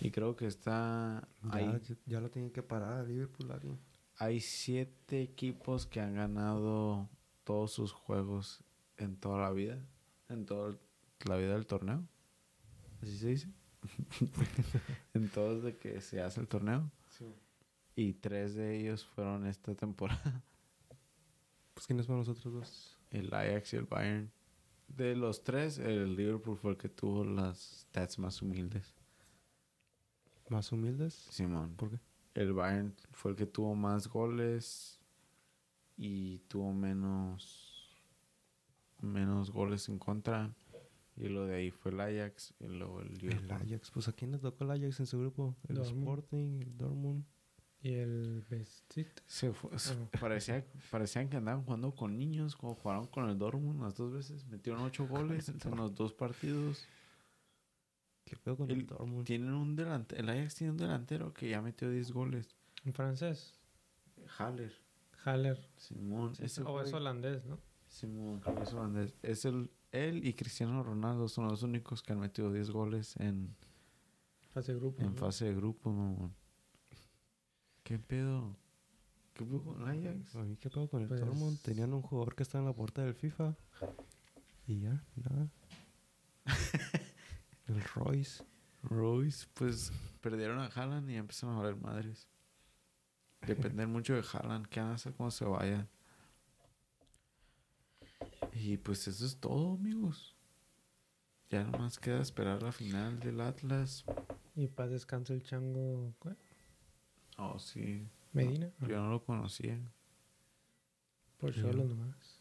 Y 0.00 0.10
creo 0.10 0.34
que 0.36 0.46
está 0.46 1.26
ya, 1.42 1.54
ahí. 1.54 1.80
ya, 2.06 2.20
lo 2.20 2.30
tienen 2.30 2.50
que 2.50 2.62
parar 2.62 2.94
a 2.94 3.02
Liverpool. 3.04 3.50
Ari. 3.52 3.78
Hay 4.18 4.40
siete 4.40 5.22
equipos 5.22 5.86
que 5.86 6.00
han 6.00 6.14
ganado 6.14 7.08
todos 7.44 7.72
sus 7.72 7.92
juegos 7.92 8.62
en 8.96 9.16
toda 9.16 9.40
la 9.40 9.50
vida. 9.50 9.84
En 10.28 10.44
toda 10.44 10.76
la 11.26 11.36
vida 11.36 11.54
del 11.54 11.66
torneo. 11.66 12.04
¿Así 13.02 13.16
se 13.16 13.28
dice? 13.28 13.48
en 15.14 15.28
todos 15.28 15.62
de 15.62 15.76
que 15.76 16.00
se 16.00 16.20
hace 16.20 16.40
el 16.40 16.48
torneo. 16.48 16.90
Y 17.96 18.14
tres 18.14 18.54
de 18.54 18.80
ellos 18.80 19.06
fueron 19.06 19.46
esta 19.46 19.74
temporada. 19.74 20.42
Pues 21.74 21.86
quiénes 21.86 22.06
son 22.06 22.18
los 22.18 22.28
otros 22.28 22.52
dos. 22.54 22.98
El 23.10 23.32
Ajax 23.34 23.74
y 23.74 23.76
el 23.76 23.84
Bayern. 23.84 24.30
De 24.88 25.16
los 25.16 25.42
tres, 25.42 25.78
el 25.78 26.14
Liverpool 26.14 26.56
fue 26.56 26.72
el 26.72 26.76
que 26.76 26.88
tuvo 26.88 27.24
las 27.24 27.80
stats 27.80 28.18
más 28.18 28.40
humildes. 28.42 28.94
Más 30.48 30.70
humildes. 30.72 31.14
Simón. 31.30 31.74
¿Por 31.76 31.90
qué? 31.90 31.98
El 32.34 32.52
Bayern 32.52 32.94
fue 33.12 33.32
el 33.32 33.36
que 33.36 33.46
tuvo 33.46 33.74
más 33.74 34.08
goles 34.08 35.00
y 35.96 36.38
tuvo 36.40 36.72
menos 36.72 37.70
menos 39.00 39.50
goles 39.50 39.88
en 39.88 39.98
contra. 39.98 40.54
Y 41.16 41.28
lo 41.28 41.46
de 41.46 41.56
ahí 41.56 41.70
fue 41.70 41.92
el 41.92 42.00
Ajax 42.00 42.54
y 42.58 42.66
luego 42.66 43.00
el 43.00 43.12
El 43.12 43.18
Liverpool. 43.18 43.52
Ajax, 43.52 43.90
pues 43.92 44.08
a 44.08 44.12
quién 44.12 44.32
le 44.32 44.38
tocó 44.38 44.64
el 44.64 44.70
Ajax 44.72 45.00
en 45.00 45.06
su 45.06 45.18
grupo? 45.20 45.56
El 45.68 45.76
Dortmund. 45.76 46.02
Sporting, 46.02 46.60
el 46.60 46.76
Dortmund. 46.76 47.24
Y 47.84 47.92
el 47.96 48.42
Bestit. 48.48 49.08
Se 49.26 49.52
fue- 49.52 49.78
se- 49.78 49.92
Ah. 49.92 50.08
parecía, 50.18 50.64
parecían 50.90 51.28
que 51.28 51.36
andaban 51.36 51.62
jugando 51.64 51.94
con 51.94 52.16
niños, 52.16 52.56
como 52.56 52.74
jugaron 52.74 53.06
con 53.08 53.28
el 53.28 53.36
Dortmund 53.38 53.82
las 53.82 53.94
dos 53.94 54.10
veces. 54.10 54.46
Metieron 54.46 54.80
ocho 54.82 55.06
goles 55.46 55.50
en 55.50 55.76
los 55.76 55.94
dos 55.94 56.14
partidos. 56.14 56.82
¿Qué 58.24 58.36
pedo 58.36 58.56
con 58.56 58.70
El- 58.70 58.78
el 58.80 58.86
Dortmund? 58.86 59.26
Tienen 59.26 59.52
un 59.52 59.76
delantero, 59.76 60.22
el 60.22 60.30
Ajax 60.30 60.54
tiene 60.54 60.70
un 60.70 60.78
delantero 60.78 61.34
que 61.34 61.50
ya 61.50 61.60
metió 61.60 61.90
10 61.90 62.10
goles. 62.10 62.56
En 62.86 62.94
francés. 62.94 63.52
Haller. 64.38 64.72
Haller. 65.24 65.68
Simón. 65.76 66.32
O 66.66 66.80
es 66.80 66.92
holandés, 66.94 67.44
¿no? 67.44 67.58
Simón, 67.86 68.40
creo 68.40 68.54
que 68.56 68.62
es 68.62 68.72
holandés. 68.72 69.14
Es 69.22 69.44
el, 69.44 69.70
él 69.92 70.26
y 70.26 70.32
Cristiano 70.32 70.82
Ronaldo 70.82 71.28
son 71.28 71.48
los 71.48 71.62
únicos 71.62 72.02
que 72.02 72.14
han 72.14 72.20
metido 72.20 72.50
10 72.50 72.70
goles 72.70 73.14
en, 73.18 73.54
Fase 74.52 74.72
de 74.72 74.78
grupo. 74.80 75.02
en 75.02 75.10
¿no? 75.10 75.16
fase 75.16 75.44
de 75.44 75.54
grupo, 75.54 75.90
mamón. 75.92 76.34
¿Qué 77.84 77.98
pedo? 77.98 78.56
¿Qué 79.34 79.44
pedo 79.44 79.62
con 79.62 79.88
el 79.88 80.08
Ajax? 80.08 80.34
A 80.36 80.42
mí 80.42 80.56
qué 80.56 80.68
pedo 80.70 80.88
con 80.88 81.02
el 81.02 81.08
Pues- 81.08 81.20
Dortmund. 81.20 81.60
Tenían 81.60 81.92
un 81.92 82.02
jugador 82.02 82.34
que 82.34 82.42
estaba 82.42 82.62
en 82.62 82.68
la 82.70 82.74
puerta 82.74 83.02
del 83.04 83.14
FIFA. 83.14 83.54
Y 84.66 84.80
ya, 84.80 85.04
nada. 85.16 85.48
el 87.66 87.82
Royce. 87.94 88.42
Royce, 88.82 89.46
pues 89.54 89.92
perdieron 90.20 90.58
a 90.58 90.66
Haaland 90.66 91.08
y 91.10 91.16
empezaron 91.16 91.56
a 91.56 91.58
valer 91.60 91.76
madres. 91.76 92.26
Dependen 93.46 93.90
mucho 93.90 94.14
de 94.14 94.24
Haaland, 94.32 94.66
que 94.66 94.80
van 94.80 94.90
a 94.90 94.94
hacer 94.94 95.12
cuando 95.12 95.30
se 95.30 95.44
vaya. 95.44 95.86
Y 98.52 98.78
pues 98.78 99.06
eso 99.08 99.26
es 99.26 99.36
todo, 99.38 99.74
amigos. 99.74 100.34
Ya 101.50 101.62
nomás 101.64 101.98
queda 101.98 102.20
esperar 102.20 102.62
la 102.62 102.72
final 102.72 103.20
del 103.20 103.40
Atlas. 103.40 104.04
Y 104.54 104.68
paz 104.68 104.90
descanse 104.90 105.34
el 105.34 105.42
chango. 105.42 106.14
¿cuál? 106.18 106.38
Oh, 107.36 107.58
sí. 107.58 108.06
Medina. 108.32 108.70
Yo 108.80 109.00
no 109.00 109.10
lo 109.10 109.24
conocía. 109.24 109.78
Por 111.38 111.52
Sí. 111.52 111.60
solo 111.60 111.84
nomás. 111.84 112.40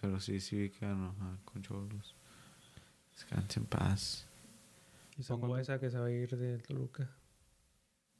Pero 0.00 0.18
sí, 0.20 0.40
sí 0.40 0.56
vi 0.56 0.70
que 0.70 0.86
ganó 0.86 1.10
ajá, 1.10 1.38
con 1.44 1.62
Cholos. 1.62 2.16
Descanse 3.12 3.60
en 3.60 3.66
paz. 3.66 4.26
Y 5.16 5.22
Zambuesa 5.22 5.78
que 5.78 5.90
se 5.90 5.98
va 5.98 6.06
a 6.06 6.10
ir 6.10 6.36
de 6.36 6.58
Toluca. 6.58 7.10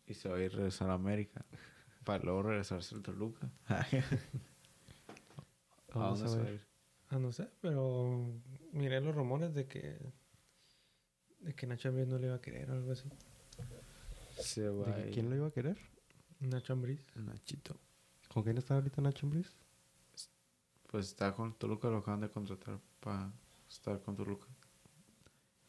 Y 0.06 0.14
se 0.14 0.28
va 0.28 0.36
a 0.36 0.40
ir 0.40 0.52
a 0.52 0.56
regresar 0.56 0.90
a 0.90 0.94
América. 0.94 1.44
Para 2.04 2.22
luego 2.22 2.42
regresarse 2.42 2.94
al 2.94 3.02
Toluca. 3.02 3.50
¿A 3.68 3.86
Vamos 5.98 6.20
dónde 6.20 6.24
a 6.24 6.28
se 6.28 6.36
va 6.38 6.42
a 6.42 6.44
ver. 6.44 6.54
ir? 6.54 6.66
Ah, 7.08 7.18
no 7.18 7.32
sé, 7.32 7.48
pero 7.60 8.40
miré 8.72 9.00
los 9.00 9.14
rumores 9.14 9.52
de 9.54 9.66
que 9.66 9.98
de 11.40 11.54
que 11.54 11.66
Nacho 11.66 11.88
Ambriz 11.88 12.06
no 12.08 12.18
le 12.18 12.28
iba 12.28 12.36
a 12.36 12.40
querer 12.40 12.70
o 12.70 12.74
algo 12.74 12.92
así. 12.92 13.08
Se 14.38 14.62
¿De 14.62 14.70
va 14.70 14.84
que 14.86 15.02
a 15.02 15.06
ir. 15.06 15.12
¿Quién 15.14 15.30
lo 15.30 15.36
iba 15.36 15.46
a 15.48 15.50
querer? 15.50 15.78
Nacho 16.40 16.72
Ambriz. 16.72 17.06
Nachito. 17.16 17.76
¿Con 18.28 18.42
quién 18.42 18.58
está 18.58 18.74
ahorita 18.74 19.00
Nacho 19.02 19.26
Ambriz? 19.26 19.54
Pues 20.86 21.06
está 21.06 21.32
con 21.32 21.54
Toluca, 21.54 21.88
lo 21.88 21.98
acaban 21.98 22.20
de 22.20 22.28
contratar 22.30 22.78
para 23.00 23.32
estar 23.68 24.00
con 24.02 24.16
Toluca. 24.16 24.46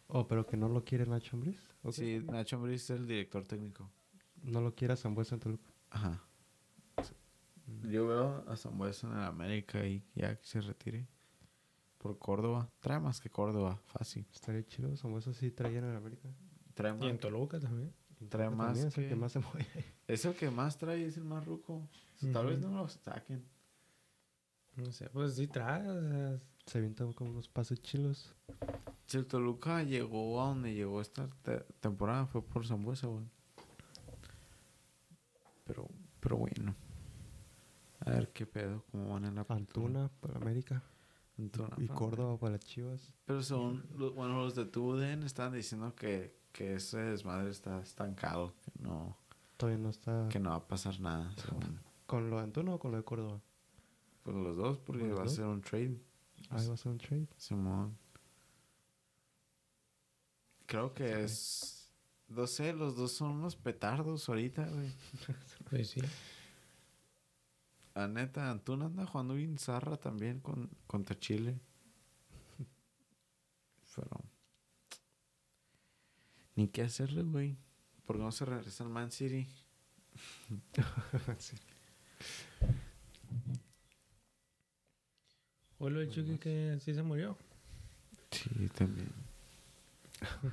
Oh, 0.07 0.27
pero 0.27 0.45
que 0.45 0.57
no 0.57 0.67
lo 0.69 0.83
quiere 0.83 1.05
Nacho 1.05 1.35
Ambriz. 1.35 1.59
Ok. 1.83 1.93
Sí, 1.93 2.19
Nacho 2.25 2.57
Ambriz 2.57 2.83
es 2.83 2.89
el 2.91 3.07
director 3.07 3.45
técnico. 3.45 3.89
No 4.43 4.61
lo 4.61 4.75
quiere 4.75 4.93
a 4.93 4.97
Zambuesa 4.97 5.35
en 5.35 5.41
Toluca. 5.41 5.69
Ajá. 5.89 6.21
Yo 7.83 8.07
veo 8.07 8.43
a 8.47 8.57
Zambuesa 8.57 9.07
en 9.07 9.13
el 9.13 9.23
América 9.23 9.85
y 9.85 10.03
ya 10.15 10.35
que 10.37 10.45
se 10.45 10.59
retire. 10.61 11.07
Por 11.97 12.17
Córdoba. 12.19 12.69
Trae 12.81 12.99
más 12.99 13.21
que 13.21 13.29
Córdoba, 13.29 13.79
fácil. 13.85 14.27
Estaría 14.33 14.65
chido. 14.65 14.95
Zambuesa 14.97 15.33
sí 15.33 15.51
traía 15.51 15.79
en 15.79 15.85
el 15.85 15.95
América. 15.95 16.27
Trae 16.73 16.91
Y 16.93 16.97
más. 16.97 17.07
en 17.09 17.19
Toluca 17.19 17.59
también. 17.61 17.93
Trae 18.29 18.49
más 18.49 18.77
es 18.79 18.97
el 18.97 19.09
que- 19.09 19.15
más 19.15 19.31
se 19.31 19.39
mueve. 19.39 19.67
Es 20.07 20.25
el 20.25 20.35
que 20.35 20.49
más 20.51 20.77
trae, 20.77 21.05
es 21.05 21.15
el 21.17 21.23
más 21.23 21.45
ruco. 21.45 21.87
Tal 22.33 22.47
vez 22.47 22.59
no 22.59 22.69
lo 22.71 22.87
saquen. 22.89 23.43
No 24.75 24.91
sé, 24.91 25.09
pues 25.09 25.35
sí 25.35 25.47
trae, 25.47 25.87
o 25.89 26.01
sea, 26.01 26.39
Se 26.65 26.77
avienta 26.79 27.05
como 27.13 27.31
unos 27.31 27.47
pases 27.47 27.81
chilos. 27.81 28.33
Si 29.05 29.17
el 29.17 29.25
Toluca 29.27 29.83
llegó 29.83 30.41
a 30.41 30.47
donde 30.47 30.73
llegó 30.73 30.99
esta 31.01 31.29
te- 31.43 31.59
temporada 31.79 32.25
fue 32.25 32.41
por 32.43 32.65
Zambuesa, 32.65 33.07
güey. 33.07 33.25
Pero, 35.65 35.87
pero 36.19 36.37
bueno. 36.37 36.75
A 38.01 38.09
ver 38.11 38.31
qué 38.33 38.45
pedo, 38.45 38.83
cómo 38.91 39.13
van 39.13 39.25
en 39.25 39.35
la. 39.35 39.45
Antuna 39.49 40.09
para 40.19 40.35
América. 40.37 40.83
Antuna, 41.37 41.69
y 41.77 41.87
para- 41.87 41.99
Córdoba 41.99 42.37
para 42.37 42.51
las 42.53 42.61
Chivas. 42.65 43.13
Pero 43.25 43.41
son, 43.41 43.85
los- 43.97 44.13
bueno, 44.13 44.35
los 44.43 44.55
de 44.55 44.65
TUDN 44.65 45.23
estaban 45.25 45.53
diciendo 45.53 45.95
que, 45.95 46.35
que 46.53 46.75
ese 46.75 46.99
desmadre 46.99 47.49
está 47.49 47.81
estancado, 47.81 48.53
que 48.63 48.71
no, 48.81 49.17
Todavía 49.57 49.79
no 49.83 49.89
está. 49.89 50.29
que 50.29 50.39
no 50.39 50.51
va 50.51 50.55
a 50.57 50.67
pasar 50.67 50.97
nada. 51.01 51.33
según. 51.43 51.79
¿Con 52.05 52.29
lo 52.29 52.37
de 52.37 52.43
Antuna 52.43 52.75
o 52.75 52.79
con 52.79 52.91
lo 52.91 52.97
de 52.97 53.03
Córdoba? 53.03 53.41
Pues 54.23 54.37
los 54.37 54.55
dos, 54.55 54.77
porque 54.77 55.01
¿Con 55.01 55.09
los 55.09 55.19
va 55.19 55.23
dos? 55.23 55.33
a 55.33 55.35
ser 55.35 55.45
un 55.45 55.61
trade. 55.61 55.99
Ahí 56.49 56.67
va 56.67 56.73
a 56.75 56.77
ser 56.77 56.91
un 56.91 56.97
trade. 56.97 57.27
Simón. 57.35 57.97
Creo 60.65 60.93
que 60.93 61.23
es. 61.23 61.91
No 62.29 62.47
sé, 62.47 62.71
los 62.73 62.95
dos 62.95 63.11
son 63.11 63.31
unos 63.31 63.55
petardos 63.55 64.29
ahorita, 64.29 64.65
güey. 64.67 64.91
pues 65.69 65.89
sí. 65.89 66.01
La 67.95 68.07
neta, 68.07 68.49
Antuna 68.49 68.85
anda 68.85 69.05
jugando 69.05 69.33
bien 69.35 69.57
zarra 69.59 69.97
también 69.97 70.39
con, 70.39 70.69
contra 70.87 71.19
Chile. 71.19 71.59
Pero. 73.95 74.21
Ni 76.55 76.67
qué 76.67 76.83
hacerle, 76.83 77.23
güey. 77.23 77.57
¿Por 78.05 78.17
qué 78.17 78.23
no 78.23 78.31
se 78.31 78.45
regresa 78.45 78.83
al 78.83 78.89
Man 78.89 79.11
City? 79.11 79.47
Sí. 81.39 81.55
O 85.79 85.89
lo 85.89 85.99
del 85.99 86.09
Chucky 86.09 86.37
que 86.37 86.77
sí 86.79 86.93
se 86.93 87.03
murió. 87.03 87.37
Sí, 88.31 88.69
también. 88.69 89.11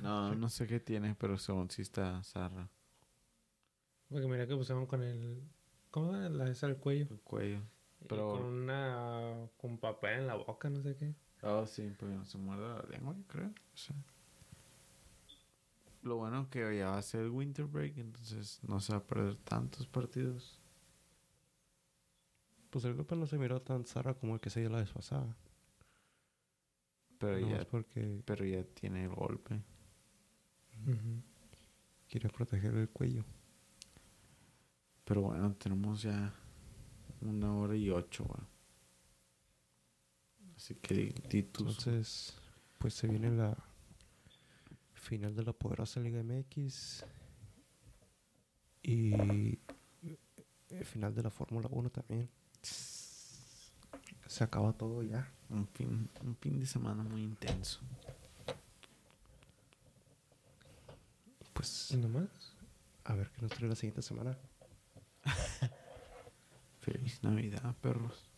No, 0.01 0.35
no 0.35 0.49
sé 0.49 0.67
qué 0.67 0.79
tiene, 0.79 1.15
pero 1.17 1.37
según 1.37 1.69
sí 1.69 1.81
está 1.81 2.21
zarra. 2.23 2.69
Porque 4.09 4.27
mira 4.27 4.45
que 4.45 4.55
pusieron 4.55 4.85
con 4.85 5.01
el. 5.01 5.41
¿Cómo 5.89 6.15
era? 6.15 6.27
La 6.27 6.49
esa 6.49 6.67
al 6.67 6.77
cuello. 6.77 7.07
El 7.09 7.21
cuello. 7.21 7.61
Y 8.01 8.07
con 8.07 8.43
una. 8.43 9.47
con 9.57 9.77
papel 9.77 10.19
en 10.19 10.27
la 10.27 10.35
boca, 10.35 10.69
no 10.69 10.81
sé 10.81 10.95
qué. 10.97 11.15
Oh, 11.43 11.65
sí, 11.65 11.93
porque 11.97 12.15
no 12.15 12.25
se 12.25 12.37
muerde 12.37 12.67
la 12.67 12.83
lengua, 12.89 13.15
creo. 13.27 13.47
O 13.47 13.77
sea. 13.77 13.95
Lo 16.03 16.15
bueno 16.17 16.49
que 16.49 16.77
ya 16.77 16.89
va 16.91 16.97
a 16.97 17.01
ser 17.03 17.21
el 17.21 17.29
winter 17.29 17.65
break, 17.65 17.97
entonces 17.97 18.59
no 18.63 18.79
se 18.79 18.93
va 18.93 18.99
a 18.99 19.03
perder 19.03 19.35
tantos 19.37 19.87
partidos. 19.87 20.59
Pues 22.71 22.85
el 22.85 22.95
golpe 22.95 23.15
no 23.15 23.27
se 23.27 23.37
miró 23.37 23.61
tan 23.61 23.85
zarra 23.85 24.13
como 24.15 24.33
el 24.35 24.39
que 24.39 24.49
se 24.49 24.61
dio 24.61 24.69
la 24.69 24.79
vez 24.79 24.89
pasada. 24.91 25.35
Pero 27.19 27.37
ya, 27.37 27.67
porque 27.67 28.21
pero 28.25 28.45
ya 28.45 28.63
tiene 28.63 29.03
el 29.03 29.09
golpe. 29.13 29.61
Quiere 32.09 32.29
proteger 32.29 32.73
el 32.75 32.89
cuello. 32.89 33.23
Pero 35.03 35.21
bueno, 35.21 35.53
tenemos 35.55 36.01
ya 36.01 36.33
una 37.21 37.53
hora 37.55 37.75
y 37.75 37.89
ocho, 37.91 38.23
güey. 38.23 38.41
Así 40.55 40.75
que 40.75 40.93
di, 40.95 41.13
di 41.29 41.43
tus- 41.43 41.77
Entonces, 41.85 42.33
pues 42.79 42.93
se 42.95 43.07
viene 43.07 43.29
la 43.31 43.55
final 45.01 45.35
de 45.35 45.43
la 45.43 45.51
poderosa 45.53 45.99
Liga 45.99 46.23
MX 46.23 47.03
y 48.83 49.59
el 50.69 50.85
final 50.85 51.13
de 51.13 51.23
la 51.23 51.29
Fórmula 51.31 51.67
1 51.71 51.89
también. 51.89 52.29
Se 52.61 54.43
acaba 54.43 54.71
todo 54.73 55.03
ya. 55.03 55.29
un, 55.49 55.67
fin, 55.67 56.09
un 56.23 56.35
fin 56.37 56.59
de 56.59 56.65
semana 56.65 57.03
muy 57.03 57.23
intenso. 57.23 57.81
Pues 61.53 61.91
¿Y 61.91 61.97
nomás? 61.97 62.55
a 63.03 63.13
ver 63.15 63.29
qué 63.31 63.41
nos 63.41 63.51
trae 63.51 63.67
la 63.67 63.75
siguiente 63.75 64.01
semana. 64.01 64.37
Feliz 66.79 67.21
Navidad, 67.23 67.75
perros. 67.81 68.30